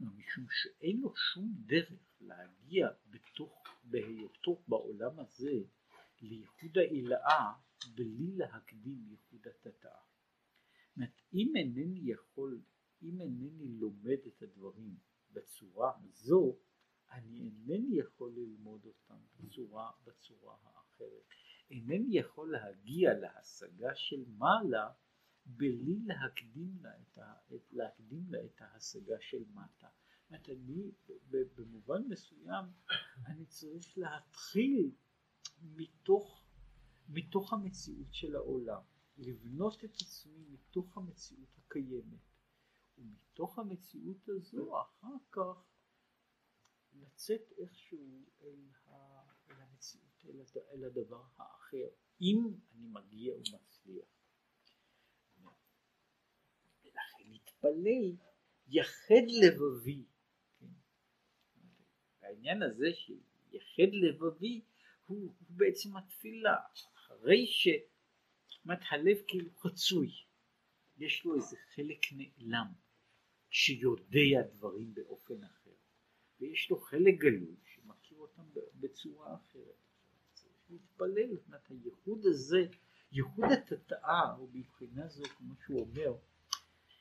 משום 0.00 0.46
שאין 0.50 1.00
לו 1.00 1.14
שום 1.16 1.54
דרך 1.66 1.92
להגיע 2.20 2.88
בתוך, 3.10 3.62
בהיותו 3.84 4.62
בעולם 4.68 5.20
הזה 5.20 5.52
לייחוד 6.20 6.78
העילאה 6.78 7.52
בלי 7.94 8.36
להקדים 8.36 9.06
ייחוד 9.10 9.40
התתאה. 9.46 10.00
זאת 10.96 11.08
אם 11.32 11.52
אינני 11.56 12.00
יכול, 12.02 12.60
אם 13.02 13.20
אינני 13.20 13.68
לומד 13.68 14.18
את 14.26 14.42
הדברים 14.42 14.96
בצורה 15.32 15.92
הזו, 16.04 16.56
אני 17.10 17.38
אינני 17.38 17.98
יכול 17.98 18.32
ללמוד 18.32 18.84
אותם 18.84 19.18
בצורה, 19.40 19.90
בצורה 20.04 20.56
האחרת. 20.62 21.45
אינני 21.70 22.18
יכול 22.18 22.52
להגיע 22.52 23.14
להשגה 23.14 23.94
של 23.94 24.24
מעלה 24.28 24.92
בלי 25.46 25.98
להקדים 26.06 26.78
לה 26.82 26.90
את, 27.00 27.18
ה, 27.18 27.34
להקדים 27.70 28.24
לה 28.28 28.44
את 28.44 28.60
ההשגה 28.60 29.16
של 29.20 29.44
מטה. 29.54 29.88
זאת 30.30 30.48
אני 30.48 30.90
במובן 31.56 32.02
מסוים 32.08 32.64
אני 33.26 33.46
צריך 33.46 33.98
להתחיל 33.98 34.90
מתוך, 35.62 36.46
מתוך 37.08 37.52
המציאות 37.52 38.14
של 38.14 38.36
העולם, 38.36 38.82
לבנות 39.16 39.84
את 39.84 39.94
עצמי 39.94 40.44
מתוך 40.48 40.96
המציאות 40.96 41.58
הקיימת, 41.58 42.20
ומתוך 42.98 43.58
המציאות 43.58 44.28
הזו 44.28 44.80
אחר 44.80 45.16
כך 45.32 45.64
לצאת 46.92 47.52
איכשהו 47.58 48.26
אל, 48.40 48.68
אל, 50.28 50.40
אל 50.72 50.84
הדבר 50.84 51.22
האחר, 51.36 51.88
אם 52.20 52.38
אני 52.74 52.86
מגיע 52.86 53.34
ומצליח. 53.34 54.06
ולכן 56.84 57.24
להתפלל 57.24 58.16
יחד 58.68 59.26
לבבי, 59.42 60.04
כן? 60.58 60.66
העניין 62.20 62.62
הזה 62.62 62.86
של 62.94 63.18
יחד 63.52 63.92
לבבי 63.92 64.60
הוא, 65.06 65.18
הוא 65.18 65.32
בעצם 65.48 65.96
התפילה, 65.96 66.56
אחרי 66.94 67.46
שמת 67.46 68.78
הלב 68.90 69.16
כאילו 69.28 69.50
חצוי, 69.54 70.10
יש 70.98 71.24
לו 71.24 71.34
איזה 71.34 71.56
חלק 71.74 72.00
נעלם 72.12 72.72
שיודע 73.50 74.42
דברים 74.52 74.94
באופן 74.94 75.44
אחר, 75.44 75.74
ויש 76.40 76.70
לו 76.70 76.80
חלק 76.80 77.14
גלוי 77.18 77.56
שמכיר 77.64 78.18
אותם 78.18 78.42
בצורה 78.74 79.34
אחרת. 79.34 79.85
להתפלל, 80.70 81.36
זאת 81.36 81.70
הייחוד 81.70 82.26
הזה, 82.26 82.66
ייחוד 83.12 83.44
התתאה, 83.52 84.34
או 84.38 84.48
מבחינה 84.52 85.08
זו 85.08 85.24
כמו 85.24 85.54
שהוא 85.64 85.80
אומר, 85.80 86.16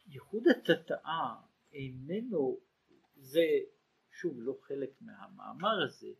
ייחוד 0.07 0.43
התתאה 0.47 1.35
איננו, 1.73 2.59
זה 3.15 3.45
שוב 4.11 4.33
לא 4.41 4.57
חלק 4.61 4.89
מהמאמר 5.01 5.83
הזה, 5.83 6.11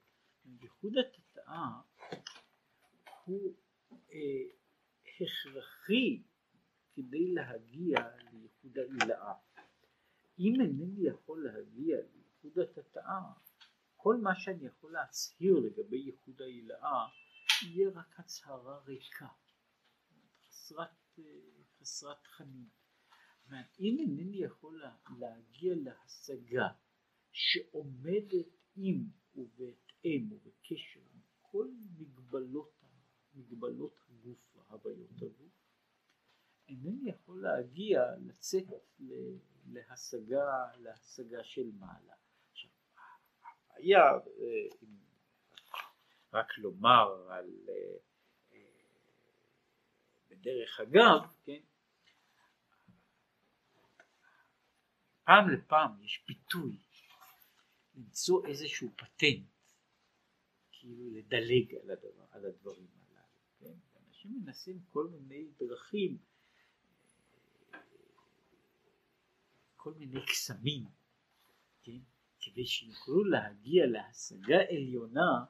ייחוד 0.46 0.94
התודעה 0.98 1.82
הוא 3.26 3.56
אה, 4.12 4.44
הכרחי 5.06 6.24
כדי 6.94 7.34
להגיע 7.34 7.98
לייחוד 8.32 8.78
העילאה. 8.78 9.34
אם 10.40 10.54
אינני 10.62 11.08
יכול 11.08 11.46
להגיע 11.46 11.98
לייחוד 11.98 12.60
התתאה, 12.60 13.22
כל 13.96 14.18
מה 14.18 14.36
שאני 14.36 14.66
יכול 14.66 14.92
להצהיר 14.92 15.60
לגבי 15.60 15.98
ייחוד 15.98 16.42
ההילאה 16.42 17.06
יהיה 17.64 17.90
רק 17.90 18.20
הצהרה 18.20 18.80
ריקה, 18.80 19.28
חסרת, 20.48 21.20
חסרת 21.80 22.24
תכנים. 22.24 22.70
אם 23.80 23.98
אינני 24.00 24.38
יכול 24.38 24.84
להגיע 25.20 25.74
להשגה 25.76 26.68
שעומדת 27.32 28.48
עם 28.76 29.06
ובהתאם 29.36 30.28
ובקשר 30.32 31.00
עם 31.14 31.22
כל 31.42 31.68
מגבלות, 31.98 32.84
מגבלות 33.34 34.00
הגוף 34.10 34.56
והוויות 34.56 35.22
הגוף, 35.22 35.54
אינני 36.68 37.10
יכול 37.10 37.42
להגיע, 37.42 38.02
לצאת 38.18 38.64
להשגה, 39.66 40.72
להשגה 40.78 41.44
של 41.44 41.72
מעלה. 41.72 42.14
עכשיו, 42.52 42.72
הבעיה, 43.70 44.02
אה, 44.02 44.88
רק 46.36 46.58
לומר 46.58 47.32
על, 47.32 47.50
אה, 47.70 47.98
אה, 48.54 48.60
בדרך 50.30 50.80
אגב, 50.80 51.36
כן, 51.44 51.62
פעם 55.24 55.50
לפעם 55.50 56.02
יש 56.04 56.18
פיתוי 56.18 56.78
למצוא 57.96 58.46
איזשהו 58.48 58.90
פטנט, 58.96 59.48
כאילו 60.72 61.10
לדלג 61.12 61.76
על, 61.76 61.92
הדבר, 61.92 62.26
על 62.32 62.46
הדברים 62.46 62.88
הללו, 63.08 63.40
כן? 63.60 64.00
אנשים 64.08 64.42
מנסים 64.46 64.80
כל 64.92 65.08
מיני 65.08 65.48
דרכים, 65.60 66.18
כל 69.76 69.94
מיני 69.94 70.26
קסמים, 70.26 70.84
כן? 71.84 72.00
כדי 72.40 72.66
שיוכלו 72.66 73.24
להגיע 73.24 73.86
להשגה 73.86 74.62
עליונה 74.70 75.46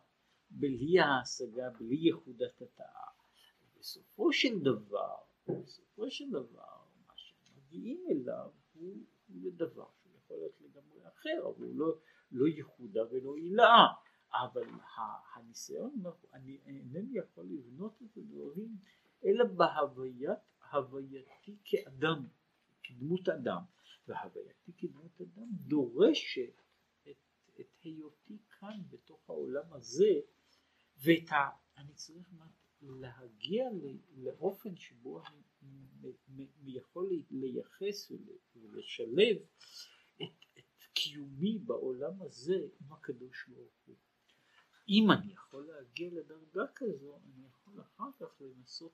בלי 0.59 0.99
ההשגה, 0.99 1.69
בלי 1.69 1.95
ייחודת 1.95 2.61
התאה. 2.61 3.07
בסופו 3.79 4.33
של 4.33 4.59
דבר, 4.59 5.15
בסופו 5.47 6.11
של 6.11 6.29
דבר, 6.31 6.77
מה 7.07 7.13
שמגיעים 7.15 8.03
אליו 8.11 8.49
הוא 8.73 8.97
זה 9.29 9.51
דבר 9.51 9.87
שהוא 10.01 10.11
יכול 10.17 10.37
להיות 10.37 10.61
לגמרי 10.61 11.07
אחר, 11.07 11.49
אבל 11.49 11.65
הוא 11.65 11.75
לא, 11.75 11.95
לא 12.31 12.47
ייחודה 12.47 13.01
ולא 13.11 13.35
עילאה, 13.35 13.87
אבל 14.33 14.67
הניסיון, 15.35 16.03
אני 16.33 16.59
אינני 16.65 17.17
יכול 17.17 17.45
לבנות 17.45 18.01
את 18.01 18.17
הדברים 18.17 18.77
אלא 19.25 19.45
בהוויית, 19.45 20.39
הווייתי 20.71 21.57
כאדם, 21.63 22.27
כדמות 22.83 23.29
אדם, 23.29 23.61
והווייתי 24.07 24.71
כדמות 24.77 25.21
אדם 25.21 25.47
דורשת 25.51 26.61
את, 27.03 27.15
את 27.59 27.67
היותי 27.83 28.37
כאן 28.59 28.81
בתוך 28.89 29.29
העולם 29.29 29.73
הזה, 29.73 30.19
ואת 30.97 31.31
ה... 31.31 31.49
אני 31.77 31.93
צריך 31.93 32.33
להגיע 32.81 33.65
לאופן 34.15 34.75
שבו 34.75 35.21
אני 35.27 36.47
יכול 36.65 37.09
לייחס 37.31 38.11
ולשלב 38.55 39.37
את, 40.15 40.45
את 40.57 40.83
קיומי 40.93 41.59
בעולם 41.59 42.21
הזה 42.21 42.55
עם 42.81 42.93
הקדוש 42.93 43.47
ברוך 43.47 43.73
הוא. 43.85 43.95
אם 44.89 45.11
אני 45.11 45.33
יכול 45.33 45.67
להגיע 45.67 46.09
לדרגה 46.11 46.65
כזו, 46.75 47.17
אני 47.17 47.45
יכול 47.45 47.81
אחר 47.81 48.09
כך 48.19 48.41
לנסות 48.41 48.93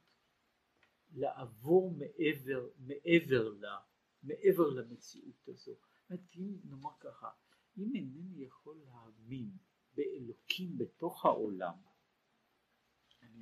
לעבור 1.12 1.92
מעבר, 1.92 2.70
מעבר, 2.78 3.50
לה, 3.50 3.78
מעבר 4.24 4.70
למציאות 4.70 5.48
הזו. 5.48 5.76
אם 6.36 6.58
נאמר 6.64 6.92
ככה, 7.00 7.30
אם 7.78 7.96
אינני 7.96 8.44
יכול 8.44 8.78
להאמין 8.86 9.52
באלוקים 9.94 10.78
בתוך 10.78 11.26
העולם, 11.26 11.74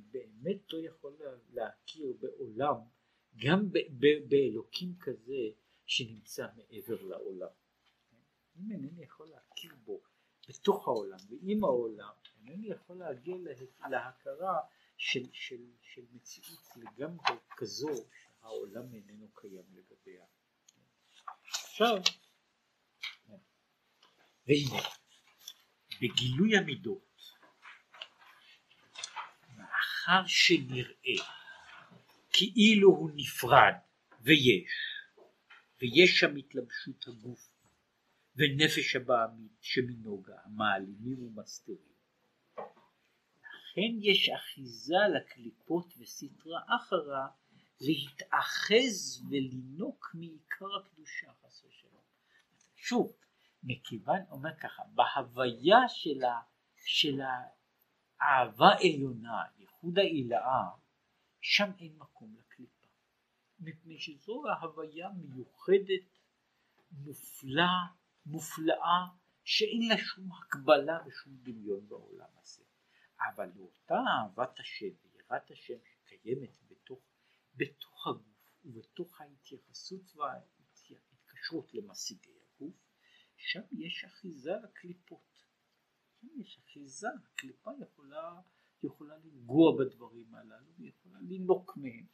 אני 0.00 0.08
באמת 0.10 0.72
לא 0.72 0.78
יכול 0.78 1.16
להכיר 1.52 2.12
בעולם 2.20 2.76
גם 3.36 3.68
באלוקים 4.28 4.94
כזה 5.00 5.50
שנמצא 5.86 6.46
מעבר 6.56 7.02
לעולם. 7.02 7.48
אם 8.56 8.70
אינני 8.72 9.02
יכול 9.02 9.28
להכיר 9.28 9.74
בו 9.84 10.00
בתוך 10.48 10.88
העולם 10.88 11.18
ועם 11.28 11.64
העולם, 11.64 12.12
אינני 12.36 12.66
יכול 12.66 12.96
להגיע 12.96 13.36
להכרה 13.90 14.58
של, 14.96 15.22
של, 15.32 15.64
של 15.82 16.02
מציאות 16.12 16.68
לגמרי 16.76 17.36
כזו 17.56 17.88
שהעולם 18.40 18.94
איננו 18.94 19.28
קיים 19.34 19.64
לגביה. 19.72 20.24
עכשיו, 21.52 21.96
והנה, 24.46 24.82
בגילוי 26.02 26.56
המידות, 26.56 27.09
מאחר 30.10 30.26
שנראה 30.26 31.24
כאילו 32.32 32.88
הוא 32.88 33.10
נפרד, 33.14 33.74
ויש, 34.20 34.72
ויש 35.80 36.20
שם 36.20 36.36
התלבשות 36.36 37.08
הגוף 37.08 37.52
ונפש 38.36 38.96
הבעמית 38.96 39.52
שמנוגה, 39.60 40.36
מעלימים 40.46 41.22
ומסתירים. 41.22 41.94
לכן 43.38 43.98
יש 44.00 44.28
אחיזה 44.28 44.96
לקליפות 45.14 45.94
וסטרה 45.98 46.60
אחרה 46.76 47.28
להתאחז 47.80 49.22
ולינוק 49.30 50.10
מעיקר 50.14 50.76
הקדושה 50.80 51.32
חס 51.42 51.64
ושלום. 51.64 52.02
שוב, 52.76 53.16
מכיוון, 53.62 54.20
אומר 54.30 54.50
ככה, 54.60 54.82
בהוויה 54.94 55.88
של, 55.88 56.24
ה, 56.24 56.40
של 56.84 57.20
האהבה 58.20 58.68
עליונה, 58.80 59.42
ייחוד 59.58 59.98
העילאה, 59.98 60.64
שם 61.40 61.70
אין 61.78 61.96
מקום 61.98 62.34
לקליפה, 62.36 62.86
מפני 63.58 63.98
שזו 63.98 64.42
ההוויה 64.48 65.08
מיוחדת, 65.08 66.18
מופלאה, 66.92 67.86
מופלאה, 68.26 69.06
שאין 69.44 69.88
לה 69.88 69.98
שום 69.98 70.32
הקבלה 70.32 70.98
ושום 71.06 71.32
דמיון 71.42 71.88
בעולם 71.88 72.28
הזה. 72.36 72.62
אבל 73.28 73.50
לאותה 73.56 73.94
אהבת 73.94 74.60
השם 74.60 74.86
ויראת 75.02 75.50
השם 75.50 75.78
שקיימת 75.84 76.56
בתוך, 76.68 77.00
בתוך 77.54 78.06
הגוף 78.06 78.64
ובתוך 78.64 79.20
ההתייחסות 79.20 80.16
וההתקשרות 80.16 81.74
למשיגי 81.74 82.32
הגוף, 82.42 82.74
שם 83.36 83.60
יש 83.72 84.04
אחיזה 84.04 84.52
לקליפות. 84.64 85.29
יש 86.22 86.58
אחיזה, 86.58 87.08
הקליפה 87.24 87.70
יכולה 87.80 88.40
יכולה 88.82 89.16
לנגוע 89.16 89.72
בדברים 89.78 90.34
הללו 90.34 90.74
ויכולה 90.78 91.18
לינוק 91.20 91.76
מהם. 91.76 92.06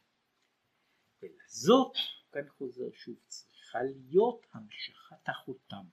ולזאת, 1.21 1.93
כאן 2.31 2.49
חוזר 2.49 2.91
שוב, 2.93 3.15
צריכה 3.27 3.79
להיות 3.83 4.45
המשכת 4.53 5.29
החותם. 5.29 5.85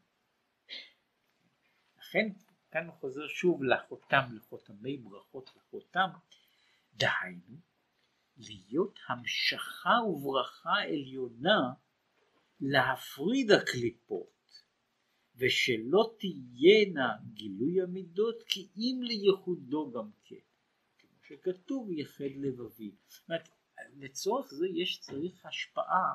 לכן 1.99 2.29
כאן 2.71 2.91
חוזר 2.91 3.29
שוב 3.29 3.63
לחותם, 3.63 4.29
לחותמי 4.33 4.97
ברכות 4.97 5.51
לחותם, 5.57 6.11
דהיינו, 6.95 7.57
להיות 8.37 8.99
המשכה 9.09 10.03
וברכה 10.09 10.83
עליונה 10.83 11.73
להפריד 12.61 13.51
הקליפות 13.51 14.34
ושלא 15.37 16.15
תהיינה 16.19 17.13
גילוי 17.33 17.83
המידות 17.83 18.43
כי 18.47 18.69
אם 18.77 19.01
לייחודו 19.03 19.93
גם 19.93 20.11
כן. 20.25 20.37
שכתוב 21.23 21.91
יחד 21.91 22.25
לבבי. 22.37 22.95
זאת 23.07 23.29
אומרת, 23.29 23.49
לצורך 23.97 24.55
זה 24.55 24.67
יש 24.75 25.01
צריך 25.01 25.47
השפעה 25.47 26.13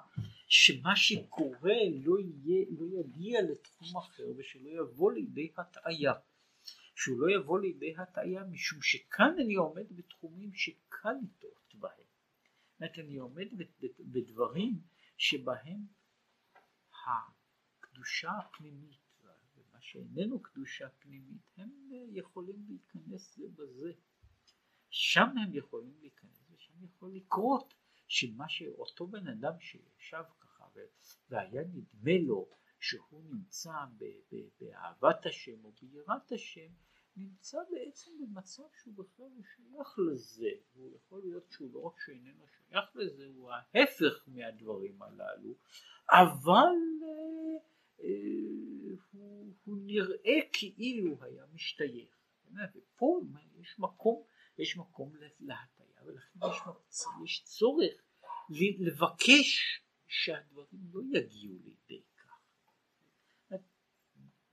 שמה 0.47 0.95
שקורה 0.95 1.77
לא, 2.03 2.15
יהיה, 2.19 2.65
לא 2.69 2.85
יגיע 2.99 3.41
לתחום 3.41 3.97
אחר 3.97 4.27
ושלא 4.37 4.69
יבוא 4.69 5.11
לידי 5.11 5.51
הטעיה. 5.57 6.13
שהוא 6.95 7.19
לא 7.19 7.35
יבוא 7.35 7.59
לידי 7.59 7.93
הטעיה 7.97 8.43
משום 8.43 8.81
שכאן 8.81 9.35
אני 9.43 9.55
עומד 9.55 9.85
בתחומים 9.91 10.53
שקל 10.53 11.09
לטעות 11.23 11.75
בהם. 11.75 11.91
זאת 11.99 12.81
אומרת 12.81 12.99
אני 12.99 13.17
עומד 13.17 13.47
בדברים 13.99 14.81
שבהם 15.17 15.79
הקדושה 17.07 18.31
הפנימית 18.31 18.98
שאיננו 19.91 20.41
קדושה 20.41 20.89
פנימית 20.89 21.41
הם 21.57 21.69
יכולים 22.11 22.65
להיכנס 22.67 23.35
זה 23.35 23.47
בזה. 23.55 23.91
שם 24.89 25.37
הם 25.37 25.53
יכולים 25.53 25.93
להיכנס 26.01 26.43
ושם 26.51 26.73
יכול 26.83 27.15
לקרות 27.15 27.73
שמה 28.07 28.49
שאותו 28.49 29.07
בן 29.07 29.27
אדם 29.27 29.59
שישב 29.59 30.23
ככה 30.39 30.65
והיה 31.29 31.63
נדמה 31.63 32.17
לו 32.27 32.49
שהוא 32.79 33.23
נמצא 33.23 33.71
באהבת 34.59 35.25
השם 35.25 35.65
או 35.65 35.71
ביראת 35.81 36.31
השם 36.31 36.71
נמצא 37.15 37.57
בעצם 37.71 38.11
במצב 38.19 38.63
שהוא 38.81 38.93
בכלל 38.95 39.25
לא 39.37 39.43
שייך 39.55 39.99
לזה 39.99 40.49
והוא 40.75 40.95
יכול 40.95 41.21
להיות 41.21 41.51
שהוא 41.51 41.73
לא 41.73 41.79
רק 41.79 41.99
שאיננו 42.05 42.45
שייך 42.47 42.95
לזה 42.95 43.27
הוא 43.35 43.51
ההפך 43.51 44.23
מהדברים 44.27 45.01
הללו 45.01 45.55
אבל 46.11 46.75
אה, 47.03 47.69
הוא, 49.11 49.53
הוא 49.63 49.77
נראה 49.85 50.39
כאילו 50.53 51.23
היה 51.23 51.45
משתייך. 51.53 52.15
ופה 52.75 53.21
יש 53.61 53.79
מקום, 53.79 54.23
יש 54.57 54.77
מקום 54.77 55.15
להטייה 55.39 56.03
ולכן 56.05 56.39
יש, 56.49 56.57
יש 57.25 57.43
צורך 57.43 57.93
לבקש 58.79 59.81
שהדברים 60.07 60.81
לא 60.93 61.01
יגיעו 61.17 61.57
לידי 61.63 62.01
כך. 62.17 62.41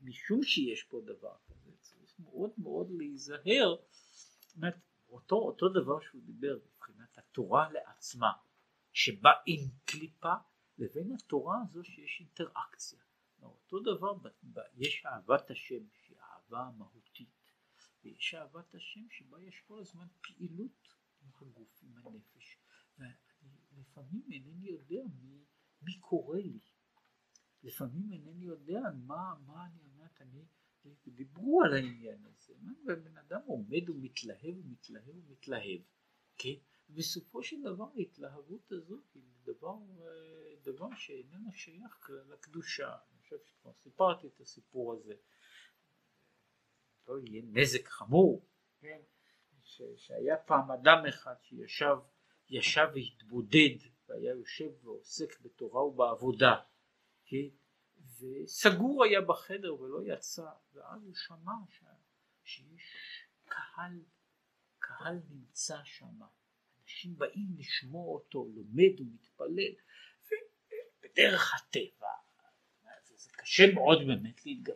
משום 0.01 0.42
שיש 0.42 0.82
פה 0.82 1.01
דבר 1.05 1.36
כזה 1.47 1.72
צריך 1.80 2.14
מאוד 2.18 2.51
מאוד 2.59 2.90
להיזהר. 2.90 3.76
אותו, 5.09 5.36
אותו 5.36 5.68
דבר 5.68 6.01
שהוא 6.01 6.22
דיבר 6.24 6.59
מבחינת 6.66 7.18
התורה 7.18 7.72
לעצמה 7.72 8.32
שבא 8.92 9.30
עם 9.47 9.61
קליפה 9.84 10.34
לבין 10.78 11.12
התורה 11.12 11.57
הזו 11.62 11.84
שיש 11.84 12.20
אינטראקציה. 12.20 13.06
אותו 13.47 13.80
דבר 13.80 14.12
יש 14.74 15.07
אהבת 15.07 15.51
השם 15.51 15.88
שהיא 15.92 16.16
אהבה 16.18 16.70
מהותית 16.76 17.53
ויש 18.05 18.34
אהבת 18.34 18.74
השם 18.74 19.11
שבה 19.11 19.42
יש 19.42 19.62
כל 19.66 19.80
הזמן 19.80 20.07
פעילות 20.20 20.88
עם 21.22 21.30
הגוף, 21.40 21.82
עם 21.82 21.97
הנפש. 21.97 22.59
ולפעמים 23.72 24.22
אינני 24.32 24.68
יודע 24.68 25.03
מי, 25.22 25.44
מי 25.82 25.99
קורא 26.01 26.38
לי. 26.38 26.61
לפעמים 27.62 28.12
אינני 28.12 28.44
יודע 28.44 28.80
מה, 29.07 29.34
מה 29.47 29.66
אני 29.66 29.84
אומרת, 29.84 30.20
אני, 30.20 30.44
דיברו 31.07 31.62
על 31.62 31.74
העניין 31.74 32.24
הזה, 32.24 32.55
ובן 32.84 33.16
אדם 33.16 33.40
עומד 33.47 33.90
ומתלהב 33.90 34.57
ומתלהב 34.57 35.16
ומתלהב, 35.16 35.80
כן? 36.38 36.55
בסופו 36.88 37.42
של 37.42 37.57
דבר 37.62 37.88
ההתלהבות 37.97 38.72
הזאת 38.72 39.05
היא 39.14 39.22
דבר, 39.44 39.78
דבר 40.62 40.94
שאיננו 40.94 41.53
שייך 41.53 42.11
לקדושה. 42.28 42.88
אני 42.88 43.16
חושב 43.27 43.45
שכבר 43.45 43.72
סיפרתי 43.72 44.27
את 44.27 44.41
הסיפור 44.41 44.93
הזה. 44.93 45.14
לא 47.09 47.18
יהיה 47.18 47.43
נזק 47.47 47.89
חמור, 47.89 48.47
כן? 48.81 49.01
ש, 49.62 49.83
שהיה 49.97 50.37
פעם 50.37 50.70
אדם 50.70 51.07
אחד 51.09 51.35
שישב 51.43 51.97
ישב 52.49 52.87
והתבודד 52.95 53.77
והיה 54.09 54.31
יושב 54.31 54.85
ועוסק 54.85 55.41
בתורה 55.41 55.85
ובעבודה, 55.85 56.55
כן? 57.24 57.49
וסגור 58.20 59.05
היה 59.05 59.20
בחדר 59.20 59.81
ולא 59.81 60.12
יצא, 60.12 60.51
ואז 60.72 61.05
הוא 61.05 61.14
שמע 61.14 61.53
ש, 61.68 61.85
שיש 62.45 62.83
קהל, 63.45 64.03
קהל 64.79 65.20
נמצא 65.31 65.79
שם, 65.85 66.20
אנשים 66.83 67.18
באים 67.18 67.49
לשמוע 67.59 68.14
אותו, 68.14 68.49
לומד 68.55 69.01
ומתפלל, 69.01 69.74
ובדרך 70.24 71.55
הטבע, 71.55 72.26
קשה 73.47 73.74
מאוד 73.74 73.99
באמת 74.07 74.47
להתגבר. 74.47 74.74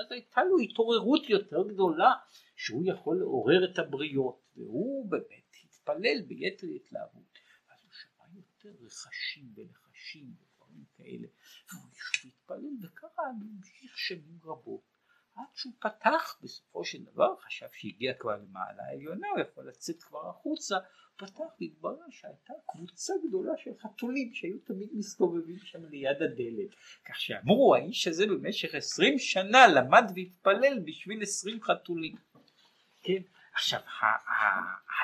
אז 0.00 0.12
הייתה 0.12 0.44
לו 0.44 0.58
התעוררות 0.58 1.28
יותר 1.28 1.68
גדולה 1.68 2.12
שהוא 2.56 2.82
יכול 2.86 3.16
לעורר 3.18 3.70
את 3.72 3.78
הבריות 3.78 4.40
והוא 4.56 5.10
באמת 5.10 5.56
התפלל 5.64 6.22
ביתר 6.26 6.66
התלהבות 6.76 7.38
אז 7.70 7.82
הוא 7.82 7.92
שמע 7.92 8.24
יותר 8.36 8.84
רכשים 8.84 9.52
ולחשים 9.54 10.24
ודברים 10.24 10.84
כאלה 10.96 11.28
והוא 11.72 11.88
התפלל 12.24 12.76
וככה 12.82 13.22
המשיך 13.22 13.98
שנים 13.98 14.38
רבות 14.44 14.82
עד 15.34 15.44
שהוא 15.54 15.72
פתח 15.78 16.38
בסופו 16.42 16.84
של 16.84 17.04
דבר 17.04 17.36
חשב 17.36 17.66
שהגיע 17.72 18.14
כבר 18.14 18.36
למעלה 18.36 18.82
העליונה 18.82 19.28
הוא 19.28 19.40
יכול 19.40 19.68
לצאת 19.68 20.02
כבר 20.02 20.28
החוצה 20.28 20.76
פתח 21.16 21.44
והתברר 21.60 22.10
שהייתה 22.10 22.52
קבוצה 22.66 23.12
גדולה 23.28 23.52
של 23.56 23.70
חתולים 23.82 24.34
שהיו 24.34 24.58
תמיד 24.58 24.88
מסתובבים 24.92 25.58
שם 25.58 25.84
ליד 25.84 26.22
הדלת. 26.22 26.74
כך 27.04 27.20
שאמרו 27.20 27.74
האיש 27.74 28.08
הזה 28.08 28.26
במשך 28.26 28.74
עשרים 28.74 29.18
שנה 29.18 29.66
למד 29.66 30.04
והתפלל 30.14 30.78
בשביל 30.84 31.22
עשרים 31.22 31.62
חתולים. 31.62 32.16
כן 33.02 33.22
עכשיו 33.54 33.80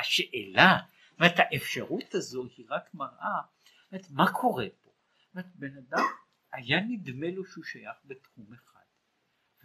השאלה 0.00 0.78
זאת 1.10 1.20
אומרת 1.20 1.34
האפשרות 1.38 2.14
הזו 2.14 2.44
היא 2.56 2.66
רק 2.68 2.94
מראה 2.94 3.40
זאת 3.90 4.10
מה 4.10 4.32
קורה 4.32 4.66
פה? 4.82 4.90
זאת 5.18 5.34
אומרת 5.34 5.46
בן 5.54 5.76
אדם 5.76 6.04
היה 6.52 6.80
נדמה 6.80 7.26
לו 7.30 7.44
שהוא 7.44 7.64
שייך 7.64 7.96
בתחום 8.04 8.46
אחד 8.54 8.77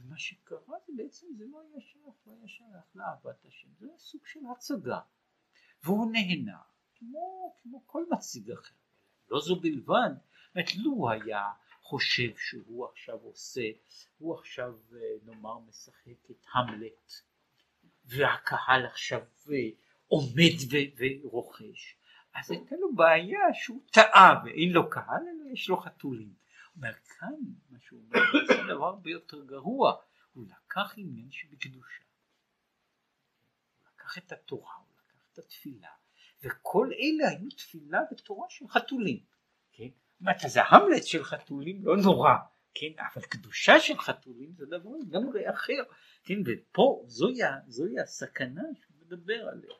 ומה 0.03 0.17
שקרה 0.17 0.77
זה 0.87 0.93
בעצם 0.97 1.27
זה 1.37 1.45
לא 1.47 1.61
היה 1.61 1.81
שייך 1.81 2.27
לא 2.27 2.33
היה 2.33 2.47
שייך 2.47 2.95
לאהבת 2.95 3.45
השם 3.45 3.67
זה 3.79 3.85
היה 3.85 3.97
סוג 3.97 4.21
של 4.25 4.39
הצגה 4.51 4.99
והוא 5.83 6.11
נהנה 6.11 6.57
כמו, 6.95 7.55
כמו 7.63 7.87
כל 7.87 8.03
מציג 8.11 8.51
אחר. 8.51 8.75
לא 9.29 9.39
זו 9.39 9.55
בלבד, 9.55 10.09
זאת 10.55 10.75
לו 10.75 11.09
היה 11.11 11.51
חושב 11.81 12.37
שהוא 12.37 12.85
עכשיו 12.85 13.15
עושה, 13.15 13.69
הוא 14.17 14.35
עכשיו 14.35 14.73
אה, 14.93 14.99
נאמר 15.25 15.59
משחק 15.59 16.31
את 16.31 16.45
המלט 16.53 17.13
והקהל 18.05 18.85
עכשיו 18.85 19.21
אה, 19.51 19.55
עומד 20.07 20.55
ורוכש 20.97 21.95
אז 22.33 22.51
הייתה 22.51 22.75
לו 22.75 22.95
בעיה 22.95 23.53
שהוא 23.53 23.81
טעה 23.91 24.41
ואין 24.45 24.71
לו 24.71 24.89
קהל 24.89 25.21
אלא 25.21 25.51
יש 25.53 25.69
לו 25.69 25.77
חתולים. 25.77 26.33
הוא 26.73 26.81
אומר 26.81 26.93
כאן 26.93 27.33
מה 27.69 27.79
שהוא 27.79 28.01
אומר 28.01 28.19
זה 28.47 28.73
דבר 28.73 28.85
הרבה 28.85 29.09
יותר 29.09 29.45
גרוע 29.45 29.95
הוא 30.33 30.45
לקח 30.45 30.93
עניין 30.97 31.31
שבקדושה 31.31 32.03
הוא 33.79 33.89
לקח 33.93 34.17
את 34.17 34.31
התורה 34.31 34.83
את 35.33 35.39
התפילה, 35.39 35.89
וכל 36.43 36.89
אלה 36.93 37.29
היו 37.29 37.49
תפילה 37.49 37.99
ותורה 38.11 38.45
של 38.49 38.67
חתולים, 38.67 39.23
כן? 39.71 39.87
אומרת, 40.21 40.37
זה 40.47 40.59
המלט 40.63 41.03
של 41.03 41.23
חתולים 41.23 41.85
לא 41.85 41.97
נורא, 41.97 42.33
כן? 42.73 42.87
אבל 42.97 43.21
קדושה 43.21 43.79
של 43.79 43.97
חתולים 43.97 44.53
זה 44.57 44.65
דבר 44.65 44.89
לגמרי 45.01 45.49
אחר, 45.49 45.83
כן? 46.23 46.39
ופה 46.45 47.03
זוהי, 47.07 47.39
זוהי 47.67 47.99
הסכנה 47.99 48.61
שהוא 48.81 48.97
מדבר 49.05 49.47
עליה. 49.49 49.75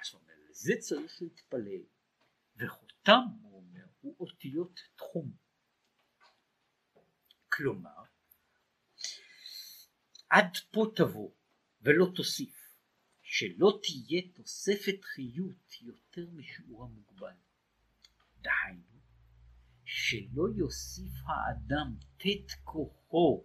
אז 0.00 0.12
הוא 0.12 0.20
אומר, 0.20 0.34
לזה 0.50 0.72
צריך 0.78 1.22
להתפלל, 1.22 1.82
וחותם, 2.56 3.20
הוא 4.08 4.16
אותיות 4.20 4.80
תחום. 4.96 5.32
כלומר, 7.48 8.02
עד 10.30 10.56
פה 10.70 10.86
תבוא 10.96 11.30
ולא 11.82 12.06
תוסיף. 12.14 12.58
שלא 13.22 13.80
תהיה 13.82 14.22
תוספת 14.34 15.04
חיות 15.04 15.82
יותר 15.82 16.30
משיעור 16.32 16.84
המוגבל. 16.84 17.34
דהיינו, 18.40 19.00
שלא 19.84 20.42
יוסיף 20.56 21.12
האדם 21.26 21.96
תת 22.16 22.52
כוחו 22.64 23.44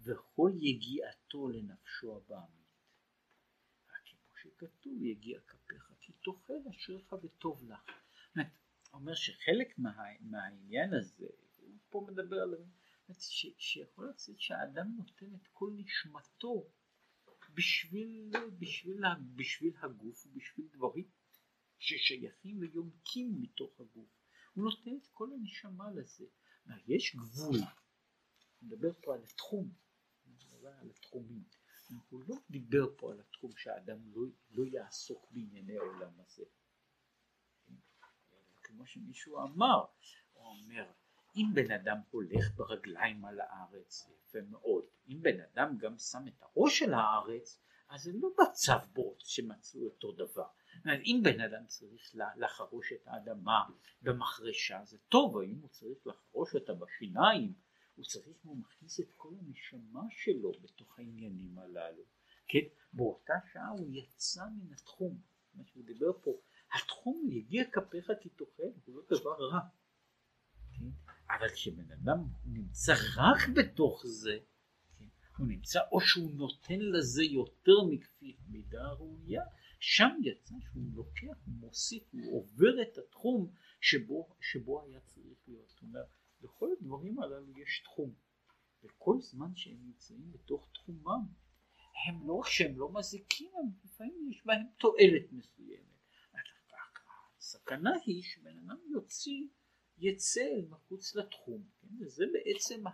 וכל 0.00 0.50
יגיעתו 0.54 1.48
לנפשו 1.48 2.16
הבעמית. 2.16 2.66
רק 3.90 4.04
כמו 4.04 4.36
שכתוב, 4.42 5.02
יגיע 5.02 5.40
כפיך 5.46 5.92
כי 6.00 6.12
תאכל 6.12 6.68
אשריך 6.70 7.12
וטוב 7.12 7.64
לך. 7.64 7.90
אומר 8.96 9.14
שחלק 9.14 9.78
מה, 9.78 9.92
מהעניין 10.20 10.94
הזה, 10.94 11.26
הוא 11.56 11.78
פה 11.88 12.06
מדבר 12.08 12.36
על... 12.36 12.54
שיכול 13.58 14.04
להיות 14.04 14.20
שהאדם 14.38 14.86
נותן 14.96 15.34
את 15.34 15.48
כל 15.52 15.70
נשמתו 15.76 16.70
בשביל, 17.54 18.30
בשביל, 18.58 19.04
בשביל 19.34 19.74
הגוף 19.82 20.26
ובשביל 20.26 20.66
דברים 20.72 21.08
ששייכים 21.78 22.58
ויונקים 22.60 23.40
מתוך 23.40 23.80
הגוף. 23.80 24.08
הוא 24.54 24.64
נותן 24.64 24.96
את 25.02 25.06
כל 25.12 25.32
הנשמה 25.32 25.90
לזה. 25.90 26.24
יש 26.86 27.16
גבול. 27.16 27.58
נדבר 28.62 28.92
פה 29.02 29.14
על 29.14 29.22
התחום, 29.22 29.72
נדבר 30.26 30.68
על 30.68 30.90
התחומים. 30.90 31.44
הוא 32.08 32.22
לא 32.28 32.36
דיבר 32.50 32.86
פה 32.96 33.12
על 33.12 33.20
התחום 33.20 33.56
שהאדם 33.56 33.98
לא, 34.12 34.22
לא 34.50 34.64
יעסוק 34.64 35.30
בענייני 35.30 35.76
העולם 35.76 36.20
הזה. 36.20 36.44
כמו 38.66 38.86
שמישהו 38.86 39.38
אמר, 39.38 39.84
הוא 40.32 40.46
אומר, 40.46 40.84
אם 41.36 41.46
בן 41.54 41.70
אדם 41.70 41.96
הולך 42.10 42.54
ברגליים 42.56 43.24
על 43.24 43.40
הארץ, 43.40 44.08
יפה 44.10 44.38
מאוד, 44.50 44.84
אם 45.08 45.22
בן 45.22 45.40
אדם 45.40 45.78
גם 45.78 45.98
שם 45.98 46.28
את 46.28 46.42
הראש 46.42 46.82
על 46.82 46.94
הארץ, 46.94 47.60
אז 47.88 48.02
זה 48.02 48.12
לא 48.14 48.28
מצב 48.42 48.78
בוט 48.92 49.20
שמצאו 49.20 49.84
אותו 49.84 50.12
דבר. 50.12 50.48
אם 50.86 51.20
בן 51.24 51.40
אדם 51.40 51.66
צריך 51.66 52.16
לחרוש 52.36 52.92
את 52.92 53.06
האדמה 53.06 53.64
במחרשה 54.02 54.84
זה 54.84 54.98
טוב, 55.08 55.38
אם 55.38 55.58
הוא 55.60 55.68
צריך 55.68 56.06
לחרוש 56.06 56.54
אותה 56.54 56.74
בשיניים, 56.74 57.52
הוא 57.94 58.04
צריך, 58.04 58.36
הוא 58.42 58.56
מכניס 58.56 59.00
את 59.00 59.12
כל 59.16 59.34
הנשמה 59.40 60.02
שלו 60.10 60.52
בתוך 60.62 60.98
העניינים 60.98 61.58
הללו. 61.58 62.02
כן, 62.48 62.66
באותה 62.92 63.34
שעה 63.52 63.68
הוא 63.68 63.88
יצא 63.90 64.44
מן 64.44 64.72
התחום, 64.72 65.20
מה 65.54 65.64
שהוא 65.64 65.84
דיבר 65.84 66.12
פה, 66.22 66.30
התחום 66.74 67.28
יגיע 67.30 67.64
כפיך 67.72 68.12
כי 68.20 68.28
תאכל, 68.28 68.70
זה 68.86 68.92
לא 68.92 69.02
דבר 69.10 69.36
רע. 69.52 69.60
כן? 70.72 70.90
אבל 71.30 71.48
כשבן 71.48 71.90
אדם 71.92 72.18
נמצא 72.44 72.94
רק 73.16 73.48
בתוך 73.54 74.06
זה, 74.06 74.38
כן, 74.98 75.08
הוא 75.38 75.46
נמצא 75.46 75.80
או 75.92 76.00
שהוא 76.00 76.30
נותן 76.30 76.80
לזה 76.80 77.22
יותר 77.24 77.84
מכפי 77.90 78.36
מידה 78.48 78.88
ראויה, 78.88 79.42
שם 79.80 80.10
יצא 80.22 80.54
שהוא 80.72 80.82
לוקח, 80.94 81.36
הוא 81.46 81.54
מוסיף, 81.54 82.02
הוא 82.12 82.40
עובר 82.40 82.82
את 82.82 82.98
התחום 82.98 83.52
שבו, 83.80 84.28
שבו 84.40 84.82
היה 84.82 85.00
צריך 85.00 85.38
להיות. 85.48 85.68
זאת 85.68 85.82
אומרת, 85.82 86.06
לכל 86.42 86.68
הדברים 86.78 87.18
הללו 87.18 87.58
יש 87.58 87.80
תחום. 87.84 88.14
וכל 88.84 89.20
זמן 89.20 89.56
שהם 89.56 89.78
נמצאים 89.86 90.32
בתוך 90.32 90.68
תחומם, 90.74 91.20
הם 92.06 92.28
לא 92.28 92.40
שהם 92.44 92.78
לא 92.78 92.92
מזיקים, 92.92 93.50
הם 93.58 93.70
לפעמים 93.84 94.30
יש 94.30 94.46
בהם 94.46 94.66
תועלת 94.78 95.32
מסוימת. 95.32 95.85
הסכנה 97.56 97.90
היא 98.06 98.22
שבן 98.22 98.58
אדם 98.58 98.76
יוציא, 98.92 99.46
יצא 99.98 100.46
מחוץ 100.68 101.14
לתחום, 101.14 101.68
כן? 101.80 101.88
וזה 102.00 102.24
בעצם 102.32 102.84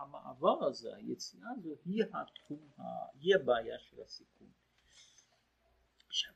המעבר 0.00 0.64
הזה, 0.64 0.96
היציאה 0.96 1.48
הזו 1.56 1.76
היא 1.84 2.04
התחום, 2.04 2.70
היא 3.14 3.34
הבעיה 3.34 3.78
של 3.78 4.02
הסיכון. 4.02 4.52
עכשיו, 6.06 6.32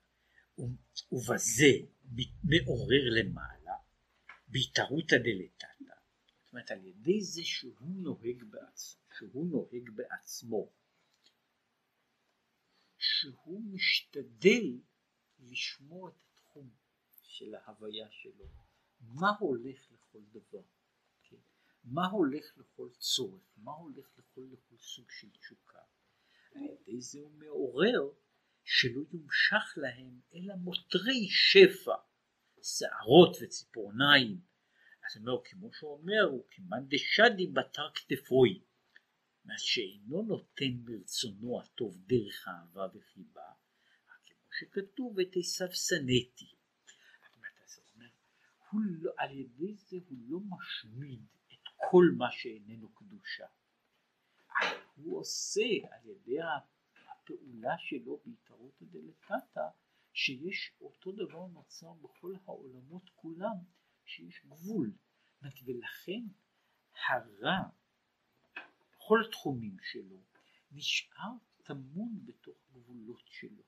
ובזה 1.12 1.72
מעורר 2.44 3.04
למעלה 3.18 3.74
בהתערותא 4.48 5.16
דלתתא, 5.16 5.94
זאת 6.44 6.52
אומרת 6.52 6.70
על 6.70 6.84
ידי 6.84 7.20
זה 7.20 7.44
שהוא 7.44 7.96
נוהג 7.96 8.44
בעצמו, 8.44 9.00
שהוא 9.18 9.46
נוהג 9.46 9.90
בעצמו, 9.90 10.72
שהוא 12.98 13.62
משתדל 13.64 14.78
לשמור 15.38 16.08
את 16.08 16.23
של 17.34 17.54
ההוויה 17.54 18.10
שלו, 18.10 18.46
מה 19.00 19.30
הולך 19.38 19.92
לכל 19.92 20.22
דבר, 20.30 20.62
כן? 21.22 21.36
מה 21.84 22.06
הולך 22.06 22.44
לכל 22.56 22.88
צורך, 22.98 23.42
מה 23.56 23.72
הולך 23.72 24.06
לכל, 24.18 24.46
לכל 24.52 24.76
סוג 24.78 25.10
של 25.10 25.30
תשוקה, 25.30 25.82
על 26.54 26.62
ידי 26.62 27.00
זה 27.00 27.18
הוא 27.20 27.32
מעורר 27.32 28.10
שלא 28.64 29.00
יומשך 29.12 29.74
להם 29.76 30.20
אלא 30.34 30.54
מותרי 30.54 31.28
שפע, 31.28 31.94
שערות 32.62 33.36
וציפורניים. 33.42 34.40
אז 35.06 35.16
אומר, 35.16 35.42
כמו 35.44 35.72
שהוא 35.72 35.92
אומר, 35.92 36.22
הוא 36.30 36.44
כמאן 36.50 36.84
דשדי 36.88 37.46
בתר 37.46 37.90
כתפוי, 37.94 38.62
מה 39.44 39.54
שאינו 39.58 40.22
נותן 40.22 40.72
מרצונו 40.84 41.60
הטוב 41.60 41.96
דרך 42.06 42.48
אהבה 42.48 42.86
וחיבה, 42.94 43.50
כמו 44.26 44.48
שכתוב 44.58 45.20
את 45.20 45.36
עשיו 45.36 45.68
שנאתי. 45.72 46.63
לא, 48.84 49.12
על 49.16 49.38
ידי 49.38 49.74
זה 49.74 49.96
הוא 50.08 50.18
לא 50.28 50.38
משמיד 50.40 51.22
את 51.52 51.68
כל 51.90 52.04
מה 52.16 52.30
שאיננו 52.30 52.88
קדושה, 52.88 53.46
הוא 54.96 55.18
עושה 55.18 55.60
על 55.90 56.06
ידי 56.06 56.38
הפעולה 56.42 57.78
שלו 57.78 58.20
בהתערותא 58.24 58.84
דלתתא 58.84 59.68
שיש 60.12 60.72
אותו 60.80 61.12
דבר 61.12 61.46
נוצר 61.46 61.92
בכל 61.92 62.34
העולמות 62.44 63.10
כולם 63.14 63.56
שיש 64.04 64.46
גבול 64.46 64.92
ולכן 65.64 66.20
הרע 67.08 67.62
בכל 68.96 69.18
התחומים 69.28 69.76
שלו 69.82 70.20
נשאר 70.72 71.32
טמון 71.62 72.20
בתוך 72.24 72.56
גבולות 72.72 73.22
שלו. 73.26 73.62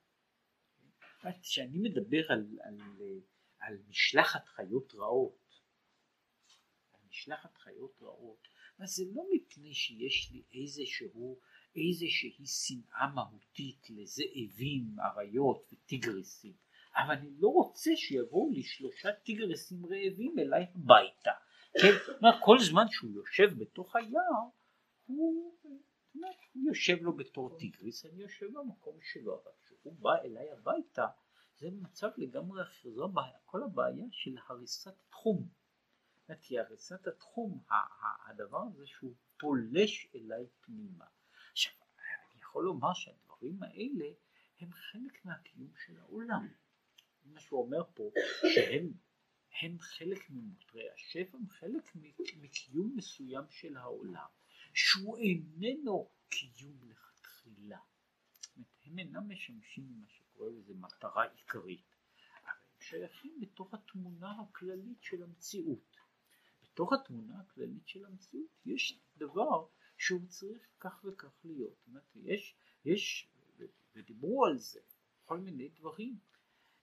כשאני 1.42 1.78
מדבר 1.78 2.32
על, 2.32 2.58
על, 2.62 2.78
על 3.60 3.78
משלחת 3.88 4.48
חיות 4.48 4.94
רעות, 4.94 5.60
על 6.92 7.00
משלחת 7.08 7.56
חיות 7.56 8.02
רעות, 8.02 8.48
אז 8.78 8.90
זה 8.90 9.04
לא 9.14 9.22
מפני 9.32 9.74
שיש 9.74 10.30
לי 10.32 10.42
איזשהו 10.62 11.40
איזושהי 11.76 12.46
שנאה 12.46 13.06
מהותית 13.14 13.90
לזאבים, 13.90 14.96
אריות 15.00 15.66
וטיגרסים, 15.72 16.52
אבל 16.96 17.14
אני 17.14 17.30
לא 17.38 17.48
רוצה 17.48 17.90
שיבואו 17.96 18.50
לי 18.50 18.62
שלושה 18.62 19.12
טיגרסים 19.12 19.86
רעבים 19.86 20.38
אליי 20.38 20.66
הביתה. 20.74 21.30
כן, 21.82 21.94
כל 22.44 22.58
זמן 22.58 22.84
שהוא 22.90 23.10
יושב 23.10 23.58
בתוך 23.58 23.96
היער, 23.96 24.48
הוא, 25.06 25.54
הוא 26.52 26.62
יושב 26.68 26.96
לו 27.02 27.16
בתור 27.16 27.58
טיגריס, 27.58 28.06
אני 28.06 28.22
יושב 28.22 28.46
במקום 28.52 28.98
שלו, 29.02 29.34
אבל 29.42 29.52
כשהוא 29.62 29.94
בא 29.98 30.14
אליי 30.24 30.50
הביתה, 30.50 31.06
זה 31.58 31.70
מצב 31.70 32.08
לגמרי 32.16 32.62
אחר, 32.62 32.90
זו 32.90 33.04
הבעיה, 33.04 33.38
כל 33.44 33.62
הבעיה 33.62 34.04
של 34.10 34.36
הריסת 34.48 34.94
תחום. 35.10 35.48
כי 36.40 36.58
הריסת 36.58 37.06
התחום, 37.06 37.62
הדבר 38.26 38.62
הזה 38.72 38.86
שהוא 38.86 39.14
פולש 39.38 40.08
אליי 40.14 40.46
פנימה. 40.60 41.04
עכשיו, 41.52 41.72
אני 42.32 42.40
יכול 42.40 42.64
לומר 42.64 42.94
שהדברים 42.94 43.62
האלה 43.62 44.04
הם 44.60 44.72
חלק 44.72 45.24
מהקיום 45.24 45.72
של 45.86 45.98
העולם. 45.98 46.48
מה 47.24 47.40
שהוא 47.40 47.62
אומר 47.62 47.82
פה, 47.94 48.10
שהם 48.54 48.92
הם 49.62 49.78
חלק 49.80 50.30
ממותרי 50.30 50.90
השפע, 50.90 51.38
הם 51.38 51.48
חלק 51.48 51.96
מקיום 52.36 52.96
מסוים 52.96 53.44
של 53.50 53.76
העולם, 53.76 54.28
שהוא 54.74 55.18
איננו 55.18 56.10
קיום 56.28 56.78
לכתחילה. 56.82 57.78
הם 58.86 58.98
אינם 58.98 59.28
משמשים 59.28 59.84
ממה 59.84 60.06
שקורא 60.08 60.50
לזה 60.50 60.74
מטרה 60.74 61.24
עיקרית, 61.24 61.94
אבל 62.44 62.50
הם 62.50 62.80
שייכים 62.80 63.40
בתוך 63.40 63.74
התמונה 63.74 64.40
הכללית 64.40 65.02
של 65.02 65.22
המציאות. 65.22 65.96
בתוך 66.62 66.92
התמונה 66.92 67.40
הכללית 67.40 67.88
של 67.88 68.04
המציאות 68.04 68.50
יש 68.66 69.00
דבר 69.16 69.66
שהוא 69.98 70.26
צריך 70.26 70.68
כך 70.80 71.04
וכך 71.04 71.40
להיות. 71.44 71.74
זאת 71.78 71.88
אומרת, 71.88 72.16
יש, 72.16 72.56
יש, 72.84 73.28
ודיברו 73.94 74.46
על 74.46 74.58
זה, 74.58 74.80
כל 75.24 75.38
מיני 75.38 75.68
דברים. 75.68 76.18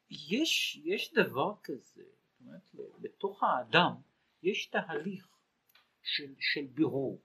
יש, 0.09 0.75
יש 0.83 1.13
דבר 1.13 1.55
כזה, 1.63 2.03
זאת 2.03 2.39
אומרת, 2.41 2.71
בתוך 3.01 3.43
האדם 3.43 3.93
יש 4.43 4.65
תהליך 4.65 5.27
של, 6.03 6.35
של 6.39 6.65
בירור, 6.65 7.21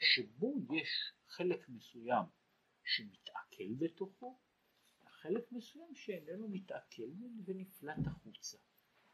שבו 0.00 0.54
יש 0.70 1.12
חלק 1.28 1.68
מסוים 1.68 2.24
שמתעכל 2.84 3.74
בתוכו, 3.78 4.38
חלק 5.06 5.52
מסוים 5.52 5.94
שאיננו 5.94 6.48
מתעכל 6.48 7.10
ונפלט 7.44 8.06
החוצה. 8.06 8.58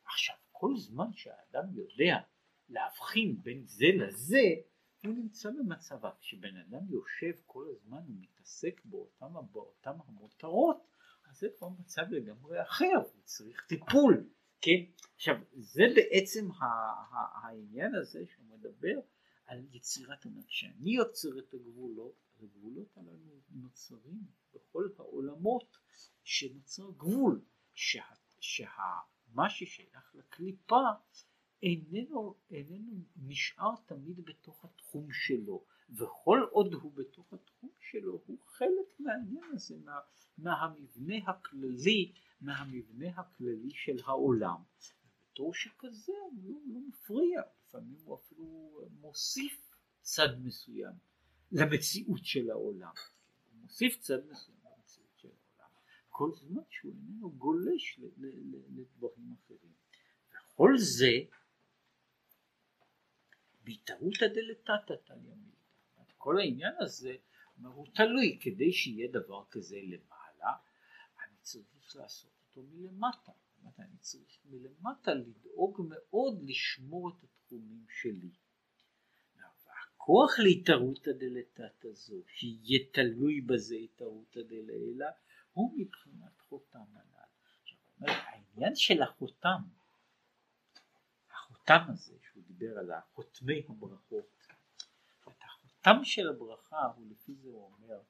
עכשיו, 0.05 0.37
כל 0.53 0.77
זמן 0.77 1.13
שהאדם 1.13 1.65
יודע 1.75 2.19
להבחין 2.69 3.43
בין 3.43 3.67
זה 3.67 3.87
לזה, 3.95 4.43
הוא 5.05 5.15
נמצא 5.15 5.51
במצב, 5.51 5.99
כשבן 6.21 6.57
אדם 6.57 6.81
יושב 6.89 7.41
כל 7.47 7.67
הזמן 7.71 7.99
ומתעסק 8.09 8.81
באותם, 8.85 9.35
באותם 9.53 9.95
המותרות, 10.07 10.87
אז 11.31 11.39
זה 11.39 11.49
כבר 11.59 11.69
מצב 11.69 12.03
לגמרי 12.11 12.63
אחר, 12.63 12.97
הוא 12.97 13.23
צריך 13.25 13.67
טיפול, 13.69 14.29
כן? 14.61 15.05
עכשיו, 15.15 15.35
זה 15.57 15.83
בעצם 15.95 16.49
העניין 17.43 17.95
הזה 17.95 18.25
שהוא 18.27 18.47
מדבר 18.47 19.01
על 19.47 19.67
יצירת 19.73 20.27
המ... 20.27 20.43
כשאני 20.43 20.91
יוצר 20.91 21.39
את 21.39 21.55
הגבולות, 21.55 22.28
הגבולות 22.43 22.97
הללו 22.97 23.41
נוצרים 23.51 24.23
בכל 24.55 24.89
העולמות 24.99 25.79
שנוצר 26.25 26.91
גבול, 26.97 27.41
שה, 27.75 28.05
שמה 28.41 29.51
ששייך 29.51 30.15
לקליפה 30.15 30.83
איננו, 31.63 32.35
איננו 32.51 33.05
נשאר 33.17 33.75
תמיד 33.87 34.25
בתוך 34.25 34.65
התחום 34.65 35.13
שלו, 35.13 35.65
וכל 35.91 36.47
עוד 36.51 36.75
הוא 36.75 36.93
בתוך 36.93 37.33
התחום 37.33 37.71
שלו 37.81 38.23
הוא 38.27 38.39
חלק 38.47 39.01
מהעניין 39.01 39.45
הזה, 39.53 39.77
מה, 39.85 39.99
מהמבנה 40.39 41.15
הכללי, 41.27 42.13
מהמבנה 42.41 43.09
הכללי 43.09 43.71
של 43.71 43.97
העולם. 44.05 44.63
ובתור 45.05 45.55
שכזה 45.55 46.13
הוא 46.23 46.43
לא, 46.45 46.59
לא 46.67 46.81
מפריע, 46.89 47.43
לפעמים 47.65 47.99
הוא 48.05 48.17
אפילו 48.17 48.81
מוסיף 49.01 49.71
צד 50.01 50.41
מסוים 50.45 51.08
למציאות 51.53 52.25
של 52.25 52.51
העולם. 52.51 52.93
הוא 53.51 53.61
מוסיף 53.63 54.01
צד 54.01 54.27
מסוים 54.31 54.59
למציאות 54.65 55.17
של 55.17 55.29
העולם, 55.29 55.71
כל 56.09 56.31
זמן 56.33 56.63
שהוא 56.71 56.93
איננו 56.93 57.31
גולש 57.31 58.01
לדברים 58.77 59.35
אחרים. 59.45 59.73
וכל 60.31 60.73
זה 60.77 61.13
בהתערותא 63.65 64.27
דלתתא 64.27 64.95
תליא 65.05 65.35
מילתא. 65.35 66.13
כל 66.17 66.39
העניין 66.39 66.75
הזה 66.81 67.17
הוא 67.63 67.87
תלוי, 67.95 68.39
כדי 68.41 68.73
שיהיה 68.73 69.09
דבר 69.13 69.45
כזה 69.51 69.77
למעלה, 69.83 70.57
אני 71.25 71.37
צריך 71.41 71.97
לעשות 71.97 72.31
אותו 72.49 72.63
מלמטה. 72.63 73.33
אני 73.79 73.97
צריך 74.01 74.39
מלמטה 74.45 75.15
לדאוג 75.15 75.89
מאוד 75.89 76.43
לשמור 76.43 77.09
את 77.09 77.25
התחומים 77.25 77.87
שלי. 77.89 78.31
והכוח 80.09 80.39
להתערותא 80.39 81.11
דלתתא 81.13 81.89
זו, 81.93 82.23
שיהיה 82.27 82.79
תלוי 82.93 83.41
בזה 83.41 83.75
התערותא 83.75 84.41
דלעילא, 84.43 85.07
הוא 85.53 85.73
מבחינת 85.77 86.41
חותם 86.41 86.85
הנ"ל. 86.95 88.09
העניין 88.09 88.77
של 88.77 89.03
החותם, 89.03 89.63
החותם 91.31 91.79
הזה, 91.89 92.15
שהוא 92.23 92.43
דיבר 92.47 92.79
על 92.79 92.93
החותמי 92.93 93.63
הברכות. 93.69 94.25
את 95.29 95.43
החותם 95.43 96.05
של 96.05 96.29
הברכה 96.29 96.87
הוא 96.97 97.07
לפי 97.11 97.35
זה 97.35 97.49
הוא 97.49 97.65
אומר, 97.65 98.01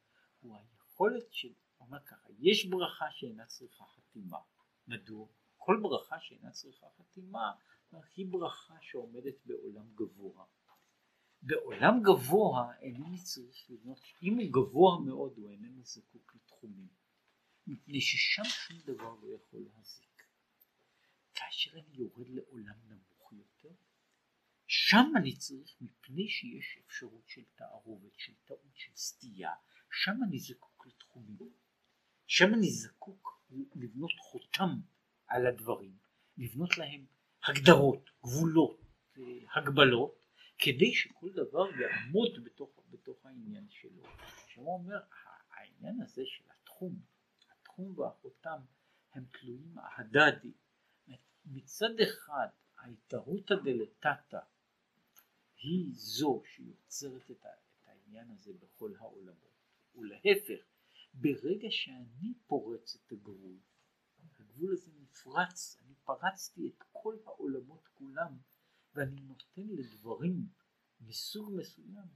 הוא 0.41 0.57
היכולת 0.57 1.33
של, 1.33 1.49
הוא 1.49 1.87
אומר 1.87 1.99
ככה, 2.07 2.29
יש 2.39 2.67
ברכה 2.67 3.11
שאינה 3.11 3.47
צריכה 3.47 3.85
חתימה. 3.85 4.39
מדוע? 4.89 5.27
כל 5.57 5.79
ברכה 5.83 6.21
שאינה 6.21 6.51
צריכה 6.51 6.87
חתימה 6.99 7.53
היא 8.17 8.27
ברכה 8.31 8.75
שעומדת 8.81 9.35
בעולם 9.47 9.95
גבוה. 9.95 10.45
בעולם 11.43 12.03
גבוה 12.03 12.75
אינני 12.81 13.23
צריך 13.23 13.71
לבנות, 13.71 14.01
אם 14.23 14.39
הוא 14.39 14.53
גבוה 14.53 15.01
מאוד 15.07 15.33
הוא 15.37 15.51
איננו 15.51 15.85
זקוק 15.85 16.35
לתחומים, 16.35 16.89
מפני 17.67 18.01
ששם 18.01 18.45
שום 18.45 18.79
דבר 18.79 19.15
לא 19.23 19.35
יכול 19.35 19.61
להזיק. 19.61 20.23
כאשר 21.35 21.71
אני 21.73 21.97
יורד 21.97 22.29
לעולם 22.29 22.77
נמוך 22.89 23.33
יותר, 23.33 23.75
שם 24.67 25.13
אני 25.17 25.37
צריך, 25.37 25.77
מפני 25.81 26.29
שיש 26.29 26.79
אפשרות 26.87 27.29
של 27.29 27.45
תערובת, 27.55 28.19
של 28.19 28.35
טעות, 28.45 28.75
של 28.75 28.93
סטייה, 28.95 29.53
שם 29.91 30.17
אני 30.29 30.39
זקוק 30.39 30.87
לתחומים. 30.87 31.53
שם 32.29 32.55
אני 32.55 32.71
זקוק 32.71 33.43
לבנות 33.75 34.13
חותם 34.19 34.81
על 35.27 35.47
הדברים, 35.47 35.97
לבנות 36.37 36.79
להם 36.79 37.07
הגדרות, 37.45 38.11
גבולות, 38.25 38.81
אה, 39.19 39.23
הגבלות, 39.55 40.18
כדי 40.59 40.95
שכל 40.95 41.31
דבר 41.33 41.67
יעמוד 41.81 42.45
בתוך, 42.45 42.71
בתוך 42.91 43.27
העניין 43.27 43.67
שלו. 43.71 44.03
שהוא 44.49 44.75
אומר, 44.75 45.01
העניין 45.51 46.01
הזה 46.01 46.23
של 46.27 46.45
התחום, 46.51 47.01
התחום 47.51 47.99
והחותם 47.99 48.61
הם 49.13 49.25
תלויים 49.25 49.79
ההדדי. 49.79 50.53
מצד 51.45 52.01
אחד 52.03 52.49
ההתערותא 52.79 53.55
דלתתא 53.65 54.41
היא 55.63 55.89
זו 55.93 56.43
שיוצרת 56.45 57.31
את, 57.31 57.47
העניין 57.87 58.31
הזה 58.31 58.53
בכל 58.53 58.93
העולמות, 58.99 59.59
ולהפך, 59.95 60.65
ברגע 61.15 61.69
שאני 61.71 62.35
פורץ 62.47 62.97
את 62.97 63.13
הגבול, 63.13 63.57
הגבול 64.41 64.73
הזה 64.73 64.91
נפרץ, 65.01 65.77
אני 65.85 65.95
פרצתי 66.05 66.69
את 66.69 66.83
כל 66.93 67.17
העולמות 67.25 67.89
כולם, 67.95 68.39
ואני 68.99 69.21
נותן 69.21 69.67
לדברים 69.77 70.47
מסוג 71.01 71.53
מסוים 71.57 72.07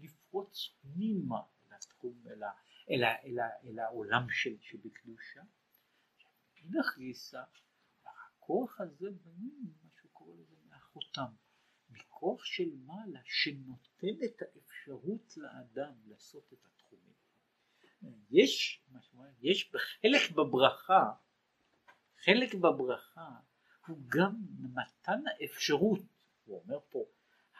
לפרוץ 0.00 0.70
פנימה 0.80 1.38
אל 1.38 1.74
התחום, 1.74 2.22
אל, 2.26 2.42
אל, 2.90 3.04
אל, 3.04 3.38
אל 3.64 3.78
העולם 3.78 4.26
של, 4.30 4.56
שבקדושה. 4.60 5.42
מאידך 6.54 6.98
גיסא, 6.98 7.42
הכוח 8.06 8.80
הזה 8.80 9.10
בנוי 9.10 9.54
ממה 9.60 9.90
שהוא 9.98 10.10
קורא 10.12 10.34
לזה 10.34 10.56
מהחותם, 10.68 11.32
מכוח 11.90 12.44
של 12.44 12.70
מעלה 12.84 13.20
שנותן 13.24 14.24
את 14.24 14.42
האפשרות 14.42 15.36
לאדם 15.36 15.92
לעשות 16.06 16.52
את 16.52 16.66
התחומים. 16.66 17.14
יש, 18.30 18.84
יש 19.40 19.72
בחלק 19.72 20.30
בברכה, 20.30 21.12
חלק 22.24 22.54
בברכה 22.54 23.30
הוא 23.86 23.98
גם 24.08 24.36
מתן 24.58 25.20
האפשרות, 25.26 26.15
הוא 26.46 26.60
אומר 26.60 26.78
פה, 26.88 27.04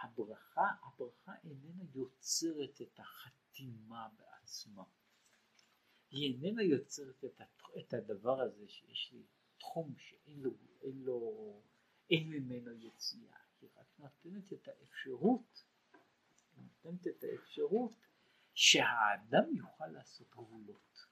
הברכה, 0.00 0.68
הברכה 0.82 1.32
איננה 1.44 1.84
יוצרת 1.94 2.80
את 2.82 3.00
החתימה 3.00 4.08
בעצמה. 4.16 4.84
היא 6.10 6.34
איננה 6.34 6.62
יוצרת 6.62 7.24
את, 7.24 7.40
את 7.78 7.94
הדבר 7.94 8.40
הזה 8.40 8.68
שיש 8.68 9.12
לי 9.12 9.22
תחום 9.58 9.94
שאין 9.98 10.40
לו, 10.40 10.50
אין 10.82 11.02
לו, 11.02 11.62
אין 12.10 12.30
ממנו 12.30 12.72
יציאה, 12.72 13.38
היא 13.60 13.70
רק 13.76 13.86
נותנת 13.98 14.52
את 14.52 14.68
האפשרות, 14.68 15.64
נותנת 16.56 17.06
את 17.06 17.24
האפשרות 17.24 17.92
שהאדם 18.54 19.56
יוכל 19.56 19.86
לעשות 19.86 20.30
גבולות. 20.30 21.06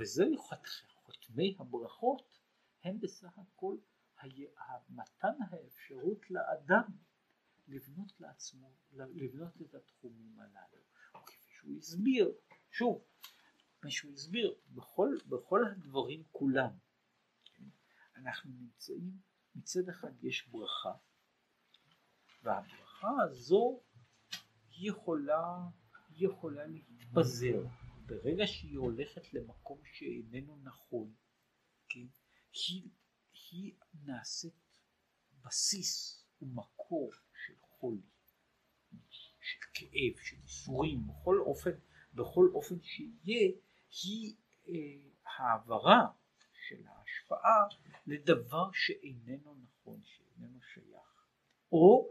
וזה 0.00 0.24
חותמי 0.94 1.56
הברכות 1.58 2.40
הם 2.84 3.00
בסך 3.00 3.38
הכל 3.38 3.76
מתן 4.88 5.42
האפשרות 5.50 6.30
לאדם 6.30 6.82
לבנות 7.68 8.20
לעצמו, 8.20 8.76
לבנות 8.92 9.62
את 9.62 9.74
התחומים 9.74 10.38
הללו. 10.40 10.82
כפי 11.26 11.50
שהוא 11.50 11.76
הסביר, 11.78 12.32
שוב, 12.70 13.04
כפי 13.78 13.90
שהוא 13.90 14.12
הסביר, 14.12 14.54
בכל, 14.68 15.16
בכל 15.28 15.60
הדברים 15.66 16.22
כולם, 16.32 16.70
אנחנו 18.16 18.50
נמצאים, 18.52 19.12
מצד 19.54 19.88
אחד 19.88 20.24
יש 20.24 20.48
ברכה, 20.48 20.92
והברכה 22.42 23.22
הזו 23.22 23.82
יכולה, 24.70 25.58
יכולה 26.10 26.66
להתפזר. 26.66 27.66
ברגע 28.06 28.46
שהיא 28.46 28.78
הולכת 28.78 29.34
למקום 29.34 29.80
שאיננו 29.84 30.56
נכון, 30.62 31.14
כן, 31.88 32.06
היא, 32.52 32.90
היא 33.52 33.74
נעשית 34.04 34.54
בסיס 35.44 36.24
ומקור 36.42 37.12
של 37.46 37.54
חולי, 37.60 38.00
של 39.40 39.58
כאב, 39.74 40.24
של 40.24 40.36
ייסורים, 40.36 41.06
בכל 41.06 41.38
אופן, 41.38 41.70
בכל 42.14 42.50
אופן 42.54 42.82
שיהיה, 42.82 43.52
היא 44.02 44.36
אה, 44.68 44.72
העברה 45.24 46.00
של 46.68 46.86
ההשפעה 46.86 47.64
לדבר 48.06 48.70
שאיננו 48.72 49.54
נכון, 49.54 50.00
שאיננו 50.04 50.60
שייך, 50.74 51.26
או 51.72 52.10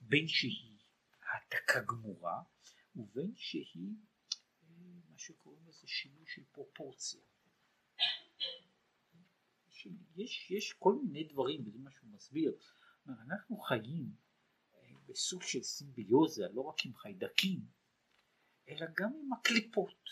בין 0.00 0.28
שהיא 0.28 0.78
העתקה 1.22 1.80
גמורה 1.80 2.42
ובין 2.96 3.32
שהיא 3.36 3.94
אה, 4.62 4.68
מה 5.10 5.18
שקוראים 5.18 5.62
לזה 5.66 5.86
שינוי 5.86 6.26
של 6.26 6.42
פרופורציה. 6.52 7.20
יש, 10.16 10.50
יש 10.50 10.72
כל 10.72 10.94
מיני 11.02 11.24
דברים, 11.24 11.66
וזה 11.66 11.78
מה 11.78 11.90
שהוא 11.90 12.10
מסביר. 12.10 12.58
אנחנו 13.06 13.56
חיים 13.56 14.12
אה, 14.74 14.78
בסוג 15.06 15.42
של 15.42 15.62
סימביוזה, 15.62 16.48
לא 16.52 16.60
רק 16.60 16.86
עם 16.86 16.94
חיידקים, 16.94 17.60
אלא 18.68 18.86
גם 18.96 19.12
עם 19.22 19.32
הקליפות. 19.32 20.10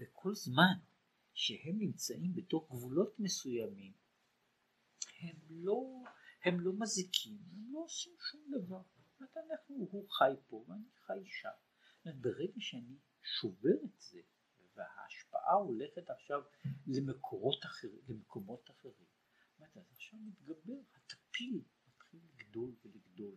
וכל 0.00 0.34
זמן 0.34 0.78
שהם 1.34 1.78
נמצאים 1.78 2.34
בתוך 2.34 2.70
גבולות 2.70 3.18
מסוימים, 3.18 3.92
הם 5.20 5.36
לא, 5.50 6.02
הם 6.44 6.60
לא 6.60 6.72
מזיקים, 6.78 7.38
הם 7.52 7.72
לא 7.72 7.78
עושים 7.84 8.12
שום 8.30 8.40
דבר. 8.50 8.82
אנחנו, 9.20 9.88
הוא 9.90 10.10
חי 10.10 10.32
פה 10.48 10.64
ואני 10.68 10.90
חי 11.06 11.24
שם. 11.26 11.48
ברגע 12.20 12.60
שאני 12.60 12.96
שובר 13.22 13.84
את 13.84 14.00
זה, 14.00 14.20
וההשפעה 14.78 15.52
הולכת 15.52 16.10
עכשיו 16.10 16.42
למקורות 16.86 17.64
אחרים, 17.64 18.00
למקומות 18.08 18.70
אחרים. 18.70 19.06
אז 19.76 19.92
עכשיו 19.92 20.18
מתגבר, 20.18 20.80
הטפיל 20.94 21.62
מתחיל 21.88 22.20
לגדול 22.28 22.74
ולגדול, 22.84 23.36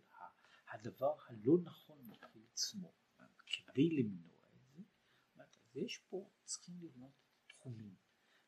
הדבר 0.71 1.15
הלא 1.27 1.57
נכון 1.63 2.09
מתחיל 2.09 2.41
לצמוח. 2.51 3.01
כדי 3.45 3.89
למנוע 3.89 4.37
את 4.53 4.63
זה, 4.75 4.81
אז 5.35 5.59
יש 5.73 5.97
פה, 6.09 6.29
צריכים 6.43 6.75
לבנות 6.81 7.11
תחומים. 7.47 7.95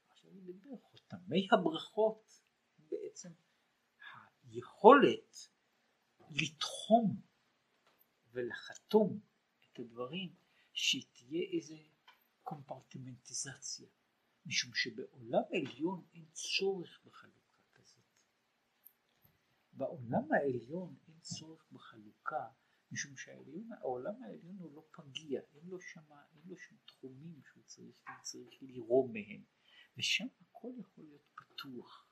עכשיו 0.08 0.32
מדבר, 0.32 0.78
חותמי 0.78 1.48
הברכות 1.52 2.42
הם 2.78 2.86
בעצם 2.90 3.30
היכולת 4.44 5.50
לתחום 6.30 7.22
ולחתום 8.32 9.20
את 9.72 9.80
הדברים 9.80 10.36
שתהיה 10.74 11.42
איזה 11.54 11.76
קומפרטימנטיזציה, 12.44 13.90
משום 14.46 14.74
שבעולם 14.74 15.42
העליון 15.54 16.06
אין 16.14 16.26
צורך 16.32 17.02
בחלוקה 17.06 17.64
כזאת. 17.74 18.04
בעולם 19.74 20.32
העליון 20.32 20.96
אין 21.08 21.20
צורך 21.20 21.72
בחלוקה, 21.72 22.48
משום 22.92 23.18
שהעולם 23.18 24.24
העליון 24.24 24.58
הוא 24.60 24.76
לא 24.76 24.84
פגיע, 24.92 25.42
אין 25.54 25.66
לו 25.66 25.82
שם, 25.82 26.12
אין 26.36 26.42
לו 26.46 26.58
שם 26.58 26.76
תחומים 26.86 27.42
שהוא 27.44 27.64
צריך, 27.64 28.04
צריך 28.22 28.58
לרום 28.62 29.14
מהם, 29.14 29.44
ושם 29.98 30.28
הכל 30.42 30.72
יכול 30.80 31.04
להיות 31.04 31.30
פתוח. 31.36 32.08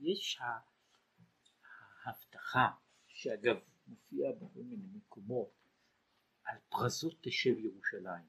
יש 0.00 0.38
ההבטחה, 2.04 2.70
שאגב 3.06 3.56
מופיעה 3.86 4.32
בכל 4.32 4.62
מיני 4.62 4.86
מקומות, 4.92 5.67
על 6.48 6.58
פרזות 6.68 7.14
תשב 7.20 7.58
ירושלים. 7.58 8.28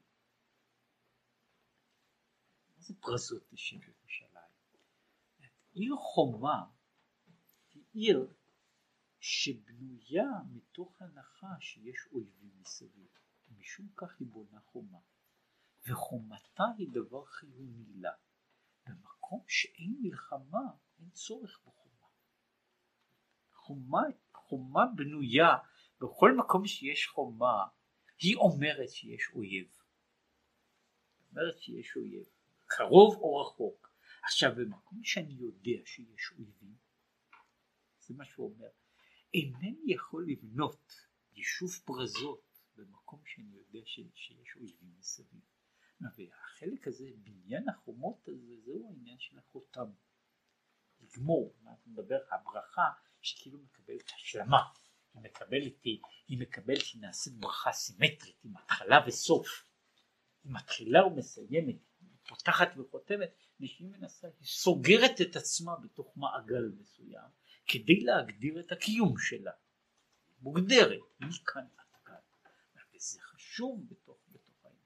מה 2.68 2.80
זה 2.82 2.94
פרזות 3.00 3.42
תשב 3.48 3.76
ירושלים? 3.88 4.50
עיר 5.72 5.96
חומה 5.96 6.64
היא 7.70 7.84
עיר 7.92 8.34
שבנויה 9.20 10.28
מתוך 10.52 11.02
הנחה 11.02 11.60
שיש 11.60 12.06
אויבים 12.12 12.52
מסביב, 12.60 13.08
משום 13.50 13.88
כך 13.96 14.20
היא 14.20 14.28
בונה 14.28 14.60
חומה, 14.60 14.98
וחומתה 15.88 16.64
היא 16.78 16.88
דבר 16.92 17.24
חיוני 17.24 17.94
לה. 17.94 18.12
במקום 18.86 19.44
שאין 19.48 19.96
מלחמה 20.00 20.72
אין 20.98 21.10
צורך 21.10 21.60
בחומה. 21.66 22.06
חומה, 23.52 24.02
חומה 24.34 24.82
בנויה, 24.96 25.56
בכל 26.00 26.36
מקום 26.36 26.66
שיש 26.66 27.06
חומה 27.06 27.66
היא 28.20 28.36
אומרת 28.36 28.90
שיש 28.90 29.30
אויב. 29.34 29.76
אומרת 31.30 31.58
שיש 31.58 31.96
אויב, 31.96 32.24
קרוב 32.66 33.14
או 33.14 33.40
רחוק. 33.40 33.90
עכשיו 34.24 34.50
במקום 34.56 35.04
שאני 35.04 35.32
יודע 35.32 35.86
שיש 35.86 36.32
אויבים, 36.38 36.74
זה 38.00 38.14
מה 38.14 38.24
שהוא 38.24 38.54
אומר, 38.54 38.68
אינני 39.34 39.82
יכול 39.86 40.26
לבנות 40.28 40.92
יישוב 41.32 41.70
פרזות 41.84 42.60
במקום 42.76 43.22
שאני 43.24 43.54
יודע 43.54 43.80
שיש 43.86 44.56
אויבים 44.56 44.94
מסביב. 44.98 45.40
והחלק 46.16 46.86
הזה, 46.86 47.10
בניין 47.16 47.68
החומות 47.68 48.28
הזה, 48.28 48.60
זהו 48.64 48.88
העניין 48.88 49.18
של 49.18 49.38
החותם. 49.38 49.90
לגמור, 51.00 51.54
אנחנו 51.62 51.92
נדבר, 51.92 52.18
הברכה 52.30 52.90
שכאילו 53.20 53.58
מקבלת 53.58 54.10
השלמה, 54.14 54.62
היא 55.14 55.22
מקבלת, 55.22 55.84
היא 56.28 56.38
מקבלת, 56.38 56.82
היא 56.92 57.02
נעשית 57.02 57.32
ברכה 57.32 57.72
סימטרית, 57.72 58.36
עם 58.44 58.56
התחלה 58.56 59.04
וסוף. 59.06 59.64
היא 60.44 60.52
מתחילה 60.52 61.06
ומסיימת, 61.06 61.76
היא 62.00 62.08
פותחת 62.28 62.68
וחותמת, 62.76 63.30
ושהיא 63.60 63.88
מנסה, 63.88 64.26
היא 64.26 64.46
סוגרת 64.46 65.20
את 65.20 65.36
עצמה 65.36 65.76
בתוך 65.76 66.16
מעגל 66.16 66.72
מסוים, 66.78 67.28
כדי 67.66 68.00
להגדיר 68.00 68.60
את 68.60 68.72
הקיום 68.72 69.18
שלה. 69.18 69.52
מוגדרת, 70.40 71.00
מכאן 71.20 71.66
עד 71.76 71.96
כאן. 72.04 72.14
וזה 72.94 73.20
חשוב 73.20 73.88
בתוך, 73.88 74.18
בתוך 74.28 74.64
העניין. 74.64 74.84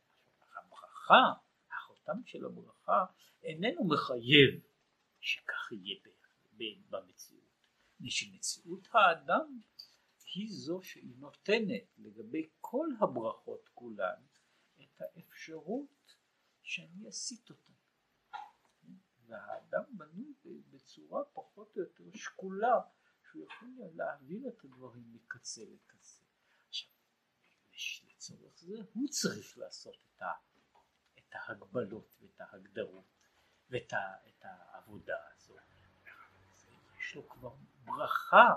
הברכה, 0.56 1.32
החותם 1.70 2.24
של 2.24 2.44
הברכה, 2.44 3.04
איננו 3.42 3.84
מחייב 3.84 4.60
שכך 5.20 5.72
יהיה 5.72 5.96
במציאות. 6.90 7.44
שמציאות 8.10 8.88
האדם 8.92 9.60
היא 10.34 10.48
זו 10.50 10.82
שהיא 10.82 11.16
נותנת 11.18 11.98
לגבי 11.98 12.50
כל 12.60 12.88
הברכות 13.00 13.68
כולן 13.74 14.22
את 14.80 15.00
האפשרות 15.00 16.16
שאני 16.62 17.08
אסיט 17.08 17.50
אותן. 17.50 17.72
והאדם 19.26 19.84
בנוי 19.90 20.34
בצורה 20.70 21.24
פחות 21.24 21.76
או 21.76 21.82
יותר 21.82 22.04
שקולה 22.14 22.80
שהוא 23.30 23.44
יכול 23.44 23.68
להעביר 23.94 24.48
את 24.48 24.64
הדברים 24.64 25.12
מקצה 25.12 25.62
לקצה. 25.64 26.24
עכשיו, 26.68 26.90
לצורך 28.08 28.58
זה 28.58 28.76
הוא 28.94 29.08
צריך 29.08 29.58
לעשות 29.58 29.96
את, 30.16 30.22
ה, 30.22 30.32
את 31.18 31.34
ההגבלות 31.34 32.16
ואת 32.20 32.40
ההגדרות 32.40 33.04
ואת 33.70 33.92
ה, 33.92 33.98
העבודה 34.44 35.18
הזו. 35.32 35.56
יש 36.98 37.14
לו 37.14 37.28
כבר 37.28 37.54
ברכה, 37.84 38.48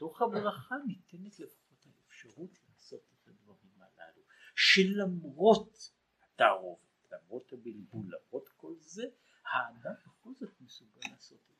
בתוך 0.00 0.22
הברכה 0.22 0.74
ניתנת 0.86 1.38
לפחות 1.40 1.86
האפשרות 1.86 2.50
לעשות 2.68 3.00
את 3.12 3.28
הדברים 3.28 3.72
הללו, 3.76 4.22
שלמרות 4.56 5.92
התערובת, 6.22 7.10
למרות 7.12 7.52
הבלבול, 7.52 8.06
למרות 8.06 8.48
כל 8.48 8.74
זה, 8.80 9.02
האדם 9.44 9.94
בכל 10.06 10.34
זאת 10.34 10.60
מסוגל 10.60 11.00
לעשות 11.10 11.40
את 11.50 11.56